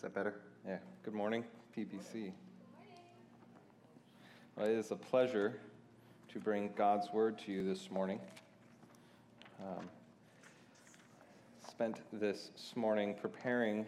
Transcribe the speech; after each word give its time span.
Is 0.00 0.02
that 0.04 0.14
better? 0.14 0.32
Yeah. 0.66 0.78
Good 1.02 1.12
morning, 1.12 1.44
PBC. 1.76 2.32
Well, 4.56 4.66
it 4.66 4.72
is 4.72 4.92
a 4.92 4.96
pleasure 4.96 5.60
to 6.32 6.38
bring 6.38 6.70
God's 6.74 7.12
word 7.12 7.38
to 7.40 7.52
you 7.52 7.62
this 7.62 7.90
morning. 7.90 8.18
Um, 9.60 9.90
spent 11.68 12.00
this 12.14 12.50
morning 12.76 13.14
preparing 13.20 13.84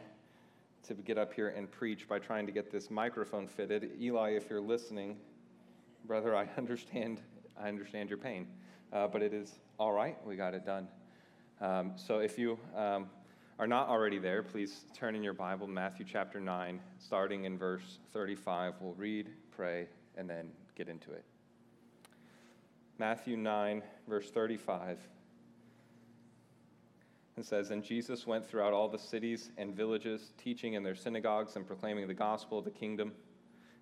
to 0.86 0.92
get 0.92 1.16
up 1.16 1.32
here 1.32 1.48
and 1.48 1.70
preach 1.70 2.06
by 2.06 2.18
trying 2.18 2.44
to 2.44 2.52
get 2.52 2.70
this 2.70 2.90
microphone 2.90 3.46
fitted. 3.46 3.92
Eli, 3.98 4.32
if 4.32 4.50
you're 4.50 4.60
listening, 4.60 5.16
brother, 6.04 6.36
I 6.36 6.46
understand. 6.58 7.22
I 7.58 7.68
understand 7.68 8.10
your 8.10 8.18
pain, 8.18 8.48
uh, 8.92 9.08
but 9.08 9.22
it 9.22 9.32
is 9.32 9.54
all 9.78 9.92
right. 9.92 10.18
We 10.26 10.36
got 10.36 10.52
it 10.52 10.66
done. 10.66 10.88
Um, 11.62 11.92
so 11.96 12.18
if 12.18 12.38
you 12.38 12.58
um, 12.76 13.06
are 13.58 13.66
not 13.66 13.88
already 13.88 14.18
there, 14.18 14.42
please 14.42 14.84
turn 14.94 15.14
in 15.14 15.22
your 15.22 15.34
Bible, 15.34 15.66
Matthew 15.66 16.06
chapter 16.08 16.40
9, 16.40 16.80
starting 16.98 17.44
in 17.44 17.58
verse 17.58 17.98
35. 18.12 18.74
We'll 18.80 18.94
read, 18.94 19.28
pray, 19.54 19.88
and 20.16 20.28
then 20.28 20.50
get 20.74 20.88
into 20.88 21.12
it. 21.12 21.24
Matthew 22.98 23.36
9, 23.36 23.82
verse 24.08 24.30
35. 24.30 24.98
It 27.36 27.44
says, 27.44 27.70
And 27.70 27.82
Jesus 27.82 28.26
went 28.26 28.46
throughout 28.46 28.72
all 28.72 28.88
the 28.88 28.98
cities 28.98 29.50
and 29.58 29.74
villages, 29.74 30.32
teaching 30.42 30.74
in 30.74 30.82
their 30.82 30.94
synagogues 30.94 31.56
and 31.56 31.66
proclaiming 31.66 32.06
the 32.08 32.14
gospel 32.14 32.58
of 32.58 32.64
the 32.64 32.70
kingdom, 32.70 33.12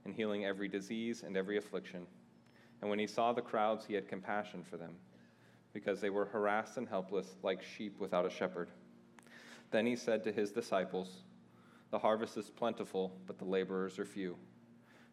and 0.04 0.14
healing 0.14 0.46
every 0.46 0.68
disease 0.68 1.22
and 1.24 1.36
every 1.36 1.58
affliction. 1.58 2.06
And 2.80 2.88
when 2.88 2.98
he 2.98 3.06
saw 3.06 3.32
the 3.32 3.42
crowds, 3.42 3.84
he 3.84 3.94
had 3.94 4.08
compassion 4.08 4.62
for 4.62 4.76
them, 4.76 4.94
because 5.72 6.00
they 6.00 6.10
were 6.10 6.24
harassed 6.24 6.76
and 6.76 6.88
helpless, 6.88 7.36
like 7.42 7.62
sheep 7.62 7.98
without 7.98 8.26
a 8.26 8.30
shepherd. 8.30 8.70
Then 9.70 9.86
he 9.86 9.96
said 9.96 10.24
to 10.24 10.32
his 10.32 10.50
disciples, 10.50 11.22
The 11.90 11.98
harvest 11.98 12.36
is 12.36 12.50
plentiful, 12.50 13.12
but 13.26 13.38
the 13.38 13.44
laborers 13.44 13.98
are 13.98 14.04
few. 14.04 14.36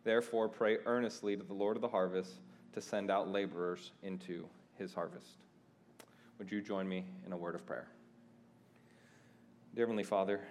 Therefore, 0.04 0.50
pray 0.50 0.78
earnestly 0.86 1.36
to 1.36 1.44
the 1.44 1.54
Lord 1.54 1.78
of 1.78 1.82
the 1.82 1.88
harvest 1.88 2.32
to 2.74 2.82
send 2.82 3.12
out 3.12 3.30
laborers 3.30 3.92
into 4.04 4.48
his 4.78 4.94
harvest. 4.94 5.38
Would 6.40 6.52
you 6.52 6.62
join 6.62 6.88
me 6.88 7.06
in 7.26 7.34
a 7.34 7.38
word 7.38 7.56
of 7.56 7.66
prayer? 7.66 7.88
Dear 9.76 9.86
Heavenly 9.86 10.04
Father, 10.04 10.42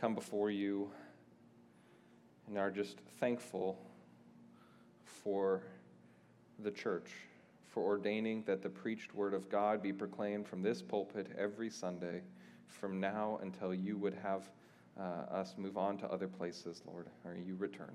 come 0.00 0.14
before 0.14 0.50
you 0.50 0.90
and 2.48 2.58
are 2.58 2.70
just 2.70 2.98
thankful 3.20 3.78
for 5.04 5.62
the 6.58 6.70
church, 6.70 7.10
for 7.68 7.84
ordaining 7.84 8.42
that 8.46 8.62
the 8.62 8.68
preached 8.68 9.14
word 9.14 9.34
of 9.34 9.48
God 9.48 9.82
be 9.82 9.92
proclaimed 9.92 10.48
from 10.48 10.62
this 10.62 10.82
pulpit 10.82 11.28
every 11.38 11.70
Sunday 11.70 12.22
from 12.70 13.00
now 13.00 13.38
until 13.42 13.74
you 13.74 13.96
would 13.96 14.14
have 14.14 14.50
uh, 14.98 15.32
us 15.32 15.54
move 15.56 15.76
on 15.76 15.96
to 15.98 16.06
other 16.10 16.28
places, 16.28 16.82
Lord, 16.86 17.06
or 17.24 17.34
you 17.34 17.56
return. 17.56 17.94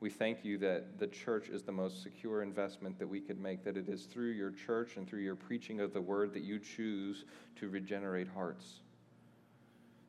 We 0.00 0.10
thank 0.10 0.44
you 0.44 0.58
that 0.58 0.98
the 0.98 1.08
church 1.08 1.48
is 1.48 1.62
the 1.62 1.72
most 1.72 2.02
secure 2.02 2.42
investment 2.42 2.98
that 3.00 3.08
we 3.08 3.20
could 3.20 3.40
make, 3.40 3.64
that 3.64 3.76
it 3.76 3.88
is 3.88 4.04
through 4.04 4.30
your 4.30 4.52
church 4.52 4.96
and 4.96 5.08
through 5.08 5.22
your 5.22 5.34
preaching 5.34 5.80
of 5.80 5.92
the 5.92 6.00
word 6.00 6.32
that 6.34 6.44
you 6.44 6.60
choose 6.60 7.24
to 7.56 7.68
regenerate 7.68 8.28
hearts. 8.28 8.80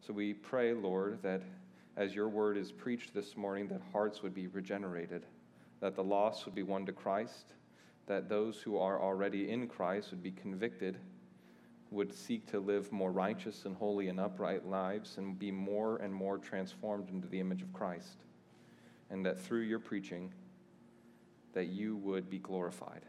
So 0.06 0.14
we 0.14 0.34
pray, 0.34 0.74
Lord, 0.74 1.20
that 1.24 1.42
as 1.98 2.14
your 2.14 2.30
word 2.30 2.56
is 2.56 2.72
preached 2.72 3.16
this 3.16 3.36
morning, 3.36 3.68
that 3.70 3.82
hearts 3.92 4.22
would 4.22 4.34
be 4.34 4.48
regenerated, 4.48 5.26
that 5.82 5.96
the 5.96 6.04
lost 6.04 6.46
would 6.46 6.56
be 6.56 6.64
won 6.64 6.86
to 6.86 6.92
Christ, 6.92 7.54
that 8.06 8.30
those 8.30 8.58
who 8.62 8.78
are 8.78 9.02
already 9.02 9.50
in 9.50 9.68
Christ 9.68 10.12
would 10.12 10.24
be 10.24 10.32
convicted 10.32 10.98
would 11.92 12.14
seek 12.14 12.46
to 12.48 12.60
live 12.60 12.92
more 12.92 13.12
righteous 13.12 13.66
and 13.66 13.76
holy 13.76 14.10
and 14.10 14.20
upright 14.20 14.68
lives 14.68 15.18
and 15.18 15.40
be 15.40 15.52
more 15.52 15.98
and 15.98 16.14
more 16.14 16.38
transformed 16.38 17.10
into 17.10 17.28
the 17.28 17.40
image 17.40 17.62
of 17.62 17.74
Christ. 17.74 18.18
And 19.10 19.26
that 19.26 19.40
through 19.40 19.62
your 19.62 19.80
preaching, 19.80 20.32
that 21.54 21.68
you 21.68 21.98
would 21.98 22.30
be 22.30 22.38
glorified. 22.38 23.02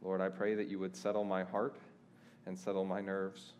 Lord, 0.00 0.20
I 0.20 0.28
pray 0.28 0.54
that 0.54 0.68
you 0.68 0.78
would 0.78 0.96
settle 0.96 1.24
my 1.24 1.44
heart 1.44 1.76
and 2.46 2.58
settle 2.58 2.84
my 2.84 3.00
nerves 3.00 3.52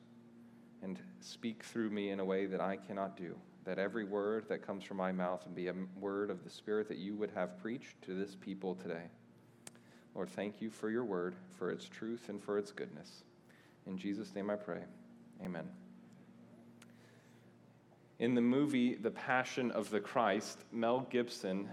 and 0.83 0.99
speak 1.21 1.62
through 1.62 1.91
me 1.91 2.11
in 2.11 2.21
a 2.21 2.25
way 2.25 2.47
that 2.47 2.61
I 2.61 2.77
cannot 2.77 3.17
do. 3.17 3.35
That 3.65 3.79
every 3.79 4.05
word 4.05 4.47
that 4.49 4.67
comes 4.67 4.85
from 4.85 4.99
my 4.99 5.12
mouth 5.12 5.43
would 5.45 5.55
be 5.55 5.69
a 5.69 5.75
word 5.99 6.31
of 6.31 6.45
the 6.45 6.51
Spirit 6.51 6.89
that 6.89 6.99
you 6.99 7.15
would 7.17 7.31
have 7.35 7.59
preached 7.62 8.01
to 8.03 8.15
this 8.15 8.35
people 8.35 8.75
today. 8.75 9.05
Lord, 10.15 10.29
thank 10.29 10.61
you 10.61 10.71
for 10.71 10.91
your 10.91 11.05
word, 11.05 11.35
for 11.59 11.71
its 11.71 11.89
truth, 11.89 12.29
and 12.29 12.43
for 12.43 12.59
its 12.59 12.73
goodness. 12.73 13.25
In 13.87 13.99
Jesus' 13.99 14.34
name 14.34 14.50
I 14.50 14.56
pray. 14.56 14.81
Amen. 15.45 15.69
In 18.19 18.34
the 18.34 18.41
movie 18.41 18.95
The 18.95 19.11
Passion 19.11 19.71
of 19.72 19.91
the 19.91 20.00
Christ, 20.00 20.61
Mel 20.72 21.06
Gibson 21.11 21.69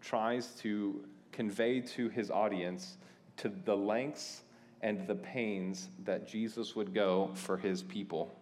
tries 0.00 0.48
to 0.60 1.04
convey 1.32 1.80
to 1.80 2.08
his 2.08 2.30
audience 2.30 2.98
to 3.38 3.48
the 3.64 3.76
lengths 3.76 4.42
and 4.82 5.06
the 5.06 5.14
pains 5.14 5.88
that 6.04 6.28
Jesus 6.28 6.76
would 6.76 6.94
go 6.94 7.30
for 7.34 7.56
his 7.56 7.82
people. 7.82 8.34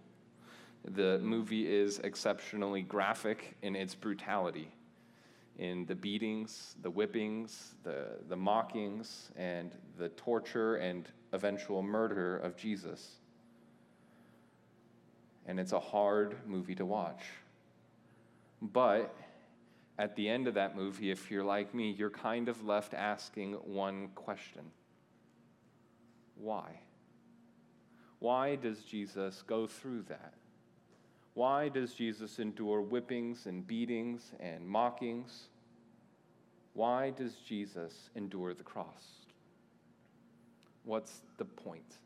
The 0.85 1.19
movie 1.19 1.67
is 1.67 1.99
exceptionally 2.01 2.83
graphic 2.83 3.57
in 3.63 3.75
its 3.75 3.95
brutality, 3.95 4.69
in 5.59 5.87
the 5.87 5.95
beatings, 5.95 6.77
the 6.83 6.91
whippings, 6.91 7.75
the, 7.83 8.09
the 8.29 8.37
mockings, 8.37 9.31
and 9.37 9.71
the 9.99 10.09
torture 10.11 10.77
and 10.77 11.09
eventual 11.33 11.83
murder 11.83 12.37
of 12.37 12.57
Jesus. 12.57 13.17
And 15.47 15.59
it's 15.59 15.73
a 15.73 15.81
hard 15.81 16.37
movie 16.47 16.75
to 16.75 16.85
watch. 16.85 17.23
But 18.61 19.15
at 19.99 20.15
the 20.17 20.29
end 20.29 20.47
of 20.47 20.55
that 20.55 20.77
movie, 20.77 21.11
if 21.11 21.31
you're 21.31 21.45
like 21.45 21.75
me, 21.75 21.91
you're 21.91 22.11
kind 22.11 22.49
of 22.49 22.65
left 22.65 22.95
asking 22.95 23.55
one 23.55 24.09
question 24.15 24.63
Why? 26.37 26.81
Why 28.19 28.57
does 28.57 28.81
Jesus 28.81 29.43
go 29.47 29.67
through 29.67 30.03
that? 30.09 30.35
Why 31.37 31.69
does 31.69 31.93
Jesus 31.93 32.39
endure 32.39 32.81
whippings 32.81 33.45
and 33.45 33.67
beatings 33.67 34.33
and 34.41 34.67
mockings? 34.67 35.49
Why 36.73 37.11
does 37.11 37.35
Jesus 37.35 38.09
endure 38.15 38.55
the 38.55 38.63
cross? 38.63 39.27
What's 40.85 41.21
the 41.37 41.45
point? 41.45 41.99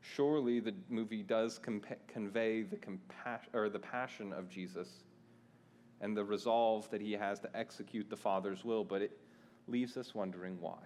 Surely 0.00 0.60
the 0.60 0.74
movie 0.88 1.24
does 1.24 1.58
convey 1.58 2.62
the, 2.62 2.76
compa- 2.76 3.40
or 3.52 3.68
the 3.68 3.80
passion 3.80 4.32
of 4.32 4.48
Jesus 4.48 5.02
and 6.00 6.16
the 6.16 6.22
resolve 6.22 6.88
that 6.92 7.00
he 7.00 7.14
has 7.14 7.40
to 7.40 7.48
execute 7.52 8.08
the 8.08 8.16
Father's 8.16 8.64
will, 8.64 8.84
but 8.84 9.02
it 9.02 9.18
leaves 9.66 9.96
us 9.96 10.14
wondering 10.14 10.56
why. 10.60 10.78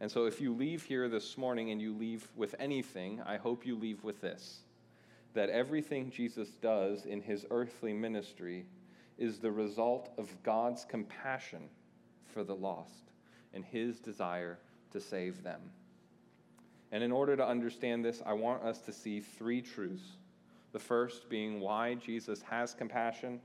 And 0.00 0.10
so, 0.10 0.24
if 0.24 0.40
you 0.40 0.52
leave 0.52 0.82
here 0.82 1.08
this 1.08 1.38
morning 1.38 1.70
and 1.70 1.80
you 1.80 1.96
leave 1.96 2.26
with 2.34 2.56
anything, 2.58 3.22
I 3.24 3.36
hope 3.36 3.64
you 3.64 3.76
leave 3.76 4.02
with 4.02 4.20
this 4.20 4.63
that 5.34 5.50
everything 5.50 6.10
Jesus 6.10 6.50
does 6.62 7.06
in 7.06 7.20
his 7.20 7.44
earthly 7.50 7.92
ministry 7.92 8.66
is 9.18 9.38
the 9.38 9.50
result 9.50 10.10
of 10.16 10.42
God's 10.42 10.84
compassion 10.84 11.68
for 12.32 12.42
the 12.44 12.54
lost 12.54 13.12
and 13.52 13.64
his 13.64 14.00
desire 14.00 14.58
to 14.92 15.00
save 15.00 15.42
them. 15.42 15.60
And 16.92 17.02
in 17.02 17.12
order 17.12 17.36
to 17.36 17.46
understand 17.46 18.04
this, 18.04 18.22
I 18.24 18.32
want 18.32 18.62
us 18.62 18.78
to 18.82 18.92
see 18.92 19.20
three 19.20 19.60
truths. 19.60 20.16
The 20.72 20.78
first 20.78 21.28
being 21.28 21.60
why 21.60 21.94
Jesus 21.94 22.42
has 22.42 22.74
compassion, 22.74 23.40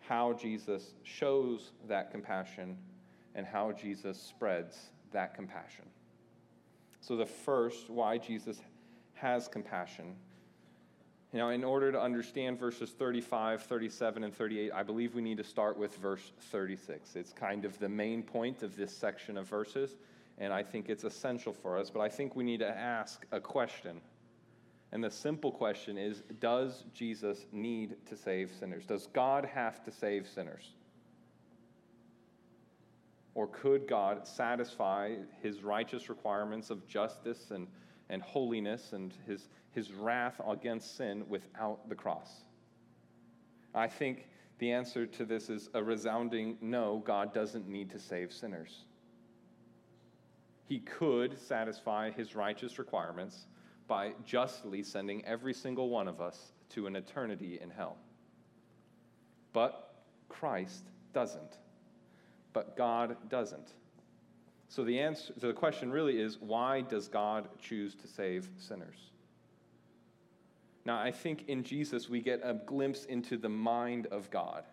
how 0.00 0.32
Jesus 0.32 0.94
shows 1.02 1.72
that 1.88 2.10
compassion, 2.10 2.76
and 3.34 3.46
how 3.46 3.72
Jesus 3.72 4.20
spreads 4.20 4.78
that 5.12 5.34
compassion. 5.34 5.84
So, 7.00 7.16
the 7.16 7.26
first, 7.26 7.88
why 7.88 8.18
Jesus 8.18 8.60
has 9.14 9.48
compassion. 9.48 10.16
Now, 11.32 11.50
in 11.50 11.62
order 11.62 11.92
to 11.92 12.00
understand 12.00 12.58
verses 12.58 12.90
35, 12.90 13.62
37, 13.62 14.24
and 14.24 14.34
38, 14.34 14.72
I 14.72 14.82
believe 14.82 15.14
we 15.14 15.20
need 15.20 15.36
to 15.36 15.44
start 15.44 15.76
with 15.76 15.94
verse 15.98 16.32
36. 16.50 17.16
It's 17.16 17.32
kind 17.32 17.66
of 17.66 17.78
the 17.78 17.88
main 17.88 18.22
point 18.22 18.62
of 18.62 18.76
this 18.76 18.96
section 18.96 19.36
of 19.36 19.46
verses 19.46 19.96
and 20.38 20.52
I 20.52 20.62
think 20.62 20.88
it's 20.88 21.04
essential 21.04 21.52
for 21.52 21.76
us. 21.76 21.90
But 21.90 22.00
I 22.00 22.08
think 22.08 22.36
we 22.36 22.44
need 22.44 22.60
to 22.60 22.68
ask 22.68 23.26
a 23.32 23.40
question. 23.40 24.00
And 24.92 25.04
the 25.04 25.10
simple 25.10 25.50
question 25.50 25.98
is 25.98 26.22
Does 26.40 26.84
Jesus 26.94 27.46
need 27.52 27.96
to 28.06 28.16
save 28.16 28.52
sinners? 28.58 28.86
Does 28.86 29.08
God 29.08 29.44
have 29.44 29.84
to 29.84 29.90
save 29.90 30.26
sinners? 30.26 30.74
Or 33.34 33.46
could 33.48 33.86
God 33.86 34.26
satisfy 34.26 35.14
his 35.42 35.62
righteous 35.62 36.08
requirements 36.08 36.70
of 36.70 36.86
justice 36.88 37.50
and, 37.50 37.68
and 38.10 38.22
holiness 38.22 38.92
and 38.92 39.14
his, 39.26 39.48
his 39.72 39.92
wrath 39.92 40.40
against 40.46 40.96
sin 40.96 41.24
without 41.28 41.88
the 41.88 41.94
cross? 41.94 42.44
I 43.74 43.86
think 43.86 44.28
the 44.58 44.72
answer 44.72 45.06
to 45.06 45.24
this 45.24 45.50
is 45.50 45.68
a 45.74 45.82
resounding 45.82 46.58
no, 46.60 47.02
God 47.04 47.32
doesn't 47.32 47.68
need 47.68 47.90
to 47.90 47.98
save 47.98 48.32
sinners 48.32 48.84
he 50.68 50.80
could 50.80 51.38
satisfy 51.40 52.10
his 52.10 52.36
righteous 52.36 52.78
requirements 52.78 53.46
by 53.88 54.12
justly 54.26 54.82
sending 54.82 55.24
every 55.24 55.54
single 55.54 55.88
one 55.88 56.06
of 56.06 56.20
us 56.20 56.52
to 56.68 56.86
an 56.86 56.94
eternity 56.94 57.58
in 57.60 57.70
hell. 57.70 57.96
but 59.54 59.86
Christ 60.28 60.84
doesn't. 61.14 61.56
But 62.52 62.76
God 62.76 63.16
doesn't. 63.30 63.72
So 64.68 64.84
the 64.84 64.98
answer 64.98 65.32
to 65.34 65.46
the 65.46 65.52
question 65.52 65.90
really 65.90 66.20
is 66.20 66.38
why 66.40 66.82
does 66.82 67.08
God 67.08 67.48
choose 67.60 67.94
to 67.96 68.06
save 68.06 68.48
sinners? 68.58 69.10
Now, 70.84 70.98
I 70.98 71.10
think 71.10 71.44
in 71.48 71.64
Jesus 71.64 72.08
we 72.08 72.20
get 72.20 72.40
a 72.44 72.54
glimpse 72.54 73.04
into 73.04 73.36
the 73.36 73.48
mind 73.48 74.06
of 74.06 74.30
God. 74.30 74.64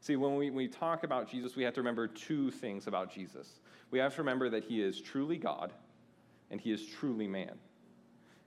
See, 0.00 0.16
when 0.16 0.36
we, 0.36 0.50
we 0.50 0.68
talk 0.68 1.02
about 1.02 1.28
Jesus, 1.28 1.56
we 1.56 1.64
have 1.64 1.74
to 1.74 1.80
remember 1.80 2.06
two 2.06 2.50
things 2.50 2.86
about 2.86 3.12
Jesus. 3.12 3.60
We 3.90 3.98
have 3.98 4.14
to 4.14 4.22
remember 4.22 4.50
that 4.50 4.64
he 4.64 4.82
is 4.82 5.00
truly 5.00 5.36
God 5.36 5.72
and 6.50 6.60
he 6.60 6.72
is 6.72 6.86
truly 6.86 7.26
man. 7.26 7.58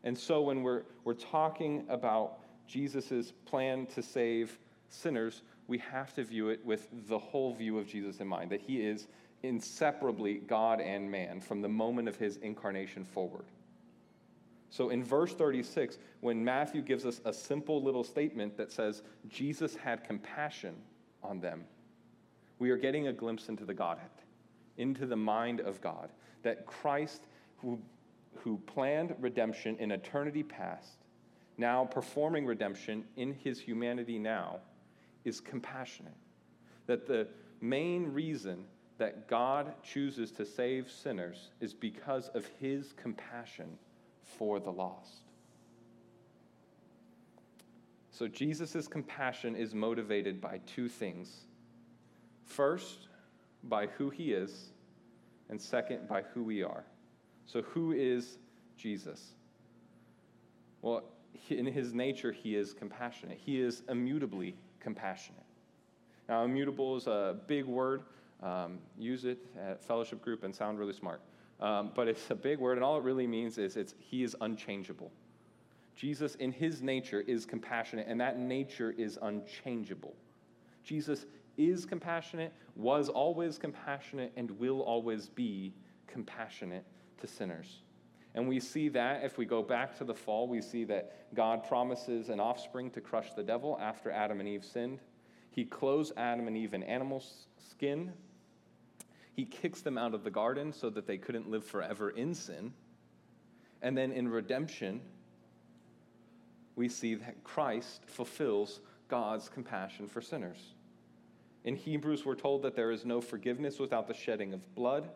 And 0.03 0.17
so 0.17 0.41
when 0.41 0.63
we're, 0.63 0.83
we're 1.03 1.13
talking 1.13 1.85
about 1.89 2.39
Jesus' 2.67 3.31
plan 3.45 3.85
to 3.88 4.01
save 4.01 4.57
sinners, 4.89 5.41
we 5.67 5.77
have 5.79 6.13
to 6.15 6.23
view 6.23 6.49
it 6.49 6.65
with 6.65 6.88
the 7.07 7.19
whole 7.19 7.53
view 7.53 7.77
of 7.77 7.88
Jesus 7.88 8.19
in 8.19 8.27
mind, 8.27 8.51
that 8.51 8.61
he 8.61 8.77
is 8.77 9.07
inseparably 9.43 10.35
God 10.35 10.81
and 10.81 11.09
man 11.09 11.41
from 11.41 11.61
the 11.61 11.69
moment 11.69 12.07
of 12.07 12.15
his 12.15 12.38
incarnation 12.38 13.03
forward. 13.03 13.45
So 14.69 14.89
in 14.89 15.03
verse 15.03 15.33
36, 15.33 15.97
when 16.21 16.43
Matthew 16.43 16.81
gives 16.81 17.05
us 17.05 17.19
a 17.25 17.33
simple 17.33 17.83
little 17.83 18.03
statement 18.03 18.55
that 18.57 18.71
says, 18.71 19.03
Jesus 19.27 19.75
had 19.75 20.03
compassion 20.03 20.75
on 21.21 21.41
them, 21.41 21.65
we 22.57 22.69
are 22.69 22.77
getting 22.77 23.07
a 23.07 23.13
glimpse 23.13 23.49
into 23.49 23.65
the 23.65 23.73
Godhead, 23.73 24.09
into 24.77 25.05
the 25.05 25.15
mind 25.15 25.59
of 25.59 25.81
God, 25.81 26.09
that 26.43 26.65
Christ, 26.65 27.23
who, 27.57 27.79
who 28.35 28.57
planned 28.65 29.13
redemption 29.19 29.75
in 29.77 29.91
eternity 29.91 30.43
past, 30.43 30.99
now 31.57 31.83
performing 31.83 32.45
redemption 32.45 33.03
in 33.17 33.33
his 33.33 33.59
humanity 33.59 34.17
now, 34.17 34.59
is 35.25 35.41
compassionate. 35.41 36.15
That 36.88 37.05
the 37.05 37.27
main 37.59 38.13
reason 38.13 38.65
that 39.01 39.27
God 39.27 39.74
chooses 39.81 40.30
to 40.33 40.45
save 40.45 40.88
sinners 40.88 41.50
is 41.59 41.74
because 41.74 42.27
of 42.36 42.45
his 42.59 42.94
compassion 42.94 43.80
for 44.38 44.59
the 44.59 44.69
lost. 44.69 45.24
So 48.12 48.27
Jesus' 48.27 48.88
compassion 48.88 49.56
is 49.56 49.74
motivated 49.74 50.39
by 50.39 50.59
two 50.68 50.88
things. 50.88 51.45
First, 52.45 53.07
by 53.63 53.88
who 53.88 54.12
he 54.12 54.33
is, 54.33 54.69
and 55.50 55.59
second, 55.59 56.07
by 56.07 56.21
who 56.21 56.44
we 56.44 56.62
are. 56.62 56.83
So, 57.48 57.63
who 57.63 57.94
is 57.94 58.38
Jesus? 58.77 59.33
Well, 60.83 61.06
in 61.50 61.65
his 61.65 61.95
nature, 61.95 62.31
he 62.31 62.56
is 62.56 62.71
compassionate. 62.71 63.39
He 63.44 63.59
is 63.59 63.81
immutably 63.89 64.53
compassionate. 64.80 65.42
Now, 66.30 66.44
immutable 66.44 66.98
is 66.98 67.07
a 67.07 67.36
big 67.48 67.65
word. 67.65 68.03
Um, 68.41 68.79
use 68.97 69.25
it 69.25 69.39
at 69.59 69.83
fellowship 69.83 70.21
group 70.21 70.43
and 70.43 70.55
sound 70.55 70.79
really 70.79 70.93
smart. 70.93 71.21
Um, 71.59 71.91
but 71.93 72.07
it's 72.07 72.31
a 72.31 72.35
big 72.35 72.59
word, 72.59 72.77
and 72.77 72.83
all 72.83 72.97
it 72.97 73.03
really 73.03 73.27
means 73.27 73.57
is 73.59 73.77
it's, 73.77 73.93
he 73.99 74.23
is 74.23 74.35
unchangeable. 74.41 75.11
Jesus, 75.95 76.33
in 76.35 76.51
his 76.51 76.81
nature, 76.81 77.21
is 77.21 77.45
compassionate, 77.45 78.07
and 78.07 78.19
that 78.19 78.39
nature 78.39 78.95
is 78.97 79.19
unchangeable. 79.21 80.15
Jesus 80.83 81.27
is 81.57 81.85
compassionate, 81.85 82.51
was 82.75 83.09
always 83.09 83.59
compassionate, 83.59 84.31
and 84.35 84.49
will 84.59 84.81
always 84.81 85.29
be 85.29 85.73
compassionate 86.07 86.85
to 87.19 87.27
sinners. 87.27 87.83
And 88.33 88.47
we 88.47 88.59
see 88.59 88.89
that 88.89 89.23
if 89.23 89.38
we 89.38 89.45
go 89.45 89.61
back 89.61 89.95
to 89.97 90.03
the 90.03 90.15
fall, 90.15 90.47
we 90.47 90.61
see 90.61 90.83
that 90.85 91.35
God 91.35 91.67
promises 91.67 92.29
an 92.29 92.39
offspring 92.39 92.89
to 92.91 93.01
crush 93.01 93.33
the 93.33 93.43
devil 93.43 93.77
after 93.79 94.09
Adam 94.09 94.39
and 94.39 94.49
Eve 94.49 94.65
sinned. 94.65 94.99
He 95.51 95.65
clothes 95.65 96.13
Adam 96.15 96.47
and 96.47 96.57
Eve 96.57 96.73
in 96.73 96.81
animal 96.83 97.21
skin 97.57 98.13
he 99.36 99.45
kicks 99.45 99.81
them 99.81 99.98
out 99.98 100.13
of 100.13 100.24
the 100.24 100.31
garden 100.31 100.74
so 100.74 100.89
that 100.89 101.07
they 101.07 101.18
couldn't 101.18 101.50
live 101.50 101.66
forever 101.66 102.10
in 102.10 102.33
sin. 102.33 102.74
And 103.81 103.98
then 103.98 104.12
in 104.12 104.28
redemption, 104.28 105.01
we 106.75 106.89
see 106.89 107.16
that 107.16 107.44
Christ 107.44 108.04
fulfills 108.06 108.81
God's 109.07 109.50
compassion 109.50 110.07
for 110.07 110.22
sinners. 110.22 110.74
In 111.63 111.75
Hebrews, 111.75 112.25
we're 112.25 112.36
told 112.36 112.63
that 112.63 112.75
there 112.75 112.92
is 112.92 113.06
no 113.06 113.22
forgiveness 113.22 113.80
without 113.80 114.07
the 114.07 114.13
shedding 114.13 114.54
of 114.54 114.75
blood. 114.75 115.10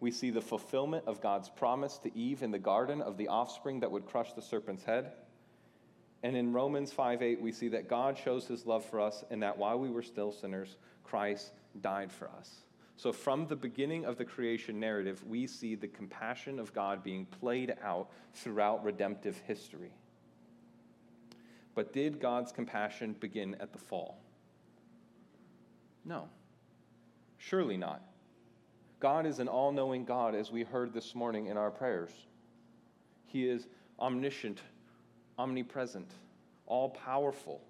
We 0.00 0.10
see 0.10 0.30
the 0.30 0.40
fulfillment 0.40 1.04
of 1.06 1.20
God's 1.20 1.50
promise 1.50 1.98
to 1.98 2.16
Eve 2.16 2.42
in 2.42 2.50
the 2.50 2.58
garden 2.58 3.02
of 3.02 3.16
the 3.18 3.28
offspring 3.28 3.80
that 3.80 3.90
would 3.90 4.06
crush 4.06 4.32
the 4.32 4.42
serpent's 4.42 4.84
head. 4.84 5.12
And 6.22 6.36
in 6.36 6.52
Romans 6.52 6.92
5 6.92 7.22
8, 7.22 7.40
we 7.40 7.52
see 7.52 7.68
that 7.68 7.88
God 7.88 8.16
shows 8.16 8.46
his 8.46 8.66
love 8.66 8.84
for 8.84 9.00
us 9.00 9.24
and 9.30 9.42
that 9.42 9.58
while 9.58 9.78
we 9.78 9.90
were 9.90 10.02
still 10.02 10.32
sinners, 10.32 10.76
Christ 11.04 11.52
died 11.80 12.10
for 12.12 12.28
us. 12.30 12.62
So, 13.00 13.14
from 13.14 13.46
the 13.46 13.56
beginning 13.56 14.04
of 14.04 14.18
the 14.18 14.26
creation 14.26 14.78
narrative, 14.78 15.24
we 15.26 15.46
see 15.46 15.74
the 15.74 15.88
compassion 15.88 16.58
of 16.58 16.74
God 16.74 17.02
being 17.02 17.24
played 17.24 17.74
out 17.82 18.10
throughout 18.34 18.84
redemptive 18.84 19.38
history. 19.46 19.94
But 21.74 21.94
did 21.94 22.20
God's 22.20 22.52
compassion 22.52 23.16
begin 23.18 23.56
at 23.58 23.72
the 23.72 23.78
fall? 23.78 24.20
No. 26.04 26.28
Surely 27.38 27.78
not. 27.78 28.02
God 29.00 29.24
is 29.24 29.38
an 29.38 29.48
all 29.48 29.72
knowing 29.72 30.04
God, 30.04 30.34
as 30.34 30.52
we 30.52 30.62
heard 30.62 30.92
this 30.92 31.14
morning 31.14 31.46
in 31.46 31.56
our 31.56 31.70
prayers. 31.70 32.12
He 33.24 33.48
is 33.48 33.66
omniscient, 33.98 34.60
omnipresent, 35.38 36.10
all 36.66 36.90
powerful. 36.90 37.62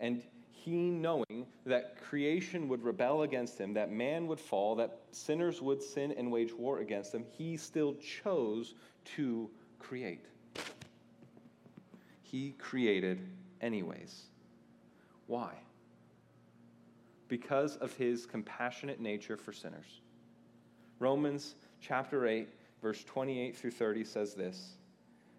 And 0.00 0.22
he 0.64 0.90
knowing 0.90 1.46
that 1.66 2.00
creation 2.00 2.68
would 2.68 2.84
rebel 2.84 3.22
against 3.22 3.58
him, 3.58 3.74
that 3.74 3.90
man 3.90 4.28
would 4.28 4.38
fall, 4.38 4.76
that 4.76 5.00
sinners 5.10 5.60
would 5.60 5.82
sin 5.82 6.14
and 6.16 6.30
wage 6.30 6.52
war 6.52 6.78
against 6.78 7.12
him, 7.12 7.24
he 7.36 7.56
still 7.56 7.94
chose 7.94 8.74
to 9.16 9.50
create. 9.80 10.26
He 12.22 12.52
created 12.58 13.26
anyways. 13.60 14.26
Why? 15.26 15.52
Because 17.26 17.76
of 17.76 17.96
his 17.96 18.24
compassionate 18.24 19.00
nature 19.00 19.36
for 19.36 19.52
sinners. 19.52 20.00
Romans 21.00 21.56
chapter 21.80 22.28
8, 22.28 22.48
verse 22.80 23.02
28 23.02 23.56
through 23.56 23.72
30 23.72 24.04
says 24.04 24.34
this 24.34 24.76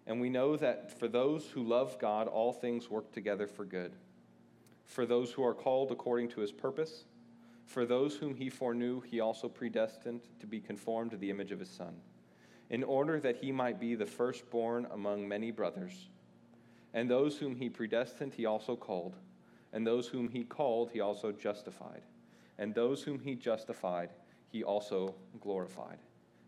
And 0.06 0.20
we 0.20 0.28
know 0.28 0.56
that 0.56 0.98
for 0.98 1.08
those 1.08 1.46
who 1.46 1.62
love 1.62 1.98
God, 1.98 2.28
all 2.28 2.52
things 2.52 2.90
work 2.90 3.10
together 3.10 3.46
for 3.46 3.64
good 3.64 3.92
for 4.84 5.06
those 5.06 5.32
who 5.32 5.44
are 5.44 5.54
called 5.54 5.90
according 5.90 6.28
to 6.30 6.40
his 6.40 6.52
purpose. 6.52 7.04
For 7.66 7.86
those 7.86 8.16
whom 8.16 8.34
he 8.34 8.50
foreknew, 8.50 9.00
he 9.00 9.20
also 9.20 9.48
predestined 9.48 10.20
to 10.40 10.46
be 10.46 10.60
conformed 10.60 11.10
to 11.12 11.16
the 11.16 11.30
image 11.30 11.50
of 11.50 11.60
his 11.60 11.70
Son, 11.70 11.94
in 12.70 12.84
order 12.84 13.18
that 13.20 13.36
he 13.36 13.50
might 13.50 13.80
be 13.80 13.94
the 13.94 14.06
firstborn 14.06 14.86
among 14.92 15.26
many 15.26 15.50
brothers. 15.50 16.08
And 16.92 17.10
those 17.10 17.38
whom 17.38 17.56
he 17.56 17.68
predestined, 17.68 18.34
he 18.34 18.46
also 18.46 18.76
called. 18.76 19.16
And 19.72 19.86
those 19.86 20.06
whom 20.06 20.28
he 20.28 20.44
called, 20.44 20.90
he 20.92 21.00
also 21.00 21.32
justified. 21.32 22.02
And 22.58 22.74
those 22.74 23.02
whom 23.02 23.18
he 23.18 23.34
justified, 23.34 24.10
he 24.48 24.62
also 24.62 25.14
glorified. 25.40 25.98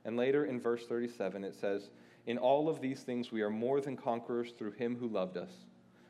And 0.04 0.16
later 0.16 0.44
in 0.44 0.60
verse 0.60 0.86
37, 0.86 1.42
it 1.42 1.54
says, 1.54 1.90
In 2.26 2.38
all 2.38 2.68
of 2.68 2.80
these 2.80 3.00
things 3.00 3.32
we 3.32 3.42
are 3.42 3.50
more 3.50 3.80
than 3.80 3.96
conquerors 3.96 4.52
through 4.52 4.72
him 4.72 4.94
who 4.94 5.08
loved 5.08 5.36
us. 5.36 5.50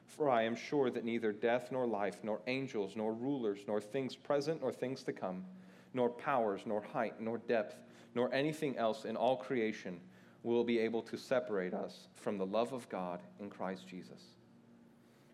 For 0.07 0.31
I 0.31 0.43
am 0.45 0.57
sure 0.57 0.91
that 0.91 1.05
neither 1.05 1.33
death 1.33 1.71
nor 1.73 1.87
life, 1.87 2.19
nor 2.23 2.41
angels, 2.47 2.95
nor 2.97 3.13
rulers, 3.13 3.61
nor 3.67 3.81
things 3.81 4.17
present, 4.17 4.63
nor 4.63 4.73
things 4.73 5.03
to 5.05 5.13
come, 5.13 5.45
nor 5.93 6.09
powers, 6.09 6.63
nor 6.65 6.81
height, 6.81 7.21
nor 7.21 7.39
depth, 7.39 7.77
nor 8.15 8.33
anything 8.33 8.77
else 8.79 9.05
in 9.05 9.17
all 9.17 9.37
creation 9.37 10.01
will 10.43 10.65
be 10.65 10.79
able 10.79 11.03
to 11.03 11.17
separate 11.19 11.75
us 11.75 12.09
from 12.15 12.39
the 12.39 12.47
love 12.47 12.73
of 12.73 12.89
God 12.89 13.21
in 13.41 13.51
Christ 13.51 13.87
Jesus. 13.89 14.23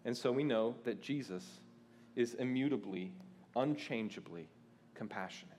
And 0.05 0.17
so 0.17 0.33
we 0.33 0.43
know 0.43 0.75
that 0.85 1.02
Jesus 1.02 1.61
is 2.17 2.35
immutably, 2.35 3.12
unchangeably 3.55 4.49
compassionate. 4.95 5.59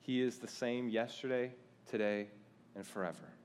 He 0.00 0.22
is 0.22 0.38
the 0.38 0.48
same 0.48 0.88
yesterday, 0.88 1.52
today, 1.86 2.28
and 2.74 2.86
forever. 2.86 3.37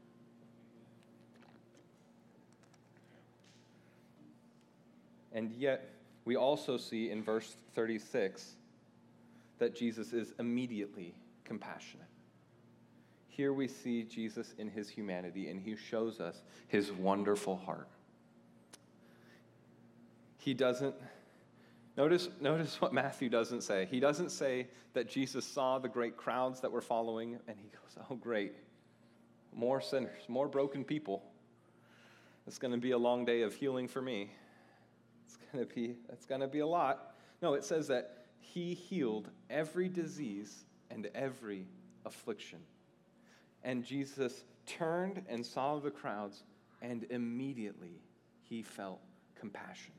And 5.34 5.52
yet, 5.52 5.90
we 6.26 6.36
also 6.36 6.78
see 6.78 7.10
in 7.10 7.24
verse 7.24 7.56
36 7.74 8.54
that 9.58 9.76
Jesus 9.76 10.14
is 10.14 10.34
immediately 10.40 11.16
compassionate. 11.44 12.08
Here 13.28 13.52
we 13.52 13.68
see 13.68 14.04
Jesus 14.04 14.54
in 14.60 14.70
his 14.70 14.88
humanity, 14.88 15.50
and 15.50 15.60
he 15.60 15.76
shows 15.76 16.20
us 16.20 16.44
his 16.68 16.92
wonderful 16.92 17.58
heart. 17.58 17.88
He 20.38 20.54
doesn't, 20.54 20.94
notice, 21.98 22.30
notice 22.40 22.80
what 22.80 22.94
Matthew 22.94 23.30
doesn't 23.30 23.62
say. 23.62 23.88
He 23.90 24.00
doesn't 24.00 24.30
say 24.30 24.68
that 24.94 25.10
Jesus 25.10 25.46
saw 25.46 25.80
the 25.80 25.90
great 25.90 26.16
crowds 26.16 26.62
that 26.62 26.72
were 26.72 26.82
following, 26.82 27.40
and 27.48 27.58
he 27.58 27.70
goes, 27.70 28.06
Oh, 28.10 28.16
great, 28.16 28.54
more 29.52 29.82
sinners, 29.82 30.22
more 30.28 30.48
broken 30.48 30.84
people. 30.84 31.24
It's 32.46 32.60
going 32.60 32.74
to 32.74 32.80
be 32.80 32.92
a 32.92 32.98
long 32.98 33.26
day 33.26 33.42
of 33.42 33.56
healing 33.56 33.88
for 33.88 34.02
me 34.02 34.30
going 35.54 35.68
to 35.68 35.74
be, 35.74 35.96
it's 36.12 36.26
going 36.26 36.42
to 36.42 36.48
be 36.48 36.60
a 36.60 36.68
lot. 36.68 37.16
No, 37.42 37.54
it 37.54 37.64
says 37.64 37.88
that 37.88 38.26
he 38.40 38.74
healed 38.74 39.30
every 39.50 39.88
disease 39.88 40.66
and 40.90 41.10
every 41.16 41.66
affliction. 42.06 42.60
And 43.64 43.84
Jesus 43.84 44.44
turned 44.66 45.24
and 45.30 45.46
saw 45.46 45.80
the 45.80 45.92
crowds, 45.92 46.44
and 46.82 47.06
immediately 47.10 48.02
he 48.42 48.62
felt 48.62 49.00
compassion. 49.36 49.94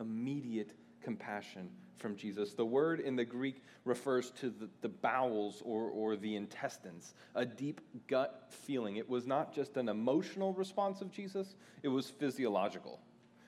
Immediate 0.00 0.72
compassion 1.02 1.70
from 1.96 2.16
Jesus. 2.16 2.54
The 2.54 2.64
word 2.64 3.00
in 3.00 3.16
the 3.16 3.24
Greek 3.24 3.62
refers 3.84 4.30
to 4.32 4.50
the, 4.50 4.68
the 4.82 4.88
bowels 4.88 5.62
or, 5.64 5.90
or 5.90 6.16
the 6.16 6.36
intestines, 6.36 7.14
a 7.34 7.44
deep 7.44 7.80
gut 8.06 8.46
feeling. 8.50 8.96
It 8.96 9.08
was 9.08 9.26
not 9.26 9.52
just 9.52 9.76
an 9.76 9.88
emotional 9.88 10.52
response 10.52 11.00
of 11.00 11.10
Jesus, 11.10 11.56
it 11.82 11.88
was 11.88 12.08
physiological. 12.08 13.00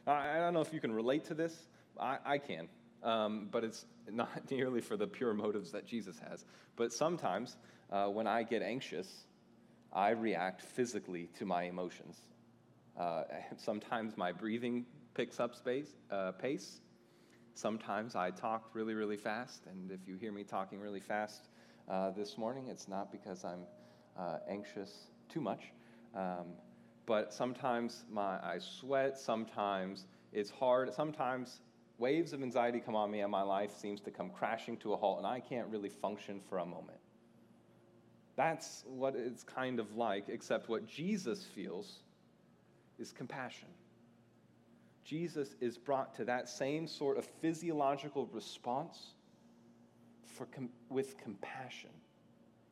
I, 0.06 0.36
I 0.36 0.38
don't 0.38 0.54
know 0.54 0.60
if 0.60 0.72
you 0.72 0.80
can 0.80 0.92
relate 0.92 1.24
to 1.26 1.34
this. 1.34 1.68
I, 1.98 2.18
I 2.24 2.38
can, 2.38 2.68
um, 3.02 3.48
but 3.50 3.64
it's 3.64 3.86
not 4.10 4.50
nearly 4.50 4.80
for 4.80 4.96
the 4.96 5.06
pure 5.06 5.34
motives 5.34 5.72
that 5.72 5.86
Jesus 5.86 6.18
has. 6.28 6.44
But 6.76 6.92
sometimes 6.92 7.56
uh, 7.90 8.06
when 8.06 8.26
I 8.26 8.42
get 8.42 8.62
anxious, 8.62 9.26
I 9.92 10.10
react 10.10 10.62
physically 10.62 11.28
to 11.38 11.44
my 11.44 11.64
emotions. 11.64 12.18
Uh, 12.98 13.24
sometimes 13.56 14.16
my 14.16 14.32
breathing 14.32 14.86
picks 15.14 15.40
up 15.40 15.54
space, 15.54 15.88
uh, 16.10 16.32
pace. 16.32 16.80
Sometimes 17.54 18.14
I 18.14 18.30
talk 18.30 18.70
really, 18.72 18.94
really 18.94 19.16
fast. 19.16 19.66
And 19.66 19.90
if 19.90 20.00
you 20.06 20.16
hear 20.16 20.32
me 20.32 20.44
talking 20.44 20.80
really 20.80 21.00
fast 21.00 21.48
uh, 21.88 22.10
this 22.10 22.38
morning, 22.38 22.68
it's 22.68 22.88
not 22.88 23.10
because 23.10 23.44
I'm 23.44 23.66
uh, 24.18 24.38
anxious 24.48 25.08
too 25.28 25.40
much. 25.40 25.72
Um, 26.14 26.54
but 27.06 27.32
sometimes 27.32 28.04
my, 28.10 28.36
I 28.36 28.58
sweat. 28.58 29.18
Sometimes 29.18 30.06
it's 30.32 30.50
hard. 30.50 30.92
Sometimes 30.92 31.60
waves 31.98 32.32
of 32.32 32.42
anxiety 32.42 32.80
come 32.80 32.96
on 32.96 33.10
me 33.10 33.20
and 33.20 33.30
my 33.30 33.42
life 33.42 33.72
seems 33.76 34.00
to 34.00 34.10
come 34.10 34.30
crashing 34.30 34.76
to 34.78 34.92
a 34.94 34.96
halt 34.96 35.18
and 35.18 35.26
I 35.26 35.40
can't 35.40 35.68
really 35.68 35.88
function 35.88 36.40
for 36.48 36.58
a 36.58 36.66
moment. 36.66 36.98
That's 38.36 38.84
what 38.86 39.14
it's 39.16 39.42
kind 39.42 39.78
of 39.78 39.96
like, 39.96 40.28
except 40.28 40.68
what 40.68 40.86
Jesus 40.86 41.44
feels 41.44 41.98
is 42.98 43.12
compassion. 43.12 43.68
Jesus 45.04 45.56
is 45.60 45.76
brought 45.76 46.14
to 46.14 46.24
that 46.24 46.48
same 46.48 46.86
sort 46.86 47.18
of 47.18 47.26
physiological 47.42 48.26
response 48.32 49.14
for 50.24 50.46
com- 50.46 50.70
with 50.88 51.18
compassion. 51.18 51.90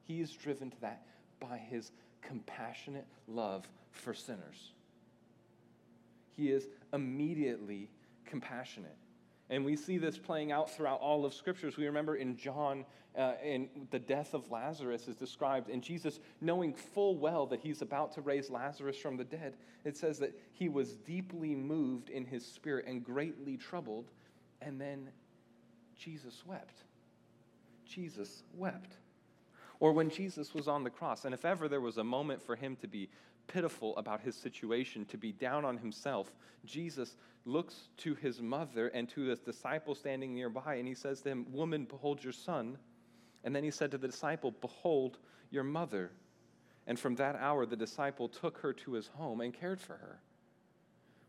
He 0.06 0.20
is 0.20 0.32
driven 0.32 0.70
to 0.70 0.80
that 0.80 1.02
by 1.40 1.58
his 1.58 1.90
compassionate 2.22 3.06
love 3.26 3.68
for 3.90 4.14
sinners. 4.14 4.72
He 6.36 6.50
is 6.50 6.68
immediately 6.92 7.90
compassionate. 8.24 8.96
And 9.50 9.64
we 9.64 9.76
see 9.76 9.96
this 9.96 10.18
playing 10.18 10.52
out 10.52 10.70
throughout 10.70 11.00
all 11.00 11.24
of 11.24 11.32
scriptures. 11.32 11.76
We 11.76 11.86
remember 11.86 12.16
in 12.16 12.36
John, 12.36 12.84
uh, 13.16 13.32
in 13.42 13.68
the 13.90 13.98
death 13.98 14.34
of 14.34 14.50
Lazarus 14.50 15.08
is 15.08 15.16
described, 15.16 15.70
and 15.70 15.82
Jesus, 15.82 16.20
knowing 16.40 16.74
full 16.74 17.16
well 17.16 17.46
that 17.46 17.60
he's 17.60 17.80
about 17.80 18.12
to 18.12 18.20
raise 18.20 18.50
Lazarus 18.50 18.98
from 18.98 19.16
the 19.16 19.24
dead, 19.24 19.56
it 19.84 19.96
says 19.96 20.18
that 20.18 20.38
he 20.52 20.68
was 20.68 20.96
deeply 20.96 21.54
moved 21.54 22.10
in 22.10 22.26
his 22.26 22.44
spirit 22.44 22.84
and 22.86 23.02
greatly 23.02 23.56
troubled. 23.56 24.10
And 24.60 24.80
then 24.80 25.08
Jesus 25.96 26.42
wept. 26.46 26.84
Jesus 27.86 28.42
wept. 28.54 28.96
Or 29.80 29.92
when 29.92 30.10
Jesus 30.10 30.54
was 30.54 30.66
on 30.66 30.82
the 30.82 30.90
cross, 30.90 31.24
and 31.24 31.32
if 31.32 31.44
ever 31.44 31.68
there 31.68 31.80
was 31.80 31.98
a 31.98 32.04
moment 32.04 32.42
for 32.42 32.56
him 32.56 32.76
to 32.76 32.88
be 32.88 33.08
pitiful 33.46 33.96
about 33.96 34.20
his 34.20 34.36
situation, 34.36 35.04
to 35.06 35.16
be 35.16 35.32
down 35.32 35.64
on 35.64 35.78
himself, 35.78 36.32
Jesus 36.64 37.16
looks 37.44 37.88
to 37.98 38.14
his 38.14 38.42
mother 38.42 38.88
and 38.88 39.08
to 39.10 39.22
his 39.22 39.40
disciple 39.40 39.94
standing 39.94 40.34
nearby, 40.34 40.74
and 40.74 40.88
he 40.88 40.94
says 40.94 41.22
to 41.22 41.30
him, 41.30 41.46
Woman, 41.52 41.84
behold 41.84 42.22
your 42.22 42.32
son. 42.32 42.76
And 43.44 43.54
then 43.54 43.64
he 43.64 43.70
said 43.70 43.90
to 43.92 43.98
the 43.98 44.08
disciple, 44.08 44.52
Behold 44.60 45.18
your 45.50 45.64
mother. 45.64 46.10
And 46.86 46.98
from 46.98 47.14
that 47.16 47.36
hour, 47.36 47.64
the 47.66 47.76
disciple 47.76 48.28
took 48.28 48.58
her 48.58 48.72
to 48.72 48.92
his 48.92 49.08
home 49.08 49.40
and 49.40 49.54
cared 49.54 49.80
for 49.80 49.94
her. 49.94 50.20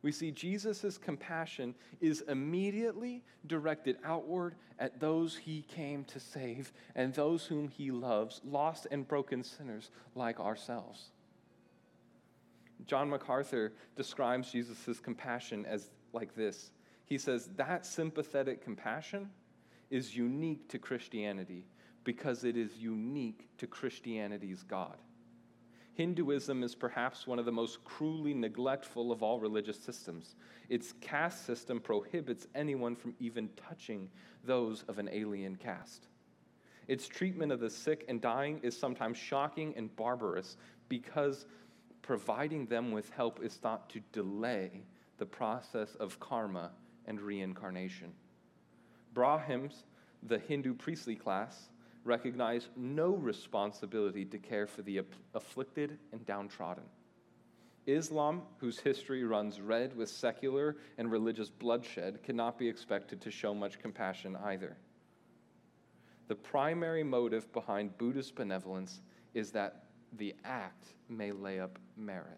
We 0.02 0.12
see 0.12 0.32
Jesus' 0.32 0.98
compassion 0.98 1.76
is 2.00 2.22
immediately 2.28 3.24
directed 3.48 3.98
outward 4.04 4.56
at 4.80 5.00
those 5.00 5.36
he 5.36 5.64
came 5.64 6.06
to 6.06 6.20
save 6.20 6.72
and 6.96 7.14
those 7.14 7.46
whom 7.46 7.68
he 7.68 7.92
loves, 7.92 8.40
lost 8.46 8.88
and 8.92 9.08
broken 9.08 9.44
sinners 9.44 9.92
like 10.16 10.40
ourselves. 10.40 11.10
John 12.86 13.10
MacArthur 13.10 13.74
describes 13.98 14.52
Jesus' 14.52 15.00
compassion 15.00 15.66
as 15.66 15.90
like 16.14 16.34
this. 16.34 16.72
He 17.06 17.18
says, 17.18 17.50
That 17.58 17.86
sympathetic 17.86 18.64
compassion 18.64 19.30
is 19.90 20.16
unique 20.16 20.70
to 20.70 20.80
Christianity 20.80 21.66
because 22.04 22.46
it 22.46 22.56
is 22.56 22.78
unique 22.78 23.50
to 23.58 23.68
Christianity's 23.68 24.64
God. 24.64 24.98
Hinduism 26.00 26.64
is 26.64 26.76
perhaps 26.76 27.28
one 27.28 27.40
of 27.40 27.46
the 27.46 27.52
most 27.52 27.84
cruelly 27.84 28.34
neglectful 28.34 29.12
of 29.12 29.22
all 29.22 29.38
religious 29.38 29.78
systems. 29.78 30.38
Its 30.70 30.94
caste 31.02 31.46
system 31.46 31.82
prohibits 31.82 32.48
anyone 32.56 32.96
from 32.96 33.14
even 33.20 33.50
touching 33.58 34.10
those 34.46 34.84
of 34.84 34.98
an 34.98 35.10
alien 35.12 35.58
caste. 35.58 36.08
Its 36.88 37.06
treatment 37.06 37.52
of 37.52 37.60
the 37.60 37.70
sick 37.70 38.06
and 38.08 38.22
dying 38.22 38.62
is 38.64 38.80
sometimes 38.80 39.18
shocking 39.18 39.74
and 39.76 39.94
barbarous 39.98 40.56
because 40.88 41.46
providing 42.02 42.66
them 42.68 42.94
with 42.94 43.10
help 43.10 43.44
is 43.44 43.56
thought 43.56 43.90
to 43.90 44.00
delay 44.14 44.84
the 45.18 45.26
process 45.26 45.96
of 45.96 46.18
karma 46.22 46.72
and 47.08 47.20
reincarnation. 47.20 48.14
Brahmins, 49.14 49.84
the 50.24 50.40
Hindu 50.40 50.76
priestly 50.76 51.18
class, 51.18 51.68
recognize 52.04 52.70
no 52.76 53.12
responsibility 53.12 54.26
to 54.26 54.38
care 54.38 54.68
for 54.68 54.82
the 54.82 55.02
afflicted 55.34 55.98
and 56.12 56.26
downtrodden. 56.26 56.84
Islam, 57.86 58.44
whose 58.58 58.80
history 58.80 59.24
runs 59.24 59.60
red 59.62 59.96
with 59.96 60.10
secular 60.10 60.78
and 60.98 61.12
religious 61.12 61.50
bloodshed, 61.50 62.22
cannot 62.24 62.58
be 62.58 62.68
expected 62.68 63.20
to 63.22 63.32
show 63.32 63.54
much 63.54 63.80
compassion 63.80 64.36
either. 64.46 64.78
The 66.28 66.36
primary 66.36 67.04
motive 67.04 67.52
behind 67.54 67.98
Buddhist 67.98 68.36
benevolence 68.36 69.02
is 69.34 69.52
that 69.52 69.86
the 70.18 70.36
act 70.44 70.86
may 71.10 71.32
lay 71.32 71.60
up 71.60 71.80
merit. 71.98 72.38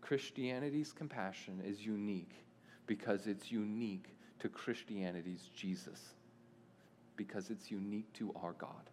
Christianity's 0.00 0.92
compassion 0.92 1.60
is 1.64 1.84
unique 1.84 2.34
because 2.86 3.26
it's 3.26 3.52
unique 3.52 4.16
to 4.40 4.48
Christianity's 4.48 5.50
Jesus, 5.54 6.14
because 7.16 7.50
it's 7.50 7.70
unique 7.70 8.12
to 8.14 8.32
our 8.42 8.52
God. 8.52 8.90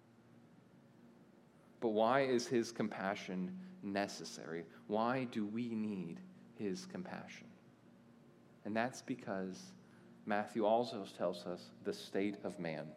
But 1.79 1.89
why 1.89 2.21
is 2.21 2.47
his 2.47 2.71
compassion 2.71 3.55
necessary? 3.83 4.63
Why 4.87 5.25
do 5.31 5.45
we 5.45 5.69
need 5.69 6.19
his 6.57 6.85
compassion? 6.85 7.47
And 8.65 8.75
that's 8.75 9.01
because 9.01 9.61
Matthew 10.25 10.65
also 10.65 11.05
tells 11.17 11.45
us 11.45 11.69
the 11.83 11.93
state 11.93 12.37
of 12.43 12.59
man. 12.59 12.87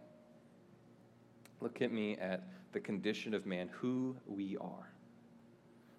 Look 1.60 1.82
at 1.82 1.92
me 1.92 2.16
at 2.16 2.48
the 2.72 2.80
condition 2.80 3.34
of 3.34 3.44
man, 3.44 3.68
who 3.72 4.16
we 4.26 4.56
are. 4.58 4.90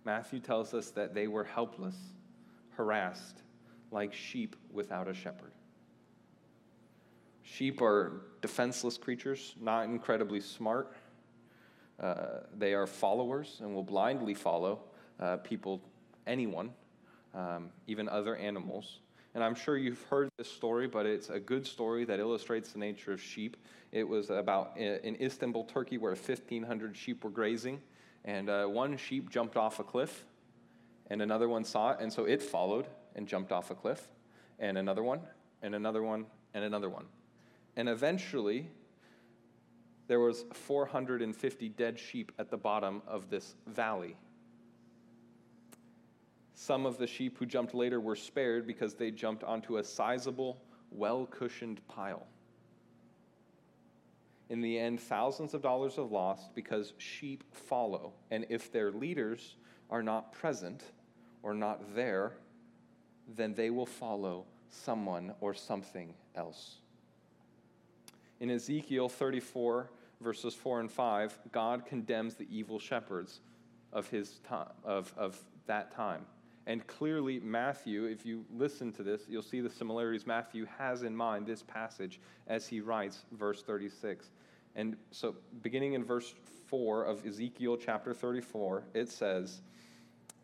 Matthew 0.06 0.39
tells 0.39 0.74
us 0.74 0.89
that 0.91 1.13
they 1.13 1.27
were 1.27 1.44
helpless, 1.44 1.96
harassed, 2.72 3.44
like 3.91 4.13
sheep 4.13 4.56
without 4.72 5.08
a 5.08 5.13
shepherd. 5.13 5.51
Sheep 7.51 7.82
are 7.82 8.22
defenseless 8.41 8.98
creatures, 8.98 9.56
not 9.60 9.86
incredibly 9.86 10.39
smart. 10.39 10.94
Uh, 12.00 12.41
they 12.58 12.74
are 12.74 12.86
followers 12.86 13.58
and 13.62 13.74
will 13.74 13.84
blindly 13.84 14.36
follow 14.36 14.79
uh, 15.20 15.38
people, 15.38 15.82
anyone, 16.27 16.72
um, 17.34 17.70
even 17.88 18.08
other 18.08 18.36
animals. 18.36 19.00
And 19.34 19.44
I'm 19.44 19.56
sure 19.56 19.77
you've 19.77 20.01
heard 20.03 20.29
this 20.38 20.50
story, 20.50 20.88
but 20.88 21.06
it's 21.06 21.29
a 21.29 21.39
good 21.39 21.65
story 21.65 22.06
that 22.06 22.20
illustrates 22.20 22.72
the 22.72 22.79
nature 22.79 23.12
of 23.12 23.22
sheep. 23.22 23.58
It 23.91 24.08
was 24.08 24.29
about 24.29 24.77
in 24.77 25.18
Istanbul, 25.20 25.65
Turkey, 25.65 25.98
where 25.98 26.12
1,500 26.12 26.96
sheep 26.96 27.24
were 27.24 27.29
grazing, 27.29 27.82
and 28.25 28.50
uh, 28.50 28.65
one 28.65 28.96
sheep 28.96 29.29
jumped 29.29 29.58
off 29.58 29.79
a 29.79 29.84
cliff, 29.84 30.24
and 31.10 31.22
another 31.22 31.50
one 31.50 31.63
saw 31.63 31.91
it, 31.91 31.98
and 32.00 32.13
so 32.13 32.25
it 32.25 32.41
followed 32.41 32.88
and 33.15 33.27
jumped 33.27 33.51
off 33.51 33.72
a 33.72 33.75
cliff, 33.75 34.08
and 34.60 34.77
another 34.77 35.03
one, 35.03 35.22
and 35.63 35.74
another 35.74 36.03
one, 36.03 36.27
and 36.53 36.63
another 36.63 36.89
one. 36.89 37.06
And 37.75 37.88
eventually, 37.88 38.69
there 40.07 40.19
was 40.19 40.45
450 40.53 41.69
dead 41.69 41.99
sheep 41.99 42.31
at 42.39 42.49
the 42.49 42.57
bottom 42.57 43.01
of 43.07 43.29
this 43.29 43.55
valley 43.67 44.15
some 46.59 46.85
of 46.85 46.97
the 46.97 47.07
sheep 47.07 47.38
who 47.38 47.45
jumped 47.45 47.73
later 47.73 48.01
were 48.01 48.17
spared 48.17 48.67
because 48.67 48.93
they 48.93 49.11
jumped 49.11 49.45
onto 49.45 49.77
a 49.77 49.83
sizable, 49.83 50.61
well 50.91 51.25
cushioned 51.25 51.79
pile. 51.88 52.27
In 54.49 54.59
the 54.59 54.77
end, 54.77 54.99
thousands 54.99 55.53
of 55.53 55.61
dollars 55.61 55.97
are 55.97 56.03
lost 56.03 56.53
because 56.55 56.91
sheep 56.97 57.45
follow, 57.53 58.11
and 58.29 58.45
if 58.49 58.73
their 58.73 58.91
leaders 58.91 59.55
are 59.89 60.03
not 60.03 60.33
present 60.33 60.83
or 61.43 61.53
not 61.53 61.95
there, 61.95 62.33
then 63.38 63.53
they 63.53 63.69
will 63.69 63.85
follow 63.85 64.45
someone 64.69 65.33
or 65.39 65.53
something 65.53 66.13
else. 66.35 66.81
In 68.39 68.50
Ezekiel 68.50 69.10
34, 69.10 69.89
verses 70.22 70.53
4 70.53 70.79
and 70.81 70.91
5, 70.91 71.39
God 71.51 71.86
condemns 71.86 72.36
the 72.36 72.48
evil 72.50 72.79
shepherds 72.79 73.41
of, 73.91 74.08
his 74.10 74.39
time, 74.48 74.69
of, 74.84 75.13
of 75.17 75.38
that 75.65 75.91
time. 75.93 76.25
And 76.65 76.86
clearly, 76.86 77.39
Matthew, 77.39 78.05
if 78.05 78.25
you 78.25 78.46
listen 78.55 78.91
to 78.93 79.03
this, 79.03 79.24
you'll 79.27 79.41
see 79.41 79.60
the 79.60 79.69
similarities 79.69 80.27
Matthew 80.27 80.67
has 80.77 81.03
in 81.03 81.15
mind 81.15 81.48
this 81.48 81.63
passage 81.63 82.19
as 82.48 82.67
he 82.67 82.79
writes 82.79 83.25
verse 83.31 83.63
36. 83.63 84.29
And 84.75 84.96
so, 85.12 85.36
beginning 85.62 85.93
in 85.93 86.03
verse 86.03 86.34
4 86.67 87.03
of 87.05 87.25
Ezekiel 87.25 87.75
chapter 87.75 88.13
34, 88.13 88.84
it 88.93 89.10
says, 89.10 89.62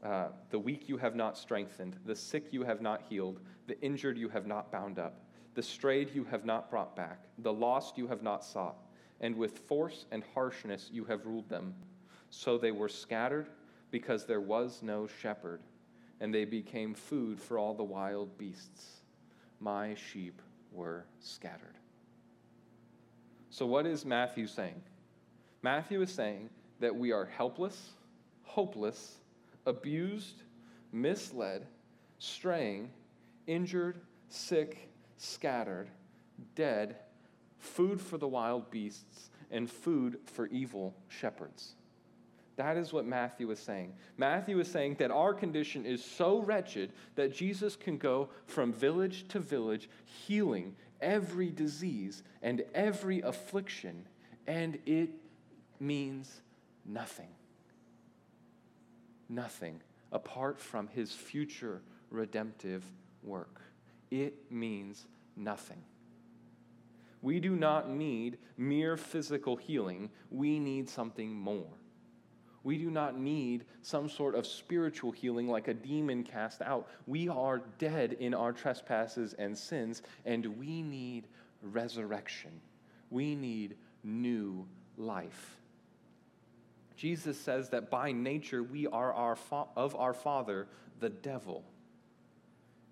uh, 0.03 0.27
The 0.49 0.59
weak 0.59 0.87
you 0.89 0.97
have 0.97 1.15
not 1.15 1.37
strengthened, 1.37 1.97
the 2.05 2.15
sick 2.15 2.51
you 2.51 2.63
have 2.63 2.81
not 2.81 3.01
healed, 3.09 3.39
the 3.67 3.79
injured 3.81 4.17
you 4.17 4.29
have 4.29 4.47
not 4.47 4.71
bound 4.71 4.99
up, 4.99 5.21
the 5.55 5.63
strayed 5.63 6.13
you 6.13 6.23
have 6.25 6.45
not 6.45 6.69
brought 6.69 6.95
back, 6.95 7.19
the 7.39 7.53
lost 7.53 7.97
you 7.97 8.07
have 8.07 8.21
not 8.21 8.43
sought, 8.43 8.77
and 9.21 9.35
with 9.35 9.59
force 9.59 10.05
and 10.11 10.23
harshness 10.33 10.89
you 10.91 11.05
have 11.05 11.25
ruled 11.25 11.49
them. 11.49 11.73
So 12.29 12.57
they 12.57 12.71
were 12.71 12.89
scattered 12.89 13.47
because 13.91 14.25
there 14.25 14.41
was 14.41 14.81
no 14.83 15.07
shepherd, 15.07 15.61
and 16.19 16.33
they 16.33 16.45
became 16.45 16.93
food 16.93 17.39
for 17.39 17.57
all 17.57 17.73
the 17.73 17.83
wild 17.83 18.37
beasts. 18.37 19.01
My 19.59 19.95
sheep 19.95 20.41
were 20.71 21.05
scattered. 21.19 21.77
So, 23.49 23.65
what 23.65 23.85
is 23.85 24.05
Matthew 24.05 24.47
saying? 24.47 24.81
Matthew 25.61 26.01
is 26.01 26.11
saying 26.11 26.49
that 26.81 26.93
we 26.93 27.13
are 27.13 27.25
helpless, 27.25 27.91
hopeless, 28.43 29.15
abused, 29.65 30.43
misled, 30.91 31.67
straying, 32.19 32.89
injured, 33.47 33.99
sick, 34.29 34.89
scattered, 35.17 35.89
dead, 36.55 36.97
food 37.57 37.99
for 37.99 38.17
the 38.17 38.27
wild 38.27 38.69
beasts, 38.71 39.29
and 39.51 39.69
food 39.69 40.19
for 40.25 40.47
evil 40.47 40.95
shepherds. 41.07 41.75
That 42.55 42.77
is 42.77 42.93
what 42.93 43.05
Matthew 43.05 43.51
is 43.51 43.59
saying. 43.59 43.93
Matthew 44.17 44.59
is 44.59 44.71
saying 44.71 44.95
that 44.99 45.11
our 45.11 45.33
condition 45.33 45.85
is 45.85 46.03
so 46.03 46.39
wretched 46.39 46.91
that 47.15 47.33
Jesus 47.33 47.75
can 47.75 47.97
go 47.97 48.29
from 48.45 48.71
village 48.71 49.27
to 49.29 49.39
village, 49.39 49.89
healing 50.05 50.75
every 51.01 51.49
disease 51.51 52.23
and 52.41 52.63
every 52.73 53.21
affliction, 53.21 54.07
and 54.47 54.77
it 54.85 55.09
means 55.79 56.41
nothing. 56.85 57.29
Nothing 59.29 59.81
apart 60.11 60.59
from 60.59 60.87
his 60.87 61.11
future 61.11 61.81
redemptive 62.09 62.83
work. 63.23 63.61
It 64.11 64.51
means 64.51 65.05
nothing. 65.35 65.81
We 67.21 67.39
do 67.39 67.55
not 67.55 67.89
need 67.89 68.37
mere 68.57 68.97
physical 68.97 69.55
healing, 69.55 70.09
we 70.29 70.59
need 70.59 70.87
something 70.87 71.33
more. 71.33 71.67
We 72.63 72.77
do 72.79 72.89
not 72.89 73.19
need 73.19 73.65
some 73.83 74.09
sort 74.09 74.33
of 74.33 74.47
spiritual 74.47 75.11
healing 75.11 75.47
like 75.47 75.67
a 75.67 75.73
demon 75.73 76.23
cast 76.23 76.63
out. 76.63 76.87
We 77.05 77.29
are 77.29 77.61
dead 77.77 78.13
in 78.13 78.33
our 78.33 78.51
trespasses 78.53 79.33
and 79.33 79.55
sins, 79.55 80.01
and 80.25 80.45
we 80.57 80.81
need 80.81 81.27
resurrection. 81.61 82.49
We 83.11 83.35
need 83.35 83.75
new 84.03 84.67
life. 84.97 85.57
Jesus 86.95 87.39
says 87.39 87.69
that 87.69 87.89
by 87.89 88.11
nature 88.11 88.63
we 88.63 88.87
are 88.87 89.13
our 89.13 89.35
fa- 89.35 89.67
of 89.75 89.95
our 89.95 90.13
father, 90.13 90.67
the 90.99 91.09
devil. 91.09 91.63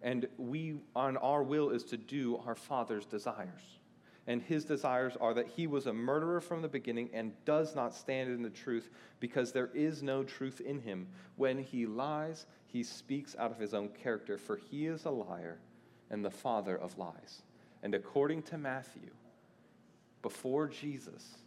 And 0.02 0.28
we 0.38 0.76
on 0.96 1.18
our 1.18 1.44
will 1.44 1.70
is 1.70 1.84
to 1.86 1.98
do 1.98 2.42
our 2.46 2.56
father's 2.56 3.06
desires 3.06 3.80
and 4.26 4.42
his 4.42 4.64
desires 4.64 5.18
are 5.20 5.34
that 5.34 5.50
he 5.50 5.68
was 5.68 5.86
a 5.86 5.94
murderer 5.94 6.40
from 6.40 6.62
the 6.62 6.68
beginning 6.68 7.10
and 7.14 7.34
does 7.44 7.76
not 7.76 7.94
stand 7.94 8.30
in 8.30 8.42
the 8.42 8.50
truth 8.50 8.90
because 9.20 9.52
there 9.52 9.70
is 9.74 10.02
no 10.02 10.24
truth 10.24 10.62
in 10.62 10.80
him. 10.80 11.08
When 11.36 11.58
he 11.58 11.86
lies, 11.86 12.46
he 12.68 12.84
speaks 12.84 13.36
out 13.38 13.52
of 13.52 13.60
his 13.60 13.74
own 13.74 13.90
character, 13.90 14.38
for 14.38 14.56
he 14.56 14.88
is 14.88 15.04
a 15.06 15.10
liar 15.10 15.60
and 16.10 16.24
the 16.24 16.32
father 16.32 16.78
of 16.78 16.98
lies. 16.98 17.42
And 17.82 17.94
according 17.94 18.44
to 18.44 18.58
Matthew, 18.58 19.12
before 20.22 20.68
Jesus, 20.68 21.40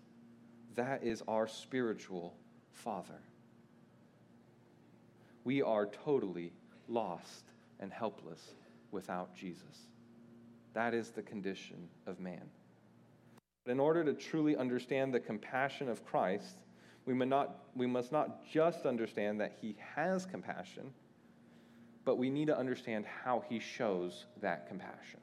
that 0.74 1.02
is 1.02 1.22
our 1.26 1.48
spiritual 1.48 2.34
father. 2.76 3.20
We 5.44 5.62
are 5.62 5.86
totally 5.86 6.52
lost 6.88 7.52
and 7.80 7.92
helpless 7.92 8.54
without 8.90 9.34
Jesus. 9.34 9.88
That 10.74 10.94
is 10.94 11.10
the 11.10 11.22
condition 11.22 11.88
of 12.06 12.20
man. 12.20 12.42
But 13.64 13.72
in 13.72 13.80
order 13.80 14.04
to 14.04 14.12
truly 14.12 14.56
understand 14.56 15.12
the 15.12 15.20
compassion 15.20 15.88
of 15.88 16.04
Christ, 16.04 16.58
we 17.06 17.14
must, 17.14 17.28
not, 17.28 17.58
we 17.74 17.86
must 17.86 18.12
not 18.12 18.44
just 18.46 18.84
understand 18.84 19.40
that 19.40 19.56
he 19.60 19.76
has 19.94 20.26
compassion, 20.26 20.92
but 22.04 22.18
we 22.18 22.30
need 22.30 22.46
to 22.46 22.58
understand 22.58 23.04
how 23.24 23.42
he 23.48 23.58
shows 23.58 24.26
that 24.40 24.68
compassion. 24.68 25.20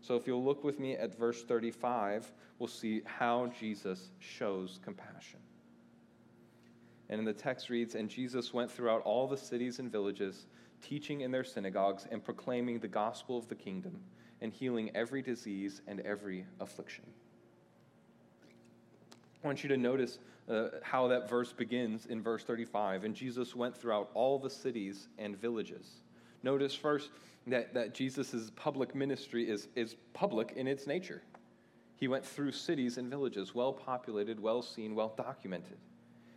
So 0.00 0.16
if 0.16 0.26
you'll 0.26 0.44
look 0.44 0.64
with 0.64 0.80
me 0.80 0.96
at 0.96 1.16
verse 1.16 1.42
35, 1.42 2.32
we'll 2.58 2.68
see 2.68 3.02
how 3.04 3.52
Jesus 3.58 4.10
shows 4.18 4.80
compassion. 4.82 5.40
And 7.10 7.26
the 7.26 7.32
text 7.32 7.70
reads, 7.70 7.94
And 7.94 8.08
Jesus 8.08 8.52
went 8.52 8.70
throughout 8.70 9.02
all 9.02 9.26
the 9.26 9.36
cities 9.36 9.78
and 9.78 9.90
villages, 9.90 10.46
teaching 10.82 11.22
in 11.22 11.30
their 11.30 11.44
synagogues 11.44 12.06
and 12.10 12.22
proclaiming 12.22 12.78
the 12.78 12.88
gospel 12.88 13.38
of 13.38 13.48
the 13.48 13.54
kingdom, 13.54 14.00
and 14.40 14.52
healing 14.52 14.90
every 14.94 15.22
disease 15.22 15.80
and 15.86 16.00
every 16.00 16.44
affliction. 16.60 17.04
I 19.42 19.46
want 19.46 19.62
you 19.62 19.68
to 19.68 19.76
notice 19.76 20.18
uh, 20.48 20.68
how 20.82 21.08
that 21.08 21.28
verse 21.28 21.52
begins 21.52 22.06
in 22.06 22.22
verse 22.22 22.44
35. 22.44 23.04
And 23.04 23.14
Jesus 23.14 23.54
went 23.54 23.76
throughout 23.76 24.10
all 24.14 24.38
the 24.38 24.50
cities 24.50 25.08
and 25.18 25.36
villages. 25.40 26.00
Notice 26.42 26.74
first 26.74 27.10
that, 27.46 27.74
that 27.74 27.94
Jesus' 27.94 28.50
public 28.56 28.94
ministry 28.94 29.48
is, 29.48 29.68
is 29.74 29.96
public 30.12 30.52
in 30.56 30.66
its 30.66 30.86
nature. 30.86 31.22
He 31.96 32.08
went 32.08 32.24
through 32.24 32.52
cities 32.52 32.96
and 32.96 33.10
villages, 33.10 33.54
well 33.54 33.72
populated, 33.72 34.40
well 34.40 34.62
seen, 34.62 34.94
well 34.94 35.14
documented. 35.16 35.78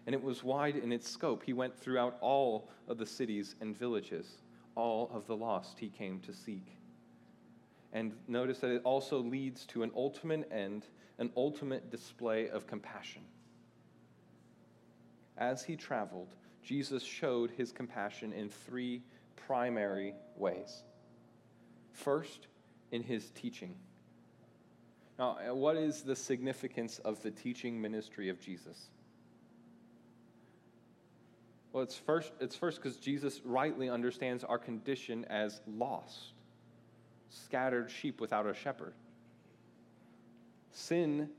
And 0.06 0.16
it 0.16 0.24
was 0.24 0.44
wide 0.44 0.76
in 0.76 0.92
its 0.92 1.10
scope. 1.10 1.44
He 1.44 1.54
went 1.54 1.78
throughout 1.78 2.18
all 2.22 2.70
of 2.88 2.98
the 2.98 3.06
cities 3.06 3.56
and 3.62 3.78
villages, 3.78 4.28
all 4.76 5.12
of 5.14 5.28
the 5.28 5.36
lost 5.36 5.78
he 5.80 5.90
came 5.90 6.20
to 6.22 6.34
seek. 6.34 6.66
And 7.94 8.14
notice 8.28 8.60
that 8.60 8.72
it 8.72 8.82
also 8.84 9.20
leads 9.20 9.66
to 9.68 9.84
an 9.84 9.92
ultimate 9.96 10.50
end 10.52 10.86
an 11.22 11.32
ultimate 11.38 11.92
display 11.92 12.50
of 12.50 12.66
compassion. 12.66 13.22
As 15.38 15.64
he 15.64 15.76
traveled, 15.76 16.34
Jesus 16.64 17.04
showed 17.04 17.52
his 17.52 17.72
compassion 17.72 18.34
in 18.34 18.50
three 18.50 19.04
primary 19.36 20.16
ways. 20.36 20.82
First, 21.94 22.48
in 22.92 23.04
his 23.04 23.30
teaching. 23.32 23.76
Now, 25.20 25.38
uh, 25.38 25.54
what 25.54 25.78
is 25.78 26.02
the 26.02 26.16
significance 26.16 26.98
of 27.00 27.22
the 27.22 27.30
teaching 27.30 27.80
ministry 27.80 28.30
of 28.30 28.42
Jesus? 28.42 28.90
Well, 31.74 31.84
it's 31.84 31.96
first 31.96 32.34
it's 32.40 32.56
first 32.56 32.82
because 32.82 32.98
Jesus 32.98 33.42
rightly 33.46 33.90
understands 33.90 34.44
our 34.44 34.58
condition 34.58 35.26
as 35.30 35.62
lost, 35.68 36.34
scattered 37.30 37.90
sheep 37.90 38.20
without 38.20 38.46
a 38.46 38.54
shepherd. 38.54 38.94
Sin, 40.72 41.30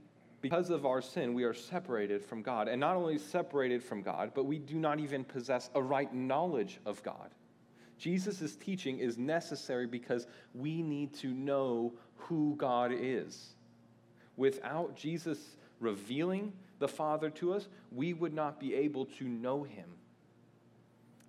because 0.41 0.71
of 0.71 0.87
our 0.87 1.03
sin, 1.03 1.35
we 1.35 1.45
are 1.45 1.55
separated 1.55 2.25
from 2.25 2.43
God. 2.43 2.69
And 2.69 2.81
not 2.81 2.97
only 2.97 3.19
separated 3.19 3.83
from 3.83 4.03
God, 4.03 4.33
but 4.35 4.45
we 4.45 4.59
do 4.59 4.75
not 4.75 5.01
even 5.01 5.25
possess 5.25 5.71
a 5.75 5.83
right 5.83 6.13
knowledge 6.13 6.81
of 6.85 7.03
God. 7.03 7.31
Jesus' 7.99 8.57
teaching 8.57 8.99
is 8.99 9.17
necessary 9.17 9.87
because 9.87 10.27
we 10.55 10.83
need 10.83 11.15
to 11.15 11.29
know 11.29 11.93
who 12.17 12.57
God 12.57 12.91
is. 12.93 13.55
Without 14.37 14.97
Jesus 14.97 15.39
revealing 15.79 16.53
the 16.79 16.89
Father 16.89 17.31
to 17.31 17.53
us, 17.53 17.69
we 17.93 18.13
would 18.13 18.35
not 18.35 18.59
be 18.59 18.75
able 18.75 19.07
to 19.07 19.25
know 19.29 19.63
him. 19.63 19.89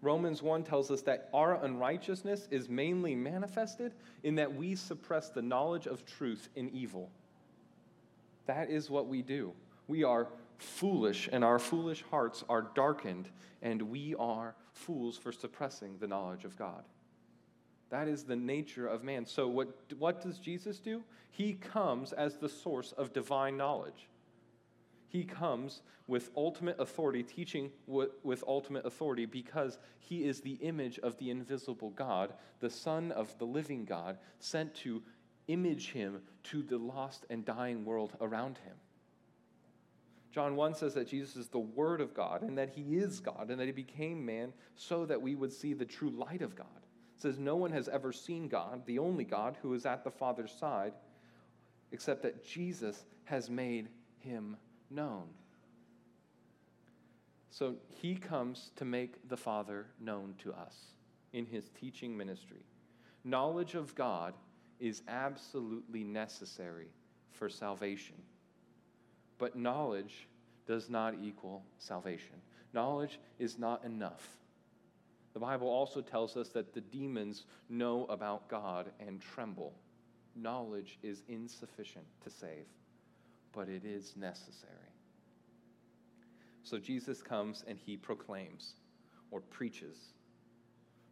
Romans 0.03 0.43
1 0.43 0.63
tells 0.63 0.91
us 0.91 1.01
that 1.03 1.29
our 1.33 1.63
unrighteousness 1.63 2.49
is 2.51 2.67
mainly 2.67 3.15
manifested 3.15 3.93
in 4.23 4.35
that 4.35 4.53
we 4.53 4.75
suppress 4.75 5.29
the 5.29 5.41
knowledge 5.41 5.87
of 5.87 6.05
truth 6.05 6.49
in 6.55 6.69
evil. 6.69 7.09
That 8.45 8.69
is 8.69 8.89
what 8.89 9.07
we 9.07 9.21
do. 9.21 9.53
We 9.87 10.03
are 10.03 10.27
foolish, 10.57 11.29
and 11.31 11.41
our 11.43 11.57
foolish 11.57 12.03
hearts 12.11 12.43
are 12.49 12.67
darkened, 12.75 13.29
and 13.61 13.81
we 13.83 14.13
are 14.15 14.55
fools 14.73 15.17
for 15.17 15.31
suppressing 15.31 15.97
the 15.99 16.07
knowledge 16.07 16.43
of 16.43 16.57
God. 16.57 16.83
That 17.89 18.09
is 18.09 18.23
the 18.23 18.35
nature 18.35 18.87
of 18.87 19.05
man. 19.05 19.25
So, 19.25 19.47
what, 19.47 19.69
what 19.97 20.21
does 20.21 20.37
Jesus 20.37 20.79
do? 20.79 21.01
He 21.31 21.53
comes 21.53 22.11
as 22.11 22.35
the 22.35 22.49
source 22.49 22.91
of 22.93 23.13
divine 23.13 23.55
knowledge. 23.55 24.09
He 25.13 25.23
comes 25.23 25.83
with 26.07 26.31
ultimate 26.35 26.79
authority, 26.79 27.21
teaching 27.21 27.69
with 27.85 28.43
ultimate 28.47 28.83
authority 28.83 29.27
because 29.27 29.77
he 29.99 30.25
is 30.25 30.41
the 30.41 30.55
image 30.55 30.97
of 30.99 31.15
the 31.19 31.29
invisible 31.29 31.91
God, 31.91 32.33
the 32.59 32.69
Son 32.71 33.11
of 33.11 33.37
the 33.37 33.45
living 33.45 33.85
God, 33.85 34.17
sent 34.39 34.73
to 34.77 35.03
image 35.47 35.91
him 35.91 36.19
to 36.45 36.63
the 36.63 36.79
lost 36.79 37.27
and 37.29 37.45
dying 37.45 37.85
world 37.85 38.17
around 38.21 38.57
him. 38.57 38.73
John 40.31 40.55
1 40.55 40.73
says 40.73 40.95
that 40.95 41.07
Jesus 41.07 41.35
is 41.35 41.47
the 41.47 41.59
Word 41.59 42.01
of 42.01 42.15
God 42.15 42.41
and 42.41 42.57
that 42.57 42.71
He 42.71 42.95
is 42.95 43.19
God 43.19 43.51
and 43.51 43.59
that 43.59 43.67
He 43.67 43.71
became 43.71 44.25
man 44.25 44.51
so 44.73 45.05
that 45.05 45.21
we 45.21 45.35
would 45.35 45.53
see 45.53 45.73
the 45.73 45.85
true 45.85 46.09
light 46.09 46.41
of 46.41 46.55
God. 46.55 46.65
It 47.15 47.21
says, 47.21 47.37
No 47.37 47.55
one 47.55 47.71
has 47.71 47.87
ever 47.87 48.11
seen 48.11 48.47
God, 48.47 48.83
the 48.87 48.97
only 48.97 49.25
God 49.25 49.57
who 49.61 49.75
is 49.75 49.85
at 49.85 50.03
the 50.03 50.09
Father's 50.09 50.51
side, 50.51 50.93
except 51.91 52.23
that 52.23 52.43
Jesus 52.43 53.05
has 53.25 53.47
made 53.47 53.89
Him 54.17 54.57
known. 54.93 55.23
So 57.49 57.75
He 58.01 58.15
comes 58.15 58.71
to 58.77 58.85
make 58.85 59.27
the 59.29 59.37
Father 59.37 59.87
known 59.99 60.35
to 60.43 60.53
us 60.53 60.75
in 61.33 61.45
His 61.45 61.69
teaching 61.79 62.15
ministry. 62.17 62.65
Knowledge 63.23 63.75
of 63.75 63.95
God 63.95 64.33
is 64.79 65.01
absolutely 65.07 66.03
necessary 66.03 66.87
for 67.31 67.49
salvation. 67.49 68.15
But 69.37 69.55
knowledge 69.55 70.27
does 70.67 70.89
not 70.89 71.15
equal 71.21 71.63
salvation. 71.77 72.35
Knowledge 72.73 73.19
is 73.39 73.57
not 73.57 73.83
enough. 73.83 74.27
The 75.33 75.39
Bible 75.39 75.67
also 75.67 76.01
tells 76.01 76.37
us 76.37 76.49
that 76.49 76.73
the 76.73 76.81
demons 76.81 77.45
know 77.69 78.05
about 78.05 78.47
God 78.47 78.91
and 78.99 79.19
tremble. 79.19 79.73
Knowledge 80.35 80.99
is 81.03 81.23
insufficient 81.27 82.05
to 82.23 82.29
save, 82.29 82.65
but 83.55 83.69
it 83.69 83.85
is 83.85 84.15
necessary. 84.15 84.73
So 86.63 86.77
Jesus 86.77 87.21
comes 87.21 87.63
and 87.67 87.77
he 87.77 87.97
proclaims 87.97 88.73
or 89.31 89.41
preaches. 89.41 89.97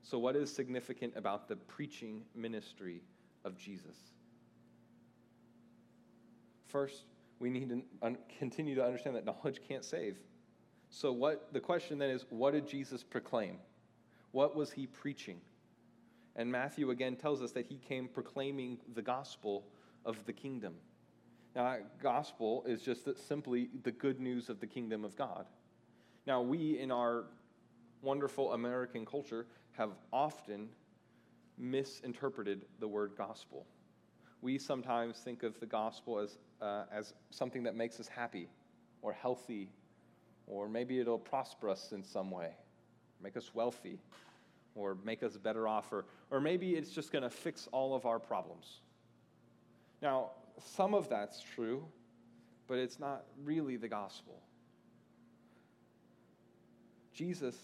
So, 0.03 0.17
what 0.17 0.35
is 0.35 0.51
significant 0.51 1.13
about 1.15 1.47
the 1.47 1.55
preaching 1.55 2.23
ministry 2.35 3.01
of 3.45 3.57
Jesus? 3.57 3.97
First, 6.67 7.03
we 7.39 7.49
need 7.49 7.69
to 7.69 8.17
continue 8.39 8.75
to 8.75 8.83
understand 8.83 9.15
that 9.15 9.25
knowledge 9.25 9.61
can't 9.67 9.83
save. 9.83 10.17
So 10.89 11.11
what 11.11 11.53
the 11.53 11.59
question 11.59 11.97
then 11.97 12.09
is 12.09 12.25
what 12.29 12.53
did 12.53 12.67
Jesus 12.67 13.03
proclaim? 13.03 13.57
What 14.31 14.55
was 14.55 14.71
he 14.71 14.87
preaching? 14.87 15.39
And 16.35 16.51
Matthew 16.51 16.91
again 16.91 17.15
tells 17.15 17.41
us 17.41 17.51
that 17.51 17.65
he 17.65 17.77
came 17.77 18.07
proclaiming 18.07 18.77
the 18.93 19.01
gospel 19.01 19.65
of 20.05 20.23
the 20.25 20.33
kingdom. 20.33 20.75
Now, 21.55 21.77
gospel 22.01 22.63
is 22.65 22.81
just 22.81 23.07
simply 23.27 23.69
the 23.83 23.91
good 23.91 24.19
news 24.19 24.49
of 24.49 24.59
the 24.59 24.67
kingdom 24.67 25.03
of 25.03 25.15
God. 25.15 25.45
Now, 26.25 26.41
we 26.41 26.79
in 26.79 26.91
our 26.91 27.25
wonderful 28.01 28.53
American 28.53 29.05
culture 29.05 29.45
have 29.73 29.91
often 30.13 30.69
misinterpreted 31.57 32.65
the 32.79 32.87
word 32.87 33.13
gospel. 33.17 33.65
We 34.41 34.57
sometimes 34.57 35.17
think 35.17 35.43
of 35.43 35.59
the 35.59 35.65
gospel 35.65 36.19
as 36.19 36.37
uh, 36.61 36.83
as 36.91 37.13
something 37.31 37.63
that 37.63 37.75
makes 37.75 37.99
us 37.99 38.07
happy 38.07 38.47
or 39.01 39.13
healthy, 39.13 39.69
or 40.47 40.69
maybe 40.69 40.99
it'll 40.99 41.17
prosper 41.17 41.69
us 41.69 41.91
in 41.91 42.03
some 42.03 42.29
way, 42.29 42.51
make 43.21 43.35
us 43.35 43.51
wealthy, 43.53 43.99
or 44.75 44.95
make 45.03 45.23
us 45.23 45.37
better 45.37 45.67
off, 45.67 45.91
or, 45.91 46.05
or 46.29 46.39
maybe 46.39 46.75
it's 46.75 46.91
just 46.91 47.11
going 47.11 47.23
to 47.23 47.29
fix 47.29 47.67
all 47.71 47.95
of 47.95 48.05
our 48.05 48.19
problems. 48.19 48.81
Now, 50.01 50.31
some 50.65 50.93
of 50.93 51.09
that's 51.09 51.41
true, 51.41 51.85
but 52.67 52.77
it's 52.77 52.99
not 52.99 53.25
really 53.43 53.77
the 53.77 53.87
gospel. 53.87 54.41
Jesus, 57.13 57.55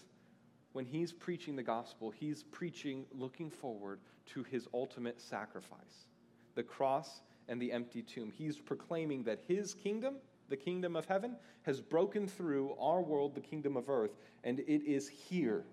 when 0.72 0.84
he's 0.84 1.12
preaching 1.12 1.56
the 1.56 1.62
gospel, 1.62 2.10
he's 2.10 2.44
preaching 2.44 3.06
looking 3.12 3.50
forward 3.50 4.00
to 4.26 4.42
his 4.44 4.68
ultimate 4.74 5.20
sacrifice. 5.20 6.06
The 6.54 6.62
cross 6.62 7.22
and 7.48 7.60
the 7.60 7.72
empty 7.72 8.02
tomb. 8.02 8.30
He's 8.30 8.58
proclaiming 8.58 9.24
that 9.24 9.40
his 9.48 9.74
kingdom, 9.74 10.16
the 10.48 10.56
kingdom 10.56 10.94
of 10.96 11.06
heaven, 11.06 11.36
has 11.62 11.80
broken 11.80 12.28
through 12.28 12.74
our 12.78 13.00
world, 13.00 13.34
the 13.34 13.40
kingdom 13.40 13.76
of 13.76 13.88
earth, 13.88 14.16
and 14.44 14.60
it 14.60 14.84
is 14.84 15.08
here. 15.08 15.64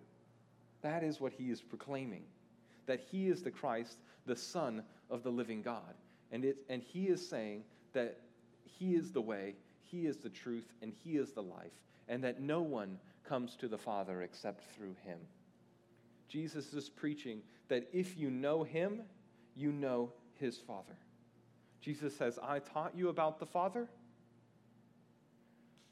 That 0.81 1.03
is 1.03 1.19
what 1.19 1.33
he 1.33 1.51
is 1.51 1.61
proclaiming. 1.61 2.23
That 2.85 3.01
he 3.11 3.27
is 3.27 3.41
the 3.41 3.51
Christ, 3.51 3.97
the 4.25 4.35
Son 4.35 4.83
of 5.09 5.23
the 5.23 5.31
living 5.31 5.61
God. 5.61 5.95
And, 6.31 6.45
it, 6.45 6.57
and 6.69 6.81
he 6.81 7.07
is 7.07 7.27
saying 7.27 7.63
that 7.93 8.19
he 8.63 8.95
is 8.95 9.11
the 9.11 9.21
way, 9.21 9.55
he 9.83 10.05
is 10.05 10.17
the 10.17 10.29
truth, 10.29 10.73
and 10.81 10.91
he 11.03 11.17
is 11.17 11.31
the 11.31 11.43
life, 11.43 11.71
and 12.07 12.23
that 12.23 12.41
no 12.41 12.61
one 12.61 12.97
comes 13.27 13.55
to 13.57 13.67
the 13.67 13.77
Father 13.77 14.21
except 14.21 14.63
through 14.75 14.95
him. 15.03 15.19
Jesus 16.27 16.73
is 16.73 16.89
preaching 16.89 17.41
that 17.67 17.87
if 17.93 18.17
you 18.17 18.29
know 18.29 18.63
him, 18.63 19.01
you 19.55 19.71
know 19.71 20.11
his 20.39 20.57
Father. 20.57 20.97
Jesus 21.81 22.15
says, 22.15 22.39
I 22.41 22.59
taught 22.59 22.93
you 22.95 23.09
about 23.09 23.39
the 23.39 23.45
Father, 23.45 23.87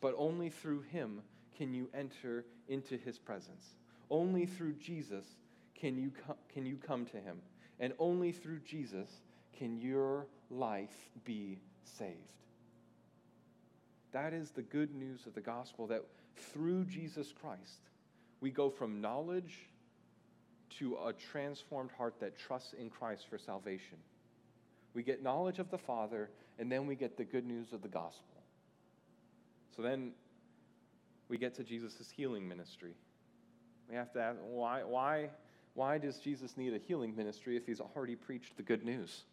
but 0.01 0.15
only 0.17 0.49
through 0.49 0.81
him 0.81 1.21
can 1.55 1.73
you 1.73 1.87
enter 1.93 2.45
into 2.67 2.97
his 2.97 3.17
presence. 3.17 3.75
Only 4.09 4.45
through 4.45 4.73
Jesus 4.73 5.25
can 5.75 5.97
you, 5.97 6.11
co- 6.27 6.37
can 6.53 6.65
you 6.65 6.77
come 6.77 7.05
to 7.05 7.17
him. 7.17 7.37
And 7.79 7.93
only 7.99 8.31
through 8.31 8.59
Jesus 8.59 9.09
can 9.57 9.77
your 9.77 10.27
life 10.49 11.09
be 11.25 11.59
saved. 11.83 12.17
That 14.11 14.33
is 14.33 14.51
the 14.51 14.61
good 14.61 14.93
news 14.93 15.25
of 15.25 15.33
the 15.33 15.41
gospel 15.41 15.87
that 15.87 16.03
through 16.35 16.85
Jesus 16.85 17.33
Christ, 17.39 17.89
we 18.41 18.51
go 18.51 18.69
from 18.69 19.01
knowledge 19.01 19.69
to 20.79 20.97
a 21.05 21.13
transformed 21.13 21.91
heart 21.91 22.15
that 22.19 22.37
trusts 22.37 22.73
in 22.73 22.89
Christ 22.89 23.27
for 23.29 23.37
salvation 23.37 23.97
we 24.93 25.03
get 25.03 25.23
knowledge 25.23 25.59
of 25.59 25.69
the 25.71 25.77
Father, 25.77 26.29
and 26.59 26.71
then 26.71 26.85
we 26.85 26.95
get 26.95 27.17
the 27.17 27.23
good 27.23 27.45
news 27.45 27.73
of 27.73 27.81
the 27.81 27.87
gospel. 27.87 28.43
So 29.75 29.81
then 29.81 30.11
we 31.29 31.37
get 31.37 31.55
to 31.55 31.63
Jesus' 31.63 32.11
healing 32.15 32.47
ministry. 32.47 32.93
We 33.89 33.95
have 33.95 34.13
to 34.13 34.21
ask 34.21 34.39
why, 34.43 34.83
why, 34.83 35.29
why 35.73 35.97
does 35.97 36.19
Jesus 36.19 36.57
need 36.57 36.73
a 36.73 36.77
healing 36.77 37.15
ministry 37.15 37.57
if 37.57 37.65
he's 37.65 37.79
already 37.79 38.15
preached 38.15 38.55
the 38.55 38.63
good 38.63 38.85
news? 38.85 39.23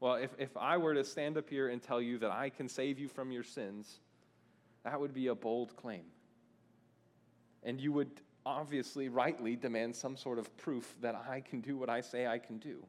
Well, 0.00 0.14
if, 0.14 0.30
if 0.38 0.56
I 0.56 0.76
were 0.76 0.94
to 0.94 1.04
stand 1.04 1.36
up 1.36 1.48
here 1.50 1.68
and 1.68 1.82
tell 1.82 2.00
you 2.00 2.18
that 2.18 2.30
I 2.30 2.50
can 2.50 2.68
save 2.68 2.98
you 2.98 3.08
from 3.08 3.32
your 3.32 3.42
sins, 3.42 4.00
that 4.84 5.00
would 5.00 5.12
be 5.12 5.26
a 5.26 5.34
bold 5.34 5.76
claim. 5.76 6.04
And 7.64 7.80
you 7.80 7.92
would 7.92 8.20
obviously, 8.46 9.08
rightly, 9.08 9.56
demand 9.56 9.96
some 9.96 10.16
sort 10.16 10.38
of 10.38 10.56
proof 10.56 10.94
that 11.00 11.14
I 11.14 11.40
can 11.40 11.60
do 11.60 11.76
what 11.76 11.90
I 11.90 12.00
say 12.00 12.26
I 12.26 12.38
can 12.38 12.58
do. 12.58 12.84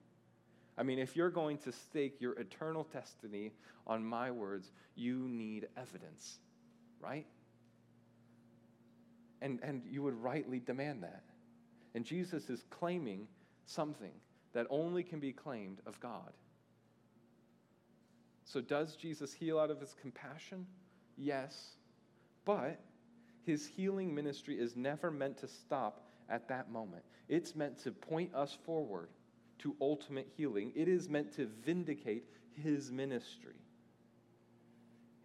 I 0.78 0.84
mean, 0.84 1.00
if 1.00 1.16
you're 1.16 1.32
going 1.32 1.58
to 1.60 1.72
stake 1.72 2.22
your 2.22 2.34
eternal 2.34 2.88
destiny 2.94 3.52
on 3.86 4.06
my 4.06 4.32
words, 4.32 4.72
you 4.96 5.28
need 5.28 5.68
evidence, 5.76 6.38
right? 7.02 7.26
And, 9.42 9.60
and 9.62 9.82
you 9.90 10.04
would 10.04 10.22
rightly 10.22 10.60
demand 10.60 11.04
that. 11.04 11.24
And 11.96 12.06
Jesus 12.06 12.50
is 12.50 12.64
claiming 12.70 13.28
something 13.66 14.14
that 14.54 14.68
only 14.70 15.04
can 15.04 15.20
be 15.20 15.34
claimed 15.34 15.80
of 15.86 16.00
God. 16.00 16.32
So, 18.52 18.62
does 18.62 18.96
Jesus 18.96 19.32
heal 19.32 19.60
out 19.60 19.70
of 19.70 19.80
his 19.80 19.96
compassion? 20.02 20.66
Yes. 21.18 21.76
But 22.46 22.80
his 23.44 23.68
healing 23.68 24.16
ministry 24.16 24.60
is 24.60 24.76
never 24.76 25.12
meant 25.12 25.38
to 25.40 25.48
stop 25.48 26.08
at 26.32 26.48
that 26.48 26.72
moment, 26.72 27.04
it's 27.28 27.56
meant 27.56 27.78
to 27.84 27.92
point 27.92 28.34
us 28.34 28.58
forward 28.66 29.10
to 29.60 29.76
ultimate 29.82 30.28
healing. 30.36 30.72
It 30.76 30.88
is 30.88 31.10
meant 31.10 31.36
to 31.36 31.48
vindicate 31.66 32.24
his 32.54 32.92
ministry. 32.92 33.56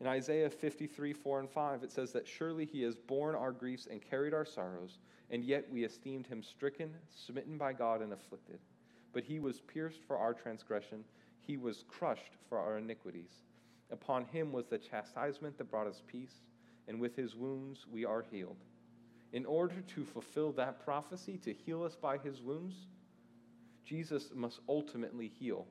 In 0.00 0.06
Isaiah 0.06 0.50
53, 0.50 1.12
4 1.12 1.40
and 1.40 1.50
5, 1.50 1.82
it 1.82 1.92
says 1.92 2.12
that 2.12 2.26
surely 2.26 2.66
he 2.66 2.82
has 2.82 2.96
borne 2.96 3.34
our 3.34 3.52
griefs 3.52 3.87
and 3.90 4.02
carried 4.02 4.34
our 4.34 4.44
sorrows, 4.44 4.98
and 5.30 5.44
yet 5.44 5.66
we 5.70 5.84
esteemed 5.84 6.26
him 6.26 6.42
stricken, 6.42 6.90
smitten 7.14 7.56
by 7.56 7.72
God, 7.72 8.02
and 8.02 8.12
afflicted. 8.12 8.58
But 9.12 9.24
he 9.24 9.38
was 9.38 9.60
pierced 9.60 10.00
for 10.06 10.18
our 10.18 10.34
transgression, 10.34 11.04
he 11.46 11.57
was 11.57 11.85
crushed 11.88 12.33
for 12.48 12.59
our 12.59 12.78
iniquities. 12.78 13.30
Upon 13.90 14.24
him 14.24 14.52
was 14.52 14.66
the 14.66 14.78
chastisement 14.78 15.59
that 15.59 15.70
brought 15.70 15.87
us 15.87 16.02
peace, 16.07 16.40
and 16.88 17.00
with 17.00 17.16
his 17.16 17.35
wounds 17.35 17.87
we 17.90 18.04
are 18.04 18.24
healed. 18.30 18.57
In 19.33 19.44
order 19.46 19.80
to 19.94 20.04
fulfill 20.04 20.52
that 20.52 20.85
prophecy, 20.85 21.38
to 21.38 21.52
heal 21.52 21.83
us 21.83 21.96
by 21.96 22.18
his 22.18 22.40
wounds, 22.40 22.87
Jesus 23.85 24.30
must 24.35 24.61
ultimately 24.68 25.28
heal. 25.28 25.66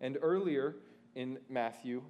And 0.00 0.18
earlier 0.22 0.76
in 1.14 1.38
Matthew, 1.48 2.02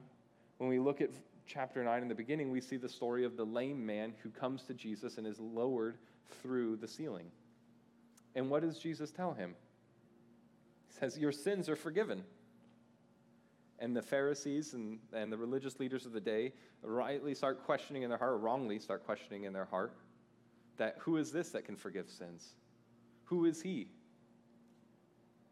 when 0.59 0.69
we 0.69 0.79
look 0.79 1.01
at 1.01 1.11
chapter 1.47 1.83
9 1.83 2.03
in 2.03 2.09
the 2.09 2.15
beginning, 2.15 2.51
we 2.51 2.61
see 2.61 2.77
the 2.77 2.89
story 2.89 3.25
of 3.25 3.37
the 3.37 3.45
lame 3.45 3.85
man 3.85 4.13
who 4.23 4.31
comes 4.31 4.63
to 4.65 4.75
Jesus 4.75 5.19
and 5.19 5.27
is 5.27 5.41
lowered 5.41 5.97
through 6.43 6.77
the 6.77 6.89
ceiling. 6.89 7.31
And 8.35 8.51
what 8.51 8.63
does 8.63 8.79
Jesus 8.79 9.11
tell 9.11 9.33
him? 9.33 9.55
He 10.87 10.99
says, 10.99 11.19
Your 11.19 11.33
sins 11.33 11.69
are 11.69 11.77
forgiven. 11.77 12.23
And 13.81 13.97
the 13.97 14.03
Pharisees 14.03 14.75
and, 14.75 14.99
and 15.13 15.33
the 15.33 15.37
religious 15.37 15.79
leaders 15.79 16.05
of 16.05 16.13
the 16.13 16.21
day 16.21 16.53
rightly 16.83 17.35
start 17.35 17.65
questioning 17.65 18.03
in 18.03 18.09
their 18.09 18.19
heart, 18.19 18.33
or 18.33 18.39
wrongly 18.39 18.79
start 18.79 19.05
questioning 19.05 19.45
in 19.45 19.53
their 19.53 19.67
heart, 19.67 19.93
that 20.77 20.97
who 20.99 21.17
is 21.17 21.31
this 21.31 21.51
that 21.51 21.65
can 21.65 21.77
forgive 21.77 22.11
sins? 22.11 22.55
Who 23.25 23.45
is 23.45 23.63
he? 23.63 23.89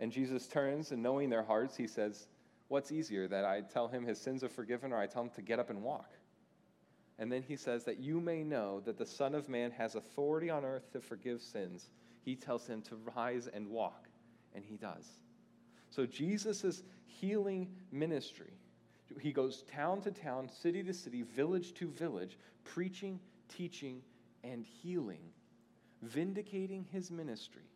And 0.01 0.12
Jesus 0.12 0.47
turns 0.47 0.93
and 0.93 1.03
knowing 1.03 1.31
their 1.31 1.43
hearts, 1.43 1.77
he 1.77 1.87
says, 1.87 2.27
What's 2.69 2.91
easier, 2.91 3.29
that 3.29 3.45
I 3.45 3.61
tell 3.61 3.87
him 3.87 4.05
his 4.05 4.21
sins 4.21 4.43
are 4.43 4.49
forgiven 4.49 4.93
or 4.93 4.99
I 4.99 5.07
tell 5.07 5.23
him 5.23 5.31
to 5.37 5.43
get 5.43 5.61
up 5.61 5.71
and 5.71 5.83
walk? 5.83 6.11
And 7.19 7.31
then 7.31 7.43
he 7.43 7.57
says 7.57 7.85
that 7.85 7.99
you 7.99 8.21
may 8.21 8.43
know 8.43 8.81
that 8.81 8.99
the 8.99 9.07
Son 9.07 9.35
of 9.35 9.49
Man 9.49 9.71
has 9.71 9.95
authority 9.95 10.51
on 10.51 10.65
earth 10.65 10.93
to 10.93 11.01
forgive 11.01 11.41
sins. 11.41 11.91
He 12.25 12.35
tells 12.35 12.67
him 12.67 12.83
to 12.83 12.97
rise 13.17 13.47
and 13.47 13.69
walk, 13.69 14.09
and 14.55 14.65
he 14.65 14.77
does. 14.77 15.07
So 15.90 16.07
Jesus' 16.07 16.83
healing 17.07 17.68
ministry, 17.92 18.53
he 19.20 19.33
goes 19.33 19.62
town 19.62 20.01
to 20.03 20.11
town, 20.11 20.49
city 20.49 20.83
to 20.83 20.92
city, 20.92 21.22
village 21.22 21.75
to 21.75 21.88
village, 21.88 22.38
preaching, 22.64 23.20
teaching, 23.49 24.03
and 24.44 24.64
healing, 24.64 25.20
vindicating 26.03 26.87
his 26.92 27.11
ministry, 27.11 27.70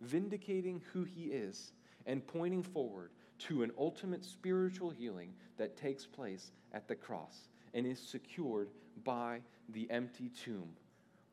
vindicating 0.00 0.82
who 0.92 1.04
he 1.04 1.24
is, 1.26 1.72
and 2.06 2.26
pointing 2.26 2.62
forward 2.62 3.10
to 3.38 3.62
an 3.62 3.72
ultimate 3.78 4.24
spiritual 4.24 4.90
healing 4.90 5.32
that 5.56 5.76
takes 5.76 6.06
place 6.06 6.52
at 6.72 6.88
the 6.88 6.94
cross 6.94 7.48
and 7.72 7.86
is 7.86 7.98
secured 7.98 8.68
by 9.04 9.40
the 9.70 9.90
empty 9.90 10.30
tomb 10.44 10.70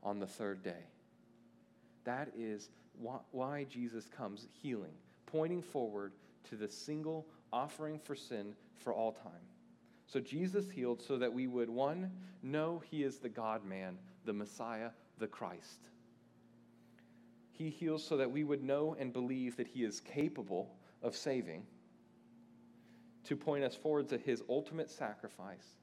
on 0.03 0.19
the 0.19 0.27
third 0.27 0.63
day. 0.63 0.85
That 2.03 2.31
is 2.35 2.69
why 3.31 3.65
Jesus 3.69 4.07
comes 4.07 4.47
healing, 4.51 4.93
pointing 5.31 5.61
forward 5.61 6.13
to 6.49 6.55
the 6.55 6.67
single 6.67 7.27
offering 7.53 7.99
for 7.99 8.15
sin 8.15 8.55
for 8.77 8.93
all 8.93 9.11
time. 9.11 9.31
So 10.07 10.19
Jesus 10.19 10.69
healed 10.69 11.01
so 11.01 11.17
that 11.17 11.31
we 11.31 11.47
would, 11.47 11.69
one, 11.69 12.11
know 12.43 12.81
he 12.89 13.03
is 13.03 13.17
the 13.17 13.29
God 13.29 13.63
man, 13.63 13.97
the 14.25 14.33
Messiah, 14.33 14.89
the 15.19 15.27
Christ. 15.27 15.79
He 17.51 17.69
heals 17.69 18.05
so 18.05 18.17
that 18.17 18.31
we 18.31 18.43
would 18.43 18.63
know 18.63 18.95
and 18.99 19.13
believe 19.13 19.55
that 19.57 19.67
he 19.67 19.83
is 19.83 19.99
capable 19.99 20.75
of 21.01 21.15
saving, 21.15 21.63
to 23.23 23.35
point 23.35 23.63
us 23.63 23.75
forward 23.75 24.09
to 24.09 24.17
his 24.17 24.43
ultimate 24.49 24.89
sacrifice, 24.89 25.77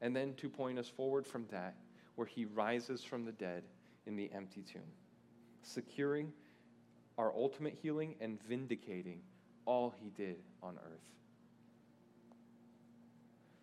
and 0.00 0.14
then 0.14 0.34
to 0.34 0.48
point 0.48 0.78
us 0.78 0.88
forward 0.88 1.26
from 1.26 1.46
that, 1.50 1.74
where 2.14 2.26
he 2.26 2.44
rises 2.44 3.02
from 3.02 3.24
the 3.24 3.32
dead 3.32 3.64
in 4.06 4.14
the 4.14 4.30
empty 4.34 4.62
tomb, 4.62 4.82
securing 5.62 6.32
our 7.18 7.32
ultimate 7.34 7.76
healing 7.82 8.14
and 8.20 8.42
vindicating 8.42 9.20
all 9.64 9.94
he 10.02 10.10
did 10.10 10.36
on 10.62 10.76
earth. 10.76 11.00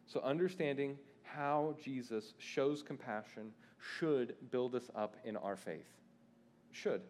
So, 0.08 0.22
understanding 0.22 0.98
how 1.24 1.76
Jesus 1.84 2.34
shows 2.40 2.82
compassion 2.82 3.52
should 3.98 4.36
build 4.52 4.76
us 4.76 4.90
up 4.96 5.16
in 5.24 5.38
our 5.38 5.56
faith. 5.56 5.88
Should. 6.72 7.02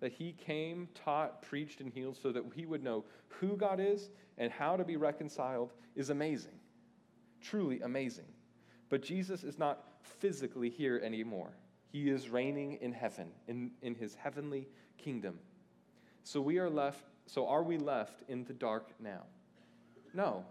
That 0.00 0.12
he 0.12 0.32
came, 0.32 0.88
taught, 0.94 1.42
preached, 1.42 1.80
and 1.80 1.92
healed 1.92 2.16
so 2.16 2.30
that 2.30 2.56
we 2.56 2.66
would 2.66 2.84
know 2.84 3.04
who 3.28 3.56
God 3.56 3.80
is 3.80 4.10
and 4.38 4.52
how 4.52 4.76
to 4.76 4.84
be 4.84 4.96
reconciled 4.96 5.72
is 5.96 6.10
amazing. 6.10 6.58
Truly 7.42 7.80
amazing. 7.80 8.26
But 8.88 9.02
Jesus 9.02 9.42
is 9.42 9.58
not 9.58 9.84
physically 10.00 10.70
here 10.70 11.00
anymore. 11.04 11.50
He 11.90 12.10
is 12.10 12.28
reigning 12.28 12.78
in 12.80 12.92
heaven, 12.92 13.28
in, 13.48 13.72
in 13.82 13.94
his 13.94 14.14
heavenly 14.14 14.68
kingdom. 14.98 15.38
So 16.24 16.40
we 16.40 16.58
are 16.58 16.68
left, 16.68 17.04
so 17.26 17.46
are 17.48 17.62
we 17.62 17.78
left 17.78 18.22
in 18.28 18.44
the 18.44 18.52
dark 18.52 18.90
now? 19.00 19.22
No. 20.12 20.44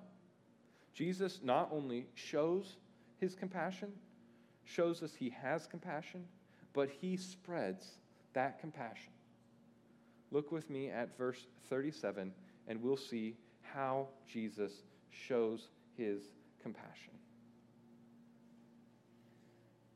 Jesus 0.93 1.41
not 1.43 1.69
only 1.71 2.07
shows 2.15 2.77
his 3.19 3.35
compassion, 3.35 3.91
shows 4.65 5.03
us 5.03 5.13
he 5.13 5.29
has 5.29 5.67
compassion, 5.67 6.25
but 6.73 6.89
he 6.89 7.15
spreads 7.17 7.99
that 8.33 8.59
compassion. 8.59 9.11
Look 10.31 10.51
with 10.51 10.69
me 10.69 10.89
at 10.89 11.17
verse 11.17 11.47
37, 11.69 12.33
and 12.67 12.81
we'll 12.81 12.97
see 12.97 13.35
how 13.61 14.07
Jesus 14.27 14.83
shows 15.09 15.69
his 15.95 16.21
compassion. 16.61 17.13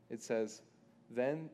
It 0.10 0.22
says, 0.22 0.62
Then 1.10 1.50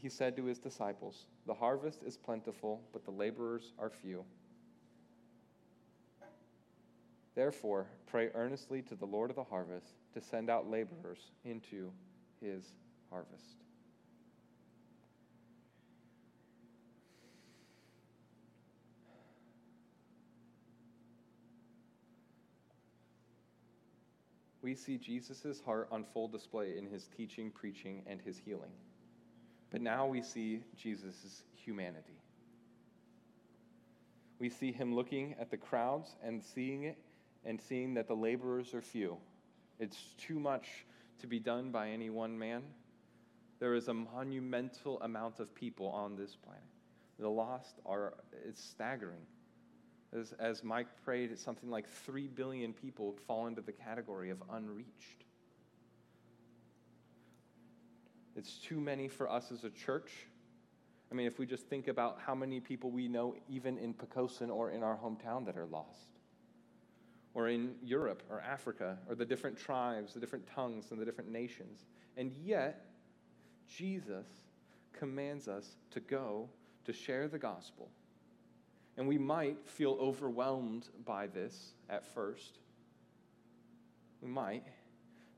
he 0.00 0.08
said 0.08 0.36
to 0.36 0.44
his 0.44 0.58
disciples, 0.58 1.26
The 1.46 1.54
harvest 1.54 2.02
is 2.04 2.16
plentiful, 2.16 2.82
but 2.92 3.04
the 3.04 3.10
laborers 3.10 3.72
are 3.78 3.90
few. 3.90 4.24
Therefore, 7.34 7.86
pray 8.06 8.30
earnestly 8.34 8.82
to 8.82 8.94
the 8.94 9.06
Lord 9.06 9.30
of 9.30 9.36
the 9.36 9.44
harvest 9.44 9.94
to 10.14 10.20
send 10.20 10.48
out 10.48 10.70
laborers 10.70 11.30
into 11.44 11.92
his 12.40 12.64
harvest. 13.10 13.64
We 24.62 24.74
see 24.74 24.98
Jesus' 24.98 25.60
heart 25.64 25.86
on 25.92 26.04
full 26.04 26.26
display 26.26 26.76
in 26.76 26.86
his 26.86 27.06
teaching, 27.16 27.52
preaching, 27.52 28.02
and 28.06 28.20
his 28.20 28.36
healing. 28.36 28.72
But 29.70 29.80
now 29.80 30.06
we 30.06 30.22
see 30.22 30.62
Jesus' 30.76 31.42
humanity. 31.54 32.20
We 34.38 34.48
see 34.48 34.72
him 34.72 34.94
looking 34.94 35.34
at 35.40 35.50
the 35.50 35.56
crowds 35.56 36.14
and 36.22 36.42
seeing 36.42 36.84
it 36.84 36.98
and 37.44 37.60
seeing 37.60 37.94
that 37.94 38.08
the 38.08 38.14
laborers 38.14 38.74
are 38.74 38.82
few. 38.82 39.16
It's 39.78 39.98
too 40.18 40.38
much 40.38 40.66
to 41.20 41.26
be 41.26 41.38
done 41.38 41.70
by 41.70 41.90
any 41.90 42.10
one 42.10 42.38
man. 42.38 42.62
There 43.58 43.74
is 43.74 43.88
a 43.88 43.94
monumental 43.94 45.00
amount 45.02 45.40
of 45.40 45.54
people 45.54 45.88
on 45.88 46.16
this 46.16 46.36
planet. 46.36 46.62
The 47.18 47.28
lost 47.28 47.80
are, 47.86 48.14
it's 48.46 48.62
staggering. 48.62 49.22
As, 50.12 50.32
as 50.38 50.62
Mike 50.62 50.88
prayed, 51.04 51.36
something 51.38 51.70
like 51.70 51.88
3 51.88 52.28
billion 52.28 52.72
people 52.72 53.16
fall 53.26 53.46
into 53.46 53.62
the 53.62 53.72
category 53.72 54.30
of 54.30 54.42
unreached. 54.52 55.25
It's 58.36 58.58
too 58.58 58.78
many 58.80 59.08
for 59.08 59.30
us 59.30 59.50
as 59.50 59.64
a 59.64 59.70
church. 59.70 60.12
I 61.10 61.14
mean, 61.14 61.26
if 61.26 61.38
we 61.38 61.46
just 61.46 61.66
think 61.66 61.88
about 61.88 62.18
how 62.24 62.34
many 62.34 62.60
people 62.60 62.90
we 62.90 63.08
know, 63.08 63.34
even 63.48 63.78
in 63.78 63.94
Poquoson 63.94 64.50
or 64.50 64.70
in 64.70 64.82
our 64.82 64.96
hometown, 64.96 65.46
that 65.46 65.56
are 65.56 65.66
lost 65.66 66.08
or 67.34 67.48
in 67.48 67.74
Europe 67.82 68.22
or 68.30 68.40
Africa 68.40 68.98
or 69.08 69.14
the 69.14 69.24
different 69.24 69.58
tribes, 69.58 70.14
the 70.14 70.20
different 70.20 70.46
tongues, 70.54 70.90
and 70.90 71.00
the 71.00 71.04
different 71.04 71.30
nations. 71.30 71.84
And 72.16 72.32
yet, 72.44 72.86
Jesus 73.68 74.26
commands 74.92 75.48
us 75.48 75.76
to 75.90 76.00
go 76.00 76.48
to 76.84 76.92
share 76.92 77.28
the 77.28 77.38
gospel. 77.38 77.88
And 78.96 79.06
we 79.06 79.18
might 79.18 79.58
feel 79.66 79.98
overwhelmed 80.00 80.88
by 81.04 81.26
this 81.26 81.72
at 81.90 82.06
first. 82.06 82.58
We 84.22 84.28
might. 84.28 84.64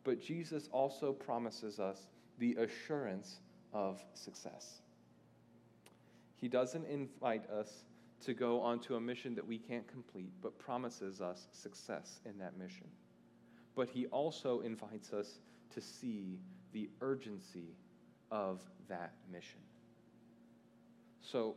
But 0.05 0.21
Jesus 0.23 0.69
also 0.73 1.13
promises 1.13 1.81
us 1.81 1.99
the 2.39 2.57
assurance 2.57 3.41
of 3.73 4.03
success. 4.15 4.81
He 6.37 6.49
doesn't 6.49 6.87
invite 6.87 7.49
us 7.51 7.85
to 8.25 8.35
go 8.35 8.61
onto 8.61 8.97
a 8.97 9.01
mission 9.01 9.35
that 9.35 9.47
we 9.47 9.59
can't 9.59 9.87
complete, 9.87 10.33
but 10.43 10.59
promises 10.59 11.21
us 11.21 11.47
success 11.53 12.21
in 12.25 12.39
that 12.39 12.57
mission. 12.59 12.87
But 13.75 13.89
he 13.89 14.07
also 14.07 14.61
invites 14.61 15.13
us 15.13 15.39
to 15.75 15.81
see 15.81 16.39
the 16.73 16.89
urgency 17.01 17.77
of 18.31 18.61
that 18.89 19.13
mission. 19.33 19.61
So, 21.21 21.57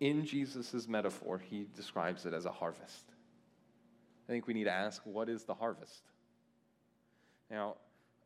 in 0.00 0.24
Jesus' 0.24 0.86
metaphor, 0.86 1.38
he 1.38 1.66
describes 1.74 2.24
it 2.26 2.32
as 2.32 2.46
a 2.46 2.52
harvest. 2.52 3.04
I 4.28 4.32
think 4.32 4.46
we 4.46 4.54
need 4.54 4.64
to 4.64 4.72
ask 4.72 5.02
what 5.04 5.28
is 5.28 5.44
the 5.44 5.54
harvest? 5.54 6.02
Now, 7.50 7.76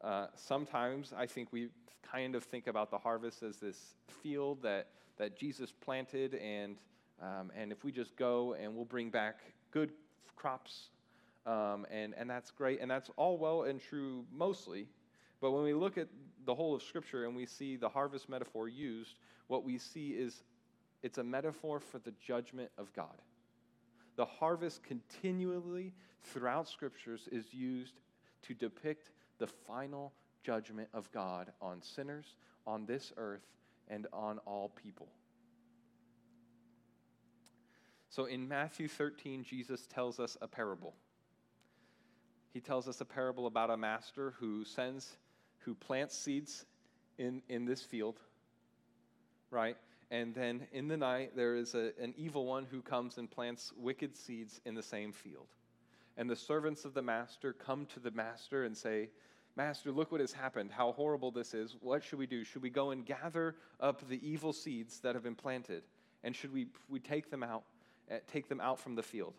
uh, 0.02 0.26
sometimes 0.34 1.12
I 1.16 1.26
think 1.26 1.52
we 1.52 1.68
kind 2.02 2.34
of 2.34 2.44
think 2.44 2.66
about 2.66 2.90
the 2.90 2.98
harvest 2.98 3.42
as 3.42 3.56
this 3.56 3.94
field 4.22 4.62
that, 4.62 4.88
that 5.18 5.38
Jesus 5.38 5.72
planted 5.72 6.34
and 6.34 6.76
um, 7.22 7.52
and 7.56 7.70
if 7.70 7.84
we 7.84 7.92
just 7.92 8.16
go 8.16 8.54
and 8.60 8.74
we'll 8.74 8.84
bring 8.84 9.08
back 9.08 9.38
good 9.70 9.92
crops, 10.34 10.88
um, 11.46 11.86
and, 11.90 12.14
and 12.16 12.28
that's 12.28 12.50
great, 12.50 12.80
and 12.80 12.90
that's 12.90 13.10
all 13.16 13.38
well 13.38 13.62
and 13.62 13.80
true 13.80 14.24
mostly. 14.32 14.88
But 15.40 15.52
when 15.52 15.62
we 15.62 15.72
look 15.72 15.98
at 15.98 16.08
the 16.44 16.54
whole 16.54 16.74
of 16.74 16.82
Scripture 16.82 17.24
and 17.24 17.36
we 17.36 17.46
see 17.46 17.76
the 17.76 17.88
harvest 17.88 18.28
metaphor 18.28 18.68
used, 18.68 19.14
what 19.46 19.64
we 19.64 19.78
see 19.78 20.10
is 20.10 20.42
it's 21.02 21.18
a 21.18 21.24
metaphor 21.24 21.78
for 21.78 21.98
the 22.00 22.12
judgment 22.24 22.70
of 22.76 22.92
God. 22.92 23.22
The 24.16 24.24
harvest 24.24 24.82
continually 24.82 25.92
throughout 26.24 26.68
Scriptures 26.68 27.28
is 27.30 27.52
used 27.52 27.94
to 28.42 28.54
depict 28.54 29.10
the 29.42 29.48
final 29.48 30.12
judgment 30.44 30.88
of 30.94 31.10
God 31.10 31.50
on 31.60 31.82
sinners, 31.82 32.36
on 32.64 32.86
this 32.86 33.12
earth, 33.16 33.44
and 33.88 34.06
on 34.12 34.38
all 34.46 34.68
people. 34.68 35.08
So 38.08 38.26
in 38.26 38.46
Matthew 38.46 38.86
13, 38.86 39.42
Jesus 39.42 39.88
tells 39.88 40.20
us 40.20 40.36
a 40.40 40.46
parable. 40.46 40.94
he 42.52 42.60
tells 42.60 42.86
us 42.86 43.00
a 43.00 43.04
parable 43.04 43.48
about 43.48 43.70
a 43.70 43.76
master 43.76 44.34
who 44.38 44.64
sends, 44.64 45.16
who 45.58 45.74
plants 45.74 46.16
seeds 46.16 46.64
in, 47.18 47.42
in 47.48 47.64
this 47.64 47.82
field, 47.82 48.20
right? 49.50 49.76
And 50.12 50.36
then 50.36 50.68
in 50.70 50.86
the 50.86 50.96
night, 50.96 51.32
there 51.34 51.56
is 51.56 51.74
a, 51.74 51.90
an 52.00 52.14
evil 52.16 52.46
one 52.46 52.64
who 52.70 52.80
comes 52.80 53.18
and 53.18 53.28
plants 53.28 53.72
wicked 53.76 54.16
seeds 54.16 54.60
in 54.64 54.76
the 54.76 54.84
same 54.84 55.10
field. 55.10 55.48
And 56.16 56.30
the 56.30 56.36
servants 56.36 56.84
of 56.84 56.94
the 56.94 57.02
master 57.02 57.52
come 57.52 57.86
to 57.86 57.98
the 57.98 58.12
master 58.12 58.62
and 58.64 58.76
say, 58.76 59.08
Master, 59.54 59.92
look 59.92 60.10
what 60.10 60.20
has 60.20 60.32
happened, 60.32 60.70
how 60.70 60.92
horrible 60.92 61.30
this 61.30 61.52
is. 61.52 61.76
What 61.80 62.02
should 62.02 62.18
we 62.18 62.26
do? 62.26 62.42
Should 62.42 62.62
we 62.62 62.70
go 62.70 62.90
and 62.90 63.04
gather 63.04 63.56
up 63.80 64.08
the 64.08 64.26
evil 64.26 64.52
seeds 64.52 65.00
that 65.00 65.14
have 65.14 65.22
been 65.22 65.34
planted? 65.34 65.82
And 66.24 66.34
should 66.34 66.52
we, 66.52 66.68
we 66.88 67.00
take 67.00 67.30
them 67.30 67.42
out, 67.42 67.64
eh, 68.10 68.18
take 68.32 68.48
them 68.48 68.60
out 68.60 68.80
from 68.80 68.94
the 68.94 69.02
field? 69.02 69.34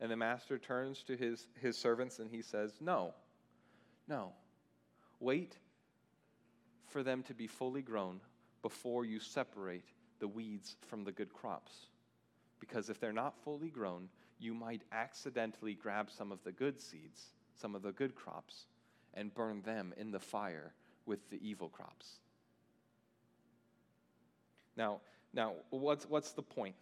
And 0.00 0.10
the 0.10 0.16
master 0.16 0.58
turns 0.58 1.02
to 1.04 1.16
his, 1.16 1.48
his 1.60 1.76
servants 1.76 2.18
and 2.18 2.30
he 2.30 2.42
says, 2.42 2.74
No, 2.80 3.14
no. 4.06 4.32
Wait 5.18 5.56
for 6.86 7.02
them 7.02 7.22
to 7.24 7.34
be 7.34 7.46
fully 7.46 7.82
grown 7.82 8.20
before 8.62 9.04
you 9.04 9.18
separate 9.18 9.86
the 10.18 10.28
weeds 10.28 10.76
from 10.88 11.02
the 11.02 11.12
good 11.12 11.32
crops. 11.32 11.72
Because 12.60 12.90
if 12.90 13.00
they're 13.00 13.12
not 13.12 13.36
fully 13.42 13.70
grown, 13.70 14.08
you 14.38 14.54
might 14.54 14.82
accidentally 14.92 15.74
grab 15.74 16.10
some 16.10 16.30
of 16.30 16.42
the 16.44 16.52
good 16.52 16.80
seeds, 16.80 17.32
some 17.54 17.74
of 17.74 17.82
the 17.82 17.92
good 17.92 18.14
crops, 18.14 18.66
and 19.16 19.34
burn 19.34 19.62
them 19.62 19.92
in 19.96 20.10
the 20.10 20.20
fire 20.20 20.72
with 21.06 21.30
the 21.30 21.40
evil 21.46 21.68
crops. 21.68 22.18
Now, 24.76 25.00
now 25.32 25.54
what's, 25.70 26.08
what's 26.08 26.32
the 26.32 26.42
point? 26.42 26.74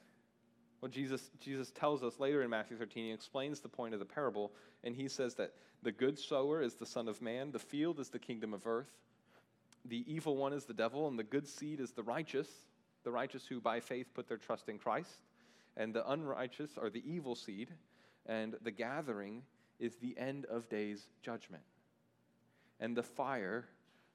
Well, 0.81 0.91
Jesus, 0.91 1.31
Jesus 1.41 1.71
tells 1.71 2.03
us 2.03 2.21
later 2.21 2.43
in 2.43 2.51
Matthew 2.51 2.77
13, 2.77 3.05
he 3.05 3.13
explains 3.13 3.61
the 3.61 3.69
point 3.69 3.95
of 3.95 4.01
the 4.01 4.07
parable, 4.07 4.53
and 4.83 4.95
he 4.95 5.09
says 5.09 5.35
that 5.37 5.55
the 5.83 5.93
good 5.93 6.19
sower 6.19 6.61
is 6.61 6.75
the 6.75 6.85
Son 6.85 7.09
of 7.09 7.23
Man, 7.23 7.53
the 7.53 7.59
field 7.59 8.01
is 8.01 8.11
the 8.11 8.19
kingdom 8.19 8.53
of 8.53 8.67
earth, 8.67 8.91
the 9.87 10.05
evil 10.07 10.37
one 10.37 10.53
is 10.53 10.65
the 10.65 10.75
devil, 10.75 11.09
and 11.09 11.19
the 11.19 11.25
good 11.25 11.47
seed 11.47 11.81
is 11.81 11.93
the 11.93 12.03
righteous, 12.03 12.49
the 13.03 13.11
righteous 13.11 13.47
who 13.47 13.61
by 13.61 13.81
faith 13.81 14.09
put 14.15 14.29
their 14.29 14.37
trust 14.37 14.69
in 14.69 14.79
Christ, 14.79 15.23
and 15.77 15.95
the 15.95 16.11
unrighteous 16.11 16.77
are 16.77 16.91
the 16.91 17.03
evil 17.07 17.35
seed, 17.35 17.71
and 18.27 18.57
the 18.63 18.71
gathering 18.71 19.43
is 19.79 19.97
the 19.97 20.17
end 20.19 20.45
of 20.47 20.69
days 20.69 21.07
judgment. 21.23 21.63
And 22.81 22.97
the 22.97 23.03
fire 23.03 23.67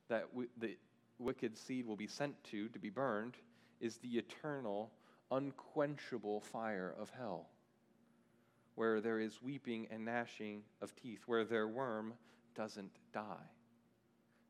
that 0.09 0.29
w- 0.31 0.49
the 0.57 0.77
wicked 1.17 1.57
seed 1.57 1.85
will 1.85 1.95
be 1.95 2.07
sent 2.07 2.41
to, 2.45 2.67
to 2.69 2.79
be 2.79 2.89
burned, 2.89 3.35
is 3.79 3.97
the 3.97 4.17
eternal 4.17 4.91
unquenchable 5.31 6.41
fire 6.41 6.95
of 6.99 7.09
hell, 7.11 7.47
where 8.75 8.99
there 8.99 9.19
is 9.19 9.41
weeping 9.41 9.87
and 9.91 10.05
gnashing 10.05 10.63
of 10.81 10.95
teeth, 10.95 11.21
where 11.25 11.45
their 11.45 11.67
worm 11.67 12.13
doesn't 12.55 12.91
die. 13.13 13.49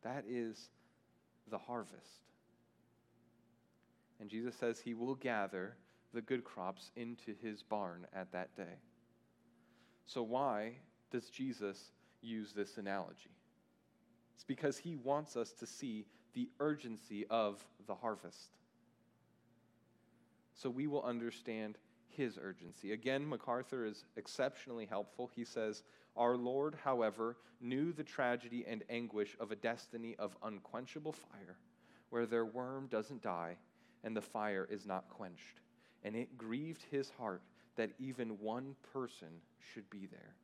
That 0.03 0.23
is 0.27 0.69
the 1.49 1.57
harvest. 1.57 2.23
And 4.19 4.29
Jesus 4.29 4.55
says 4.55 4.79
he 4.79 4.93
will 4.93 5.15
gather 5.15 5.75
the 6.13 6.21
good 6.21 6.43
crops 6.43 6.91
into 6.95 7.33
his 7.41 7.61
barn 7.61 8.07
at 8.13 8.31
that 8.31 8.55
day. 8.55 8.79
So, 10.05 10.23
why 10.23 10.73
does 11.11 11.29
Jesus 11.29 11.91
use 12.21 12.51
this 12.53 12.77
analogy? 12.77 13.38
It's 14.39 14.45
because 14.45 14.77
he 14.77 14.95
wants 14.95 15.35
us 15.35 15.51
to 15.59 15.65
see 15.65 16.05
the 16.33 16.47
urgency 16.61 17.25
of 17.29 17.61
the 17.87 17.93
harvest 17.93 18.53
so 20.55 20.69
we 20.69 20.87
will 20.87 21.03
understand 21.03 21.77
his 22.07 22.37
urgency. 22.41 22.93
Again, 22.93 23.27
MacArthur 23.27 23.85
is 23.85 24.05
exceptionally 24.15 24.85
helpful. 24.85 25.29
He 25.35 25.43
says, 25.43 25.83
Our 26.15 26.37
Lord, 26.37 26.77
however, 26.85 27.35
knew 27.59 27.91
the 27.91 28.03
tragedy 28.05 28.65
and 28.65 28.81
anguish 28.89 29.35
of 29.41 29.51
a 29.51 29.57
destiny 29.57 30.15
of 30.19 30.37
unquenchable 30.41 31.11
fire, 31.11 31.57
where 32.11 32.25
their 32.25 32.45
worm 32.45 32.87
doesn't 32.87 33.21
die 33.21 33.57
and 34.05 34.15
the 34.15 34.21
fire 34.21 34.65
is 34.71 34.85
not 34.85 35.09
quenched. 35.09 35.59
And 36.05 36.15
it 36.15 36.37
grieved 36.37 36.85
his 36.89 37.09
heart 37.09 37.41
that 37.75 37.91
even 37.99 38.39
one 38.39 38.75
person 38.93 39.41
should 39.73 39.89
be 39.89 40.07
there, 40.07 40.35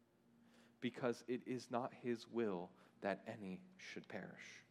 because 0.82 1.24
it 1.30 1.42
is 1.46 1.68
not 1.72 1.94
his 2.04 2.26
will 2.30 2.70
that 3.06 3.22
any 3.28 3.60
should 3.78 4.08
perish. 4.08 4.64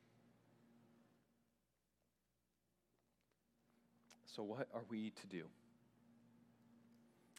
So, 4.27 4.43
what 4.43 4.67
are 4.75 4.83
we 4.91 5.11
to 5.11 5.27
do? 5.29 5.45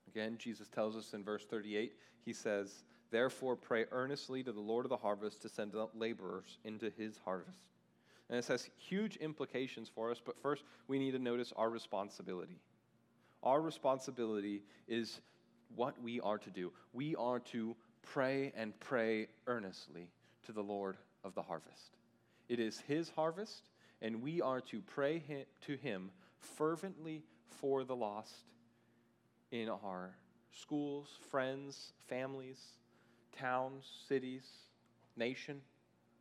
Again, 0.08 0.38
Jesus 0.38 0.70
tells 0.70 0.96
us 0.96 1.14
in 1.14 1.22
verse 1.22 1.44
38, 1.44 1.98
he 2.24 2.32
says, 2.32 2.86
Therefore, 3.12 3.58
pray 3.58 3.86
earnestly 3.92 4.42
to 4.44 4.54
the 4.54 4.62
Lord 4.62 4.86
of 4.86 4.90
the 4.90 4.96
harvest 4.96 5.42
to 5.42 5.50
send 5.50 5.76
out 5.76 5.92
laborers 6.00 6.60
into 6.64 6.90
his 6.98 7.20
harvest. 7.26 7.60
And 8.30 8.38
this 8.38 8.48
has 8.48 8.70
huge 8.78 9.18
implications 9.18 9.90
for 9.94 10.12
us, 10.12 10.22
but 10.26 10.42
first 10.42 10.64
we 10.88 10.98
need 10.98 11.12
to 11.12 11.20
notice 11.20 11.52
our 11.58 11.70
responsibility. 11.70 12.62
Our 13.44 13.62
responsibility 13.62 14.64
is 14.88 15.20
what 15.76 16.02
we 16.02 16.22
are 16.22 16.38
to 16.38 16.50
do. 16.50 16.72
We 16.94 17.18
are 17.18 17.40
to 17.52 17.76
pray 18.02 18.54
and 18.56 18.80
pray 18.80 19.28
earnestly 19.46 20.10
to 20.46 20.52
the 20.52 20.64
Lord 20.64 20.98
of 21.24 21.36
the 21.36 21.42
harvest. 21.42 21.98
It 22.48 22.60
is 22.60 22.80
his 22.88 23.10
harvest, 23.10 23.70
and 24.02 24.22
we 24.22 24.42
are 24.42 24.62
to 24.62 24.82
pray 24.82 25.46
to 25.66 25.76
him 25.76 26.12
fervently 26.40 27.24
for 27.48 27.84
the 27.84 27.96
lost 27.96 28.46
in 29.52 29.70
our 29.70 30.16
schools, 30.52 31.08
friends, 31.32 31.94
families, 32.08 32.60
towns, 33.38 33.86
cities, 34.08 34.46
nation, 35.16 35.62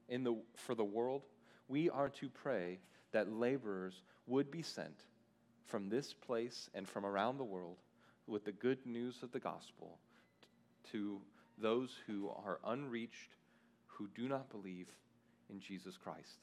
in 0.09 0.25
the, 0.25 0.37
for 0.55 0.75
the 0.75 0.85
world. 0.85 1.23
We 1.69 1.91
are 1.91 2.09
to 2.11 2.29
pray 2.29 2.79
that 3.13 3.33
laborers 3.33 4.03
would 4.27 4.51
be 4.51 4.63
sent 4.63 5.05
from 5.67 5.89
this 5.89 6.13
place 6.13 6.69
and 6.75 6.89
from 6.89 7.07
around 7.07 7.39
the 7.39 7.45
world 7.45 7.79
with 8.27 8.45
the 8.45 8.53
good 8.53 8.85
news 8.87 9.23
of 9.23 9.33
the 9.33 9.41
gospel 9.41 9.99
to 10.93 11.21
those 11.59 11.97
who 12.07 12.29
are 12.29 12.59
unreached, 12.65 13.35
who 13.99 14.09
do 14.15 14.29
not 14.29 14.51
believe 14.51 14.89
in 15.51 15.61
Jesus 15.61 15.97
Christ. 15.97 16.39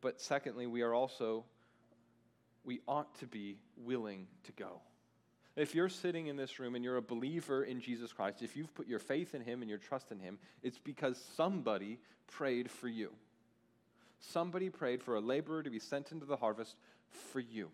But 0.00 0.20
secondly, 0.20 0.66
we 0.66 0.82
are 0.82 0.94
also, 0.94 1.44
we 2.64 2.80
ought 2.86 3.18
to 3.20 3.26
be 3.26 3.58
willing 3.76 4.26
to 4.44 4.52
go. 4.52 4.80
If 5.56 5.74
you're 5.74 5.88
sitting 5.88 6.26
in 6.26 6.36
this 6.36 6.58
room 6.58 6.74
and 6.74 6.84
you're 6.84 6.96
a 6.96 7.02
believer 7.02 7.62
in 7.62 7.80
Jesus 7.80 8.12
Christ, 8.12 8.42
if 8.42 8.56
you've 8.56 8.74
put 8.74 8.88
your 8.88 8.98
faith 8.98 9.34
in 9.34 9.40
Him 9.40 9.62
and 9.62 9.68
your 9.68 9.78
trust 9.78 10.10
in 10.10 10.18
Him, 10.18 10.38
it's 10.62 10.78
because 10.78 11.22
somebody 11.36 11.98
prayed 12.26 12.70
for 12.70 12.88
you. 12.88 13.12
Somebody 14.20 14.68
prayed 14.68 15.02
for 15.02 15.14
a 15.14 15.20
laborer 15.20 15.62
to 15.62 15.70
be 15.70 15.78
sent 15.78 16.10
into 16.10 16.26
the 16.26 16.36
harvest 16.36 16.76
for 17.32 17.40
you. 17.40 17.70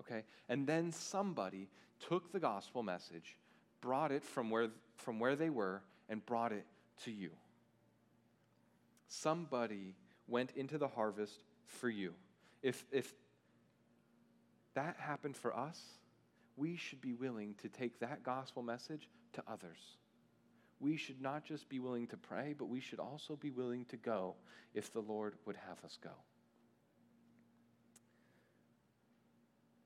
Okay? 0.00 0.22
And 0.48 0.66
then 0.66 0.92
somebody 0.92 1.68
took 2.08 2.32
the 2.32 2.40
gospel 2.40 2.82
message, 2.82 3.36
brought 3.80 4.12
it 4.12 4.24
from 4.24 4.50
where, 4.50 4.68
from 4.96 5.18
where 5.18 5.36
they 5.36 5.50
were, 5.50 5.82
and 6.08 6.24
brought 6.24 6.52
it 6.52 6.66
to 7.04 7.10
you. 7.10 7.30
Somebody 9.08 9.94
went 10.26 10.52
into 10.56 10.78
the 10.78 10.88
harvest 10.88 11.44
for 11.66 11.88
you. 11.88 12.14
If, 12.62 12.84
if 12.92 13.12
that 14.74 14.96
happened 14.98 15.36
for 15.36 15.56
us, 15.56 15.80
we 16.56 16.76
should 16.76 17.00
be 17.00 17.14
willing 17.14 17.54
to 17.62 17.68
take 17.68 18.00
that 18.00 18.22
gospel 18.22 18.62
message 18.62 19.08
to 19.34 19.42
others. 19.46 19.96
We 20.80 20.96
should 20.96 21.20
not 21.20 21.44
just 21.44 21.68
be 21.68 21.78
willing 21.78 22.06
to 22.08 22.16
pray, 22.16 22.54
but 22.56 22.68
we 22.68 22.80
should 22.80 23.00
also 23.00 23.36
be 23.36 23.50
willing 23.50 23.84
to 23.86 23.96
go 23.96 24.34
if 24.74 24.92
the 24.92 25.00
Lord 25.00 25.34
would 25.44 25.56
have 25.56 25.82
us 25.84 25.98
go. 26.02 26.10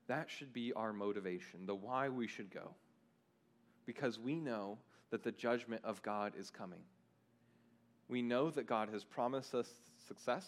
That 0.07 0.29
should 0.29 0.53
be 0.53 0.73
our 0.73 0.93
motivation, 0.93 1.65
the 1.65 1.75
why 1.75 2.09
we 2.09 2.27
should 2.27 2.51
go. 2.51 2.75
Because 3.85 4.19
we 4.19 4.39
know 4.39 4.77
that 5.11 5.23
the 5.23 5.31
judgment 5.31 5.81
of 5.83 6.01
God 6.01 6.33
is 6.37 6.49
coming. 6.49 6.81
We 8.07 8.21
know 8.21 8.49
that 8.51 8.67
God 8.67 8.89
has 8.89 9.03
promised 9.03 9.53
us 9.53 9.69
success, 10.07 10.45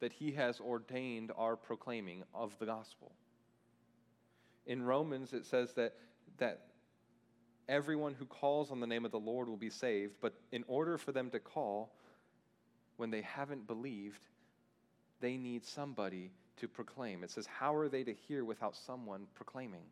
that 0.00 0.12
he 0.12 0.32
has 0.32 0.60
ordained 0.60 1.32
our 1.36 1.56
proclaiming 1.56 2.24
of 2.34 2.56
the 2.58 2.66
gospel. 2.66 3.12
In 4.66 4.82
Romans, 4.82 5.32
it 5.32 5.46
says 5.46 5.72
that, 5.74 5.94
that 6.38 6.60
everyone 7.68 8.14
who 8.14 8.24
calls 8.24 8.70
on 8.70 8.80
the 8.80 8.86
name 8.86 9.04
of 9.04 9.10
the 9.10 9.18
Lord 9.18 9.48
will 9.48 9.56
be 9.56 9.70
saved, 9.70 10.14
but 10.20 10.34
in 10.52 10.64
order 10.66 10.98
for 10.98 11.12
them 11.12 11.30
to 11.30 11.38
call, 11.38 11.92
when 12.96 13.10
they 13.10 13.22
haven't 13.22 13.66
believed, 13.66 14.24
they 15.20 15.36
need 15.36 15.64
somebody 15.64 16.30
to 16.58 16.68
proclaim. 16.68 17.24
It 17.24 17.30
says, 17.30 17.46
How 17.46 17.74
are 17.74 17.88
they 17.88 18.04
to 18.04 18.14
hear 18.14 18.44
without 18.44 18.76
someone 18.76 19.26
proclaiming? 19.34 19.84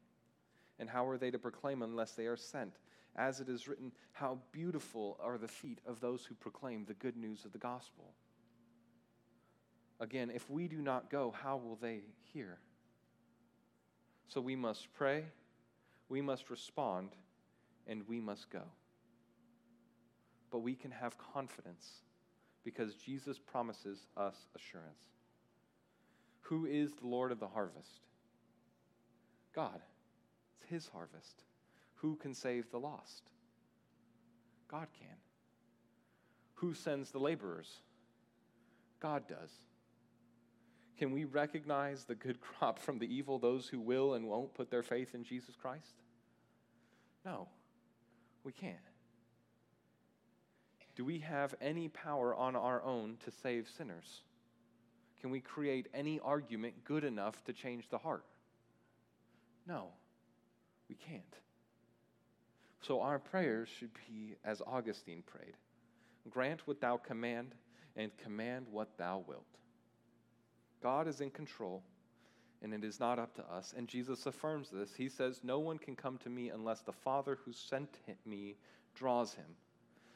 And 0.82 0.90
how 0.90 1.06
are 1.06 1.16
they 1.16 1.30
to 1.30 1.38
proclaim 1.38 1.80
unless 1.82 2.10
they 2.10 2.26
are 2.26 2.36
sent? 2.36 2.74
As 3.14 3.38
it 3.38 3.48
is 3.48 3.68
written, 3.68 3.92
How 4.10 4.40
beautiful 4.50 5.16
are 5.22 5.38
the 5.38 5.46
feet 5.46 5.78
of 5.86 6.00
those 6.00 6.24
who 6.24 6.34
proclaim 6.34 6.84
the 6.84 6.94
good 6.94 7.16
news 7.16 7.44
of 7.44 7.52
the 7.52 7.58
gospel. 7.58 8.14
Again, 10.00 10.28
if 10.34 10.50
we 10.50 10.66
do 10.66 10.82
not 10.82 11.08
go, 11.08 11.32
how 11.40 11.56
will 11.56 11.78
they 11.80 12.00
hear? 12.32 12.58
So 14.26 14.40
we 14.40 14.56
must 14.56 14.92
pray, 14.92 15.26
we 16.08 16.20
must 16.20 16.50
respond, 16.50 17.10
and 17.86 18.02
we 18.08 18.18
must 18.18 18.50
go. 18.50 18.64
But 20.50 20.62
we 20.62 20.74
can 20.74 20.90
have 20.90 21.16
confidence 21.32 22.00
because 22.64 22.96
Jesus 22.96 23.38
promises 23.38 24.08
us 24.16 24.48
assurance. 24.56 25.04
Who 26.40 26.66
is 26.66 26.90
the 26.94 27.06
Lord 27.06 27.30
of 27.30 27.38
the 27.38 27.46
harvest? 27.46 28.00
God. 29.54 29.80
It's 30.62 30.70
His 30.70 30.88
harvest. 30.88 31.42
Who 31.96 32.16
can 32.16 32.34
save 32.34 32.70
the 32.70 32.78
lost? 32.78 33.22
God 34.68 34.88
can. 34.98 35.16
Who 36.54 36.74
sends 36.74 37.10
the 37.10 37.18
laborers? 37.18 37.80
God 39.00 39.26
does. 39.28 39.50
Can 40.98 41.12
we 41.12 41.24
recognize 41.24 42.04
the 42.04 42.14
good 42.14 42.40
crop 42.40 42.78
from 42.78 42.98
the 42.98 43.12
evil, 43.12 43.38
those 43.38 43.68
who 43.68 43.80
will 43.80 44.14
and 44.14 44.26
won't 44.26 44.54
put 44.54 44.70
their 44.70 44.82
faith 44.82 45.14
in 45.14 45.24
Jesus 45.24 45.54
Christ? 45.56 46.02
No, 47.24 47.48
we 48.44 48.52
can't. 48.52 48.76
Do 50.94 51.04
we 51.04 51.20
have 51.20 51.54
any 51.60 51.88
power 51.88 52.34
on 52.34 52.54
our 52.54 52.82
own 52.82 53.16
to 53.24 53.30
save 53.30 53.68
sinners? 53.68 54.22
Can 55.20 55.30
we 55.30 55.40
create 55.40 55.88
any 55.94 56.20
argument 56.20 56.84
good 56.84 57.04
enough 57.04 57.42
to 57.44 57.52
change 57.52 57.88
the 57.88 57.98
heart? 57.98 58.24
No, 59.66 59.88
we 60.92 60.96
can't. 61.06 61.22
So 62.82 63.00
our 63.00 63.18
prayers 63.18 63.68
should 63.68 63.92
be 64.08 64.34
as 64.44 64.60
Augustine 64.66 65.22
prayed 65.26 65.56
Grant 66.30 66.66
what 66.66 66.80
thou 66.80 66.98
command, 66.98 67.54
and 67.96 68.16
command 68.18 68.66
what 68.70 68.96
thou 68.98 69.24
wilt. 69.26 69.46
God 70.82 71.08
is 71.08 71.20
in 71.20 71.30
control, 71.30 71.82
and 72.62 72.72
it 72.72 72.84
is 72.84 73.00
not 73.00 73.18
up 73.18 73.34
to 73.36 73.42
us. 73.52 73.74
And 73.76 73.88
Jesus 73.88 74.26
affirms 74.26 74.68
this. 74.70 74.94
He 74.94 75.08
says, 75.08 75.40
No 75.42 75.58
one 75.58 75.78
can 75.78 75.96
come 75.96 76.18
to 76.18 76.28
me 76.28 76.50
unless 76.50 76.80
the 76.82 76.92
Father 76.92 77.38
who 77.44 77.52
sent 77.52 77.98
me 78.26 78.56
draws 78.94 79.34
him. 79.34 79.56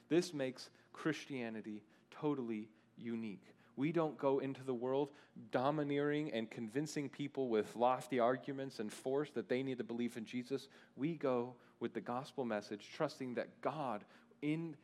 This 0.08 0.32
makes 0.32 0.70
Christianity 0.92 1.82
totally 2.10 2.68
unique. 2.96 3.55
We 3.76 3.92
don't 3.92 4.16
go 4.16 4.38
into 4.38 4.64
the 4.64 4.74
world 4.74 5.10
domineering 5.50 6.32
and 6.32 6.50
convincing 6.50 7.08
people 7.08 7.48
with 7.48 7.76
lofty 7.76 8.18
arguments 8.18 8.78
and 8.78 8.90
force 8.90 9.30
that 9.34 9.48
they 9.48 9.62
need 9.62 9.78
to 9.78 9.84
believe 9.84 10.16
in 10.16 10.24
Jesus. 10.24 10.68
We 10.96 11.14
go 11.14 11.54
with 11.78 11.92
the 11.92 12.00
gospel 12.00 12.44
message, 12.44 12.88
trusting 12.94 13.34
that 13.34 13.60
God, 13.60 14.04
in 14.40 14.76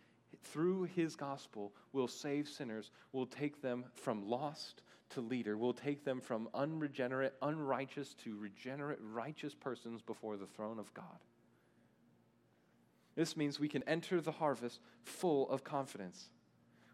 through 0.44 0.84
his 0.84 1.16
gospel, 1.16 1.72
will 1.92 2.08
save 2.08 2.48
sinners, 2.48 2.90
will 3.12 3.26
take 3.26 3.62
them 3.62 3.84
from 3.94 4.28
lost 4.28 4.82
to 5.10 5.20
leader, 5.20 5.56
will 5.56 5.74
take 5.74 6.04
them 6.04 6.20
from 6.20 6.48
unregenerate, 6.54 7.34
unrighteous 7.42 8.14
to 8.24 8.36
regenerate, 8.36 8.98
righteous 9.00 9.54
persons 9.54 10.02
before 10.02 10.36
the 10.36 10.46
throne 10.46 10.78
of 10.78 10.92
God. 10.94 11.04
This 13.14 13.36
means 13.36 13.60
we 13.60 13.68
can 13.68 13.82
enter 13.84 14.20
the 14.20 14.32
harvest 14.32 14.80
full 15.02 15.48
of 15.50 15.64
confidence. 15.64 16.30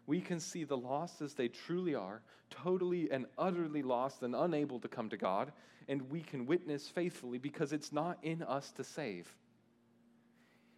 We 0.09 0.21
can 0.21 0.39
see 0.39 0.63
the 0.63 0.75
lost 0.75 1.21
as 1.21 1.35
they 1.35 1.49
truly 1.49 1.93
are, 1.93 2.23
totally 2.49 3.11
and 3.11 3.27
utterly 3.37 3.83
lost 3.83 4.23
and 4.23 4.35
unable 4.35 4.79
to 4.79 4.87
come 4.87 5.07
to 5.09 5.17
God, 5.17 5.51
and 5.87 6.01
we 6.09 6.21
can 6.21 6.47
witness 6.47 6.87
faithfully 6.87 7.37
because 7.37 7.73
it's 7.73 7.93
not 7.93 8.17
in 8.23 8.41
us 8.41 8.71
to 8.71 8.83
save. 8.83 9.31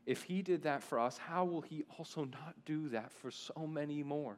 If 0.06 0.24
He 0.24 0.42
did 0.42 0.64
that 0.64 0.84
for 0.84 1.00
us, 1.00 1.18
how 1.18 1.46
will 1.46 1.62
He 1.62 1.86
also 1.98 2.26
not 2.26 2.56
do 2.66 2.90
that 2.90 3.10
for 3.10 3.32
so 3.32 3.66
many 3.66 4.04
more? 4.04 4.38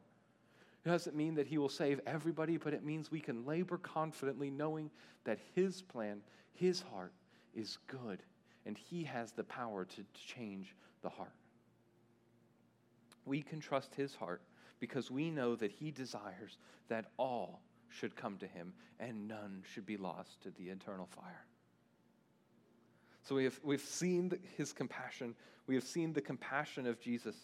It 0.84 0.90
doesn't 0.90 1.16
mean 1.16 1.34
that 1.34 1.48
He 1.48 1.58
will 1.58 1.68
save 1.68 2.00
everybody, 2.06 2.56
but 2.56 2.72
it 2.72 2.84
means 2.84 3.10
we 3.10 3.18
can 3.18 3.44
labor 3.44 3.78
confidently 3.78 4.48
knowing 4.48 4.92
that 5.24 5.40
His 5.56 5.82
plan, 5.82 6.20
His 6.52 6.82
heart, 6.92 7.12
is 7.52 7.78
good, 7.88 8.22
and 8.64 8.78
He 8.78 9.02
has 9.02 9.32
the 9.32 9.42
power 9.42 9.86
to 9.86 10.04
change 10.14 10.76
the 11.02 11.10
heart. 11.10 11.34
We 13.26 13.42
can 13.42 13.58
trust 13.58 13.94
his 13.94 14.14
heart 14.14 14.42
because 14.80 15.10
we 15.10 15.30
know 15.30 15.56
that 15.56 15.70
he 15.70 15.90
desires 15.90 16.58
that 16.88 17.06
all 17.16 17.60
should 17.88 18.16
come 18.16 18.36
to 18.38 18.46
him 18.46 18.72
and 18.98 19.28
none 19.28 19.62
should 19.72 19.86
be 19.86 19.96
lost 19.96 20.42
to 20.42 20.50
the 20.50 20.64
eternal 20.64 21.06
fire. 21.06 21.44
So 23.22 23.34
we 23.34 23.44
have, 23.44 23.58
we've 23.62 23.80
seen 23.80 24.32
his 24.56 24.72
compassion. 24.72 25.34
We 25.66 25.74
have 25.76 25.84
seen 25.84 26.12
the 26.12 26.20
compassion 26.20 26.86
of 26.86 27.00
Jesus, 27.00 27.36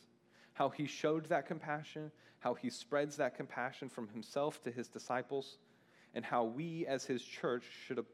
how 0.53 0.69
he 0.69 0.87
showed 0.87 1.27
that 1.27 1.47
compassion, 1.47 2.11
how 2.41 2.55
he 2.55 2.69
spreads 2.69 3.17
that 3.17 3.37
compassion 3.37 3.89
from 3.89 4.09
himself 4.09 4.63
to 4.65 4.71
his 4.71 4.89
disciples, 4.89 5.59
and 6.15 6.25
how 6.25 6.45
we 6.45 6.87
as 6.87 7.05
his 7.05 7.23
church 7.23 7.65
should, 7.87 8.05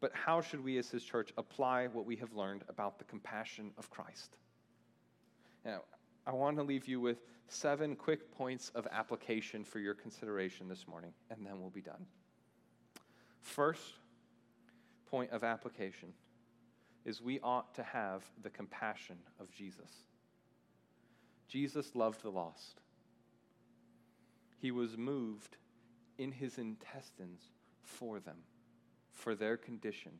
but 0.00 0.12
how 0.14 0.40
should 0.40 0.62
we 0.64 0.78
as 0.78 0.88
his 0.88 1.02
church 1.04 1.32
apply 1.36 1.88
what 1.88 2.06
we 2.06 2.16
have 2.16 2.32
learned 2.32 2.62
about 2.68 2.98
the 2.98 3.04
compassion 3.04 3.72
of 3.76 3.90
Christ? 3.90 4.36
Now, 5.64 5.82
I 6.28 6.32
want 6.32 6.58
to 6.58 6.62
leave 6.62 6.86
you 6.86 7.00
with 7.00 7.22
seven 7.48 7.96
quick 7.96 8.30
points 8.30 8.70
of 8.74 8.86
application 8.92 9.64
for 9.64 9.78
your 9.78 9.94
consideration 9.94 10.68
this 10.68 10.86
morning, 10.86 11.14
and 11.30 11.46
then 11.46 11.58
we'll 11.58 11.70
be 11.70 11.80
done. 11.80 12.04
First 13.40 13.94
point 15.10 15.30
of 15.30 15.42
application 15.42 16.12
is 17.06 17.22
we 17.22 17.40
ought 17.40 17.74
to 17.76 17.82
have 17.82 18.24
the 18.42 18.50
compassion 18.50 19.16
of 19.40 19.50
Jesus. 19.50 19.90
Jesus 21.48 21.96
loved 21.96 22.22
the 22.22 22.28
lost. 22.28 22.82
He 24.58 24.70
was 24.70 24.98
moved 24.98 25.56
in 26.18 26.30
his 26.30 26.58
intestines 26.58 27.40
for 27.82 28.20
them, 28.20 28.36
for 29.14 29.34
their 29.34 29.56
condition. 29.56 30.12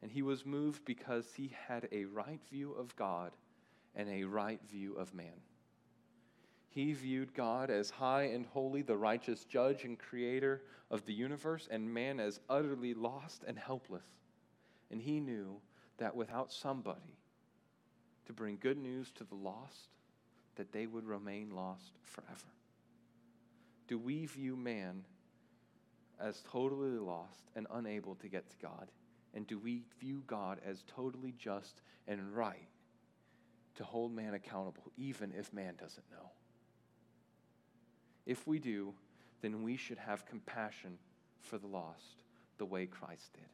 And 0.00 0.10
he 0.10 0.22
was 0.22 0.46
moved 0.46 0.86
because 0.86 1.26
he 1.36 1.52
had 1.68 1.86
a 1.92 2.06
right 2.06 2.40
view 2.50 2.72
of 2.72 2.96
God 2.96 3.32
and 3.94 4.08
a 4.08 4.24
right 4.24 4.60
view 4.68 4.94
of 4.94 5.14
man. 5.14 5.40
He 6.68 6.92
viewed 6.92 7.34
God 7.34 7.68
as 7.68 7.90
high 7.90 8.24
and 8.24 8.46
holy, 8.46 8.82
the 8.82 8.96
righteous 8.96 9.44
judge 9.44 9.84
and 9.84 9.98
creator 9.98 10.62
of 10.90 11.04
the 11.04 11.12
universe, 11.12 11.68
and 11.70 11.92
man 11.92 12.20
as 12.20 12.40
utterly 12.48 12.94
lost 12.94 13.42
and 13.46 13.58
helpless. 13.58 14.06
And 14.90 15.00
he 15.00 15.18
knew 15.18 15.60
that 15.98 16.14
without 16.14 16.52
somebody 16.52 17.18
to 18.26 18.32
bring 18.32 18.56
good 18.60 18.78
news 18.78 19.10
to 19.12 19.24
the 19.24 19.34
lost, 19.34 19.88
that 20.54 20.72
they 20.72 20.86
would 20.86 21.04
remain 21.04 21.50
lost 21.50 21.92
forever. 22.02 22.54
Do 23.88 23.98
we 23.98 24.26
view 24.26 24.54
man 24.54 25.04
as 26.20 26.44
totally 26.52 26.98
lost 26.98 27.50
and 27.56 27.66
unable 27.72 28.14
to 28.16 28.28
get 28.28 28.48
to 28.50 28.56
God? 28.62 28.90
And 29.34 29.46
do 29.46 29.58
we 29.58 29.82
view 29.98 30.22
God 30.26 30.60
as 30.64 30.84
totally 30.94 31.34
just 31.36 31.82
and 32.06 32.34
right 32.34 32.68
to 33.80 33.84
hold 33.86 34.14
man 34.14 34.34
accountable, 34.34 34.92
even 34.98 35.32
if 35.32 35.54
man 35.54 35.72
doesn't 35.80 36.04
know. 36.10 36.28
If 38.26 38.46
we 38.46 38.58
do, 38.58 38.92
then 39.40 39.62
we 39.62 39.78
should 39.78 39.96
have 39.96 40.26
compassion 40.26 40.98
for 41.40 41.56
the 41.56 41.66
lost 41.66 42.20
the 42.58 42.66
way 42.66 42.84
Christ 42.84 43.32
did. 43.32 43.48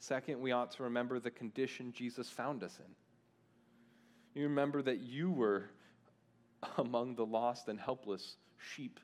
Second, 0.00 0.40
we 0.40 0.50
ought 0.50 0.72
to 0.72 0.82
remember 0.82 1.20
the 1.20 1.30
condition 1.30 1.92
Jesus 1.92 2.28
found 2.28 2.64
us 2.64 2.80
in. 2.80 4.40
You 4.40 4.48
remember 4.48 4.82
that 4.82 4.98
you 4.98 5.30
were 5.30 5.70
among 6.76 7.14
the 7.14 7.26
lost 7.26 7.68
and 7.68 7.78
helpless 7.78 8.38
sheep 8.58 8.98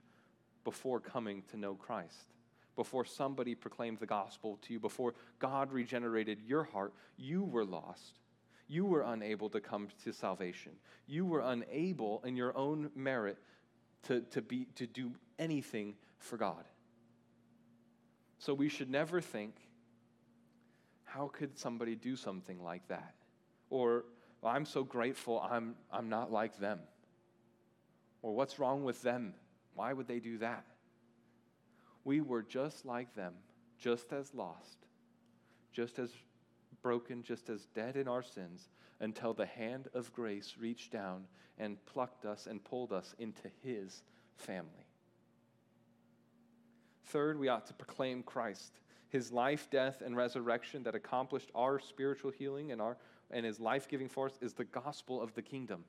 before 0.65 0.99
coming 0.99 1.45
to 1.53 1.57
know 1.57 1.77
Christ. 1.77 2.33
Before 2.75 3.05
somebody 3.05 3.55
proclaimed 3.55 4.01
the 4.01 4.07
gospel 4.07 4.59
to 4.63 4.73
you, 4.73 4.81
before 4.81 5.15
God 5.39 5.71
regenerated 5.71 6.41
your 6.45 6.65
heart, 6.65 6.93
you 7.17 7.45
were 7.45 7.65
lost. 7.65 8.15
You 8.73 8.87
were 8.87 9.03
unable 9.03 9.51
to 9.51 9.61
come 9.61 9.89
to 10.03 10.15
salvation. 10.15 10.73
You 11.07 11.27
were 11.27 11.41
unable 11.41 12.23
in 12.25 12.39
your 12.39 12.57
own 12.57 12.91
merit 12.97 13.37
to, 14.05 14.23
to, 14.31 14.41
be, 14.41 14.67
to 14.77 14.87
do 14.87 15.13
anything 15.39 15.93
for 16.19 16.39
God. 16.39 16.65
So 18.39 18.55
we 18.55 18.71
should 18.71 18.89
never 18.89 19.21
think, 19.21 19.57
how 21.05 21.29
could 21.35 21.59
somebody 21.59 21.95
do 21.95 22.17
something 22.17 22.65
like 22.65 22.89
that? 22.89 23.13
Or, 23.69 24.07
well, 24.41 24.55
I'm 24.55 24.65
so 24.65 24.85
grateful 24.85 25.39
I'm, 25.39 25.75
I'm 25.93 26.09
not 26.09 26.33
like 26.33 26.59
them. 26.59 26.81
Or, 28.23 28.35
what's 28.35 28.59
wrong 28.59 28.85
with 28.85 29.03
them? 29.03 29.35
Why 29.75 29.93
would 29.93 30.09
they 30.09 30.19
do 30.19 30.39
that? 30.39 30.65
We 32.05 32.23
were 32.23 32.43
just 32.43 32.87
like 32.87 33.15
them, 33.15 33.35
just 33.79 34.15
as 34.15 34.33
lost, 34.33 34.79
just 35.75 35.99
as 35.99 36.11
broken, 36.83 37.23
just 37.23 37.49
as 37.49 37.67
dead 37.75 37.97
in 37.97 38.09
our 38.09 38.23
sins, 38.23 38.69
until 39.01 39.33
the 39.33 39.47
hand 39.47 39.89
of 39.95 40.13
grace 40.13 40.55
reached 40.61 40.93
down 40.93 41.25
and 41.59 41.85
plucked 41.87 42.25
us 42.25 42.47
and 42.47 42.63
pulled 42.65 42.93
us 42.93 43.15
into 43.19 43.49
his 43.63 44.03
family. 44.37 44.87
Third, 47.07 47.39
we 47.39 47.49
ought 47.49 47.67
to 47.67 47.75
proclaim 47.75 48.23
Christ, 48.23 48.73
his 49.09 49.31
life, 49.31 49.69
death, 49.71 50.03
and 50.05 50.17
resurrection 50.17 50.83
that 50.85 50.95
accomplished 50.95 51.51
our 51.55 51.79
spiritual 51.79 52.31
healing 52.31 52.73
and, 52.73 52.81
our, 52.81 52.97
and 53.31 53.45
his 53.45 53.61
life 53.61 53.89
giving 53.89 54.09
force 54.09 54.39
is 54.41 54.55
the 54.55 54.65
gospel 54.65 55.21
of 55.21 55.35
the 55.35 55.43
kingdom. 55.43 55.85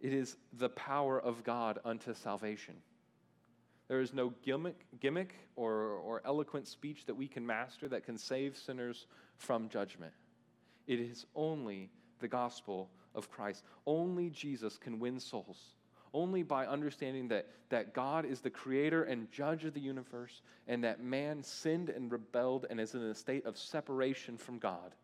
It 0.00 0.12
is 0.12 0.36
the 0.52 0.68
power 0.70 1.20
of 1.20 1.44
God 1.44 1.78
unto 1.84 2.14
salvation. 2.14 2.74
There 3.90 4.00
is 4.00 4.14
no 4.14 4.32
gimmick, 4.44 4.86
gimmick 5.00 5.34
or, 5.56 5.72
or 5.72 6.22
eloquent 6.24 6.68
speech 6.68 7.06
that 7.06 7.14
we 7.16 7.26
can 7.26 7.44
master 7.44 7.88
that 7.88 8.04
can 8.04 8.16
save 8.16 8.56
sinners 8.56 9.08
from 9.36 9.68
judgment. 9.68 10.12
It 10.86 11.00
is 11.00 11.26
only 11.34 11.90
the 12.20 12.28
gospel 12.28 12.88
of 13.16 13.28
Christ. 13.32 13.64
Only 13.86 14.30
Jesus 14.30 14.78
can 14.78 15.00
win 15.00 15.18
souls. 15.18 15.74
Only 16.14 16.44
by 16.44 16.68
understanding 16.68 17.26
that, 17.28 17.48
that 17.70 17.92
God 17.92 18.24
is 18.24 18.40
the 18.40 18.48
creator 18.48 19.02
and 19.02 19.28
judge 19.32 19.64
of 19.64 19.74
the 19.74 19.80
universe, 19.80 20.42
and 20.68 20.84
that 20.84 21.02
man 21.02 21.42
sinned 21.42 21.90
and 21.90 22.12
rebelled 22.12 22.66
and 22.70 22.80
is 22.80 22.94
in 22.94 23.02
a 23.02 23.14
state 23.16 23.44
of 23.44 23.58
separation 23.58 24.38
from 24.38 24.60
God. 24.60 24.94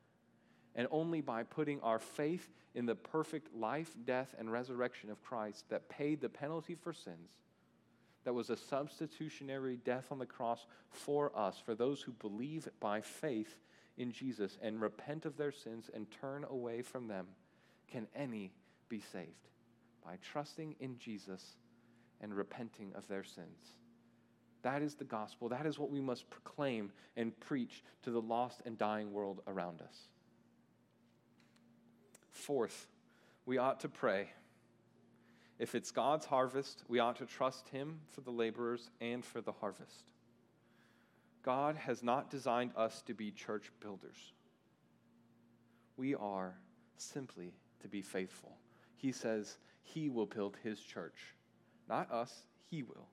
And 0.76 0.87
only 0.93 1.22
by 1.22 1.43
putting 1.43 1.80
our 1.80 1.99
faith 1.99 2.53
in 2.76 2.87
the 2.87 2.95
perfect 2.95 3.53
life, 3.53 3.97
death, 4.05 4.32
and 4.39 4.53
resurrection 4.53 5.11
of 5.11 5.20
Christ 5.24 5.64
that 5.70 5.89
paid 5.89 6.20
the 6.20 6.28
penalty 6.28 6.76
for 6.76 6.93
sins, 6.93 7.41
that 8.27 8.35
was 8.35 8.51
a 8.51 8.57
substitutionary 8.57 9.77
death 9.85 10.07
on 10.11 10.18
the 10.18 10.27
cross 10.27 10.66
for 10.91 11.31
us, 11.39 11.62
for 11.64 11.77
those 11.77 12.03
who 12.03 12.11
believe 12.11 12.68
by 12.81 13.01
faith 13.01 13.55
in 13.99 14.11
Jesus 14.11 14.59
and 14.61 14.81
repent 14.81 15.27
of 15.27 15.37
their 15.37 15.53
sins 15.53 15.89
and 15.95 16.11
turn 16.11 16.45
away 16.51 16.83
from 16.83 17.07
them, 17.07 17.29
can 17.87 18.09
any 18.16 18.53
be 18.89 18.99
saved 18.99 19.47
by 20.05 20.18
trusting 20.20 20.74
in 20.81 20.99
Jesus 20.99 21.55
and 22.20 22.35
repenting 22.35 22.93
of 22.97 23.07
their 23.07 23.22
sins. 23.22 23.77
That 24.62 24.83
is 24.83 24.97
the 24.97 25.05
gospel. 25.05 25.49
That 25.49 25.64
is 25.64 25.79
what 25.79 25.91
we 25.93 26.01
must 26.01 26.29
proclaim 26.29 26.91
and 27.16 27.39
preach 27.39 27.85
to 28.03 28.11
the 28.11 28.20
lost 28.20 28.61
and 28.66 28.77
dying 28.77 29.12
world 29.12 29.41
around 29.47 29.81
us. 29.81 30.09
Fourth, 32.33 32.89
we 33.45 33.57
ought 33.57 33.79
to 33.81 33.89
pray. 33.89 34.31
If 35.59 35.74
it's 35.74 35.90
God's 35.90 36.26
harvest, 36.26 36.82
we 36.88 36.98
ought 36.98 37.16
to 37.16 37.26
trust 37.26 37.68
Him 37.68 38.00
for 38.11 38.20
the 38.20 38.30
laborers 38.30 38.90
and 39.00 39.24
for 39.24 39.40
the 39.40 39.52
harvest. 39.52 40.04
God 41.42 41.76
has 41.76 42.02
not 42.02 42.30
designed 42.30 42.72
us 42.76 43.02
to 43.02 43.14
be 43.14 43.30
church 43.30 43.70
builders. 43.80 44.32
We 45.96 46.14
are 46.14 46.57
simply 46.96 47.54
to 47.80 47.88
be 47.88 48.02
faithful. 48.02 48.57
He 48.96 49.12
says 49.12 49.59
He 49.82 50.11
will 50.11 50.26
build 50.26 50.57
His 50.62 50.80
church, 50.80 51.34
not 51.88 52.11
us, 52.11 52.46
He 52.68 52.82
will. 52.82 53.09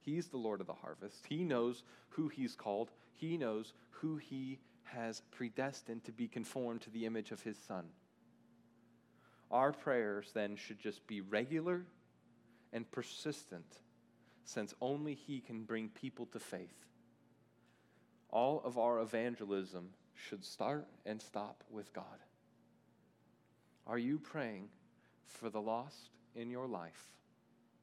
He's 0.00 0.26
the 0.26 0.36
Lord 0.36 0.60
of 0.60 0.66
the 0.66 0.74
harvest. 0.74 1.24
He 1.28 1.44
knows 1.44 1.82
who 2.10 2.28
He's 2.28 2.54
called, 2.54 2.90
He 3.14 3.38
knows 3.38 3.72
who 3.90 4.16
He 4.16 4.58
has 4.84 5.22
predestined 5.30 6.04
to 6.04 6.12
be 6.12 6.28
conformed 6.28 6.82
to 6.82 6.90
the 6.90 7.06
image 7.06 7.30
of 7.30 7.42
His 7.42 7.56
Son. 7.56 7.84
Our 9.50 9.72
prayers 9.72 10.30
then 10.34 10.56
should 10.56 10.80
just 10.80 11.06
be 11.06 11.20
regular 11.20 11.84
and 12.72 12.90
persistent, 12.90 13.78
since 14.44 14.74
only 14.80 15.14
He 15.14 15.40
can 15.40 15.64
bring 15.64 15.88
people 15.88 16.26
to 16.26 16.40
faith. 16.40 16.84
All 18.30 18.60
of 18.64 18.76
our 18.76 18.98
evangelism 18.98 19.90
should 20.14 20.44
start 20.44 20.86
and 21.04 21.22
stop 21.22 21.62
with 21.70 21.92
God. 21.92 22.04
Are 23.86 23.98
you 23.98 24.18
praying 24.18 24.68
for 25.26 25.48
the 25.48 25.60
lost 25.60 26.10
in 26.34 26.50
your 26.50 26.66
life, 26.66 27.08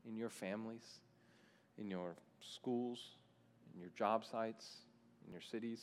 in 0.05 0.17
your 0.17 0.29
families, 0.29 0.99
in 1.77 1.89
your 1.89 2.15
schools, 2.41 2.99
in 3.73 3.79
your 3.79 3.91
job 3.97 4.25
sites, 4.25 4.81
in 5.25 5.31
your 5.31 5.41
cities, 5.41 5.81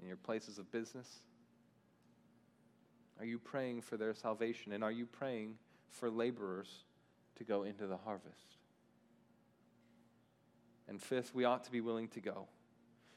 in 0.00 0.08
your 0.08 0.16
places 0.16 0.58
of 0.58 0.72
business? 0.72 1.20
Are 3.18 3.24
you 3.24 3.38
praying 3.38 3.82
for 3.82 3.96
their 3.96 4.14
salvation? 4.14 4.72
And 4.72 4.82
are 4.82 4.92
you 4.92 5.06
praying 5.06 5.56
for 5.90 6.10
laborers 6.10 6.84
to 7.36 7.44
go 7.44 7.62
into 7.62 7.86
the 7.86 7.96
harvest? 7.96 8.56
And 10.88 11.00
fifth, 11.00 11.34
we 11.34 11.44
ought 11.44 11.64
to 11.64 11.70
be 11.70 11.80
willing 11.80 12.08
to 12.08 12.20
go. 12.20 12.46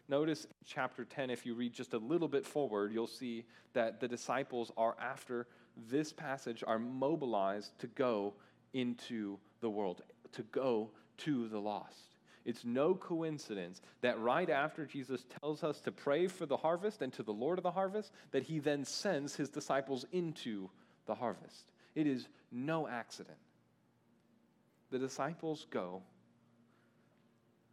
Notice 0.09 0.47
chapter 0.65 1.03
10, 1.03 1.29
if 1.29 1.45
you 1.45 1.53
read 1.53 1.73
just 1.73 1.93
a 1.93 1.97
little 1.97 2.29
bit 2.29 2.45
forward, 2.45 2.93
you'll 2.93 3.07
see 3.07 3.43
that 3.73 3.99
the 3.99 4.07
disciples 4.07 4.71
are, 4.77 4.95
after 5.01 5.47
this 5.89 6.13
passage, 6.13 6.63
are 6.65 6.79
mobilized 6.79 7.77
to 7.79 7.87
go 7.87 8.33
into 8.73 9.37
the 9.59 9.69
world, 9.69 10.01
to 10.31 10.43
go 10.43 10.91
to 11.17 11.49
the 11.49 11.59
lost. 11.59 12.16
It's 12.47 12.63
no 12.63 12.95
coincidence 12.95 13.81
that 13.99 14.17
right 14.21 14.49
after 14.49 14.85
Jesus 14.85 15.25
tells 15.41 15.65
us 15.65 15.81
to 15.81 15.91
pray 15.91 16.27
for 16.27 16.45
the 16.45 16.55
harvest 16.55 17.01
and 17.01 17.11
to 17.13 17.21
the 17.21 17.33
Lord 17.33 17.59
of 17.59 17.63
the 17.63 17.71
harvest, 17.71 18.13
that 18.31 18.43
he 18.43 18.59
then 18.59 18.85
sends 18.85 19.35
his 19.35 19.49
disciples 19.49 20.05
into 20.13 20.69
the 21.07 21.13
harvest. 21.13 21.73
It 21.93 22.07
is 22.07 22.29
no 22.49 22.87
accident. 22.87 23.37
The 24.91 24.97
disciples 24.97 25.67
go. 25.69 26.03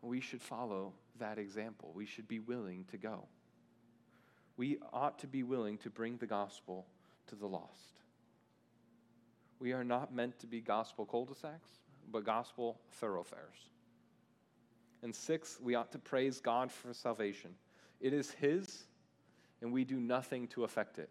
We 0.03 0.21
should 0.21 0.43
follow 0.43 0.93
that 1.21 1.39
example. 1.39 1.93
We 1.95 2.05
should 2.05 2.27
be 2.27 2.41
willing 2.41 2.85
to 2.91 2.97
go. 2.97 3.29
We 4.57 4.79
ought 4.93 5.21
to 5.21 5.29
be 5.29 5.45
willing 5.45 5.79
to 5.79 5.91
bring 5.91 6.17
the 6.17 6.27
gospel 6.27 6.85
to 7.29 7.37
the 7.37 7.47
lost. 7.47 8.01
We 9.61 9.73
are 9.73 9.85
not 9.85 10.13
meant 10.13 10.41
to 10.41 10.49
be 10.49 10.61
gospel 10.61 11.07
cul 11.07 11.27
de 11.27 11.37
sacs, 11.37 11.71
but 12.11 12.25
gospel 12.25 12.81
thoroughfares. 12.91 13.71
And 15.05 15.15
six, 15.15 15.59
we 15.63 15.75
ought 15.75 15.93
to 15.93 15.99
praise 15.99 16.41
God 16.41 16.73
for 16.73 16.93
salvation. 16.95 17.51
It 18.01 18.15
is 18.15 18.31
His, 18.31 18.85
and 19.61 19.71
we 19.71 19.85
do 19.85 20.01
nothing 20.01 20.49
to 20.49 20.65
affect 20.65 20.99
it. 20.99 21.11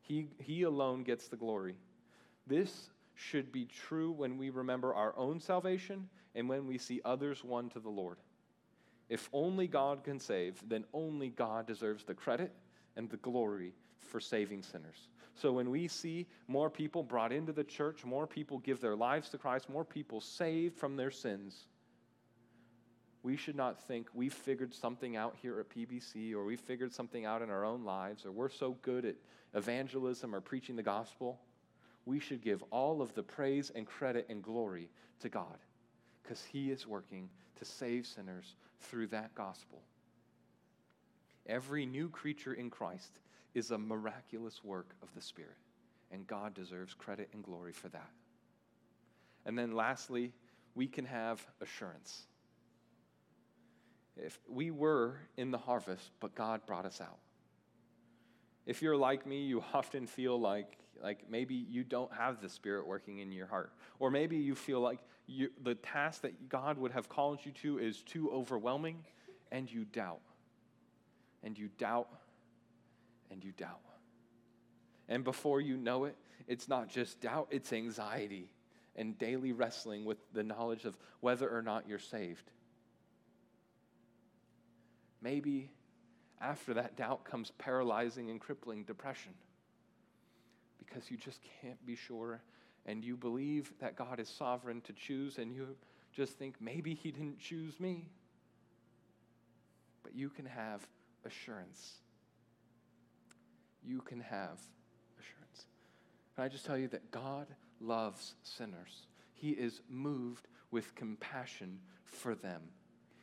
He, 0.00 0.28
he 0.38 0.62
alone 0.62 1.02
gets 1.02 1.26
the 1.26 1.36
glory. 1.36 1.74
This 2.46 2.90
should 3.14 3.50
be 3.50 3.66
true 3.66 4.12
when 4.12 4.38
we 4.38 4.50
remember 4.50 4.94
our 4.94 5.12
own 5.16 5.40
salvation 5.40 6.08
and 6.36 6.48
when 6.48 6.66
we 6.66 6.78
see 6.78 7.00
others 7.04 7.44
won 7.44 7.68
to 7.70 7.80
the 7.80 7.90
Lord. 7.90 8.18
If 9.08 9.28
only 9.32 9.66
God 9.66 10.04
can 10.04 10.20
save, 10.20 10.62
then 10.68 10.84
only 10.94 11.30
God 11.30 11.66
deserves 11.66 12.04
the 12.04 12.14
credit 12.14 12.52
and 12.96 13.10
the 13.10 13.16
glory 13.16 13.72
for 13.98 14.20
saving 14.20 14.62
sinners. 14.62 15.08
So 15.34 15.52
when 15.52 15.68
we 15.68 15.88
see 15.88 16.26
more 16.46 16.70
people 16.70 17.02
brought 17.02 17.32
into 17.32 17.52
the 17.52 17.64
church, 17.64 18.04
more 18.04 18.28
people 18.28 18.58
give 18.58 18.80
their 18.80 18.94
lives 18.94 19.30
to 19.30 19.38
Christ, 19.38 19.68
more 19.68 19.84
people 19.84 20.20
saved 20.20 20.76
from 20.76 20.96
their 20.96 21.10
sins, 21.10 21.66
we 23.22 23.36
should 23.36 23.56
not 23.56 23.82
think 23.82 24.08
we've 24.14 24.32
figured 24.32 24.72
something 24.72 25.16
out 25.16 25.36
here 25.40 25.60
at 25.60 25.68
PBC 25.68 26.32
or 26.32 26.44
we've 26.44 26.60
figured 26.60 26.92
something 26.92 27.26
out 27.26 27.42
in 27.42 27.50
our 27.50 27.64
own 27.64 27.84
lives 27.84 28.24
or 28.24 28.32
we're 28.32 28.48
so 28.48 28.76
good 28.82 29.04
at 29.04 29.16
evangelism 29.54 30.34
or 30.34 30.40
preaching 30.40 30.76
the 30.76 30.82
gospel. 30.82 31.38
We 32.06 32.18
should 32.18 32.42
give 32.42 32.62
all 32.70 33.02
of 33.02 33.14
the 33.14 33.22
praise 33.22 33.70
and 33.74 33.86
credit 33.86 34.26
and 34.30 34.42
glory 34.42 34.88
to 35.20 35.28
God 35.28 35.58
because 36.22 36.42
He 36.44 36.70
is 36.70 36.86
working 36.86 37.28
to 37.58 37.64
save 37.64 38.06
sinners 38.06 38.56
through 38.80 39.08
that 39.08 39.34
gospel. 39.34 39.82
Every 41.46 41.84
new 41.84 42.08
creature 42.08 42.54
in 42.54 42.70
Christ 42.70 43.20
is 43.54 43.70
a 43.70 43.78
miraculous 43.78 44.64
work 44.64 44.94
of 45.02 45.08
the 45.14 45.20
Spirit, 45.20 45.56
and 46.10 46.26
God 46.26 46.54
deserves 46.54 46.94
credit 46.94 47.28
and 47.32 47.42
glory 47.42 47.72
for 47.72 47.88
that. 47.88 48.10
And 49.44 49.58
then 49.58 49.72
lastly, 49.72 50.32
we 50.74 50.86
can 50.86 51.04
have 51.04 51.44
assurance 51.60 52.26
if 54.16 54.38
we 54.48 54.70
were 54.70 55.16
in 55.36 55.50
the 55.50 55.58
harvest, 55.58 56.10
but 56.20 56.34
God 56.34 56.64
brought 56.66 56.84
us 56.84 57.00
out. 57.00 57.18
If 58.66 58.82
you're 58.82 58.96
like 58.96 59.26
me, 59.26 59.44
you 59.44 59.62
often 59.74 60.06
feel 60.06 60.38
like, 60.38 60.78
like 61.02 61.30
maybe 61.30 61.54
you 61.54 61.84
don't 61.84 62.12
have 62.12 62.40
the 62.40 62.48
Spirit 62.48 62.86
working 62.86 63.18
in 63.18 63.32
your 63.32 63.46
heart. 63.46 63.72
Or 63.98 64.10
maybe 64.10 64.36
you 64.36 64.54
feel 64.54 64.80
like 64.80 65.00
you, 65.26 65.50
the 65.62 65.74
task 65.74 66.22
that 66.22 66.48
God 66.48 66.78
would 66.78 66.92
have 66.92 67.08
called 67.08 67.40
you 67.44 67.52
to 67.62 67.78
is 67.78 68.02
too 68.02 68.30
overwhelming, 68.30 69.04
and 69.52 69.70
you 69.70 69.84
doubt. 69.84 70.20
And 71.42 71.58
you 71.58 71.70
doubt, 71.78 72.08
and 73.30 73.42
you 73.42 73.52
doubt. 73.52 73.80
And 75.08 75.24
before 75.24 75.60
you 75.60 75.76
know 75.76 76.04
it, 76.04 76.16
it's 76.46 76.68
not 76.68 76.88
just 76.88 77.20
doubt, 77.20 77.48
it's 77.50 77.72
anxiety 77.72 78.52
and 78.96 79.18
daily 79.18 79.52
wrestling 79.52 80.04
with 80.04 80.18
the 80.32 80.42
knowledge 80.42 80.84
of 80.84 80.96
whether 81.20 81.48
or 81.48 81.62
not 81.62 81.88
you're 81.88 81.98
saved. 81.98 82.50
Maybe 85.22 85.70
after 86.40 86.74
that 86.74 86.96
doubt 86.96 87.24
comes 87.24 87.52
paralyzing 87.58 88.30
and 88.30 88.40
crippling 88.40 88.84
depression 88.84 89.32
because 90.78 91.10
you 91.10 91.16
just 91.16 91.40
can't 91.60 91.84
be 91.86 91.94
sure 91.94 92.40
and 92.86 93.04
you 93.04 93.16
believe 93.16 93.72
that 93.80 93.96
God 93.96 94.18
is 94.18 94.28
sovereign 94.28 94.80
to 94.82 94.92
choose 94.92 95.38
and 95.38 95.52
you 95.54 95.68
just 96.12 96.38
think 96.38 96.56
maybe 96.60 96.94
He 96.94 97.10
didn't 97.10 97.38
choose 97.38 97.78
me. 97.78 98.08
But 100.02 100.14
you 100.14 100.30
can 100.30 100.46
have 100.46 100.86
assurance. 101.24 101.92
You 103.84 104.00
can 104.00 104.20
have 104.20 104.58
assurance. 105.18 105.66
Can 106.34 106.44
I 106.44 106.48
just 106.48 106.64
tell 106.64 106.78
you 106.78 106.88
that 106.88 107.10
God 107.10 107.46
loves 107.80 108.34
sinners? 108.42 109.06
He 109.34 109.50
is 109.50 109.80
moved 109.88 110.48
with 110.70 110.94
compassion 110.94 111.78
for 112.04 112.34
them. 112.34 112.62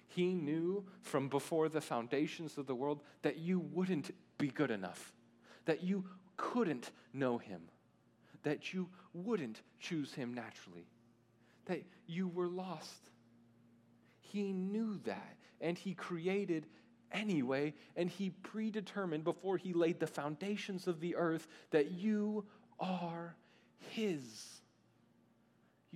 He 0.08 0.34
knew 0.34 0.86
from 1.02 1.30
before 1.30 1.70
the 1.70 1.82
foundations 1.82 2.58
of 2.58 2.66
the 2.66 2.76
world 2.76 3.02
that 3.22 3.38
you 3.38 3.60
wouldn't 3.60 4.12
be 4.38 4.48
good 4.48 4.72
enough, 4.72 5.14
that 5.66 5.84
you 5.84 6.06
couldn't 6.38 6.92
know 7.14 7.38
Him, 7.38 7.62
that 8.44 8.74
you 8.74 8.90
wouldn't 9.14 9.62
choose 9.80 10.14
Him 10.14 10.34
naturally, 10.34 10.88
that 11.66 11.84
you 12.08 12.28
were 12.28 12.48
lost. 12.48 13.10
He 14.20 14.54
knew 14.54 15.00
that, 15.06 15.38
and 15.62 15.78
He 15.78 15.94
created 15.94 16.68
anyway, 17.12 17.74
and 17.96 18.10
He 18.10 18.30
predetermined 18.30 19.24
before 19.24 19.58
He 19.58 19.74
laid 19.74 20.00
the 20.00 20.08
foundations 20.08 20.88
of 20.88 21.00
the 21.00 21.16
earth 21.16 21.48
that 21.72 21.92
you 21.92 22.46
are 22.80 23.36
His. 23.78 24.57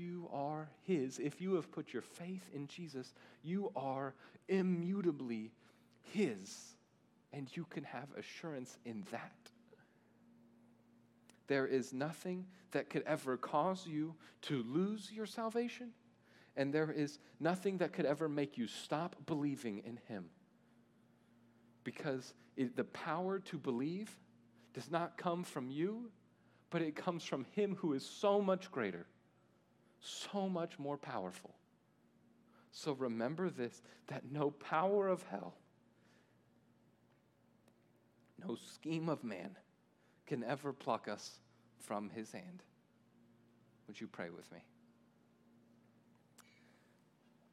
You 0.01 0.29
are 0.33 0.67
His. 0.87 1.19
If 1.19 1.41
you 1.41 1.53
have 1.55 1.71
put 1.71 1.93
your 1.93 2.01
faith 2.01 2.43
in 2.53 2.65
Jesus, 2.67 3.13
you 3.43 3.71
are 3.75 4.15
immutably 4.47 5.51
His, 6.01 6.73
and 7.31 7.47
you 7.55 7.65
can 7.69 7.83
have 7.83 8.07
assurance 8.17 8.77
in 8.83 9.03
that. 9.11 9.31
There 11.47 11.67
is 11.67 11.93
nothing 11.93 12.47
that 12.71 12.89
could 12.89 13.03
ever 13.05 13.37
cause 13.37 13.85
you 13.85 14.15
to 14.43 14.63
lose 14.63 15.11
your 15.11 15.25
salvation, 15.27 15.91
and 16.55 16.73
there 16.73 16.91
is 16.91 17.19
nothing 17.39 17.77
that 17.77 17.93
could 17.93 18.05
ever 18.05 18.27
make 18.27 18.57
you 18.57 18.67
stop 18.67 19.15
believing 19.27 19.83
in 19.85 19.99
Him. 20.07 20.25
Because 21.83 22.33
it, 22.57 22.75
the 22.75 22.85
power 22.85 23.37
to 23.39 23.57
believe 23.57 24.17
does 24.73 24.89
not 24.89 25.17
come 25.17 25.43
from 25.43 25.69
you, 25.69 26.09
but 26.71 26.81
it 26.81 26.95
comes 26.95 27.23
from 27.23 27.45
Him 27.51 27.75
who 27.79 27.93
is 27.93 28.05
so 28.05 28.41
much 28.41 28.71
greater, 28.71 29.05
so 30.01 30.49
much 30.49 30.77
more 30.79 30.97
powerful. 30.97 31.55
So 32.71 32.93
remember 32.93 33.49
this 33.49 33.81
that 34.07 34.31
no 34.31 34.51
power 34.51 35.07
of 35.07 35.23
hell, 35.23 35.53
no 38.45 38.55
scheme 38.55 39.09
of 39.09 39.23
man 39.23 39.55
can 40.25 40.43
ever 40.43 40.73
pluck 40.73 41.07
us 41.07 41.39
from 41.77 42.09
his 42.09 42.31
hand. 42.31 42.63
Would 43.87 43.99
you 43.99 44.07
pray 44.07 44.29
with 44.29 44.51
me? 44.51 44.59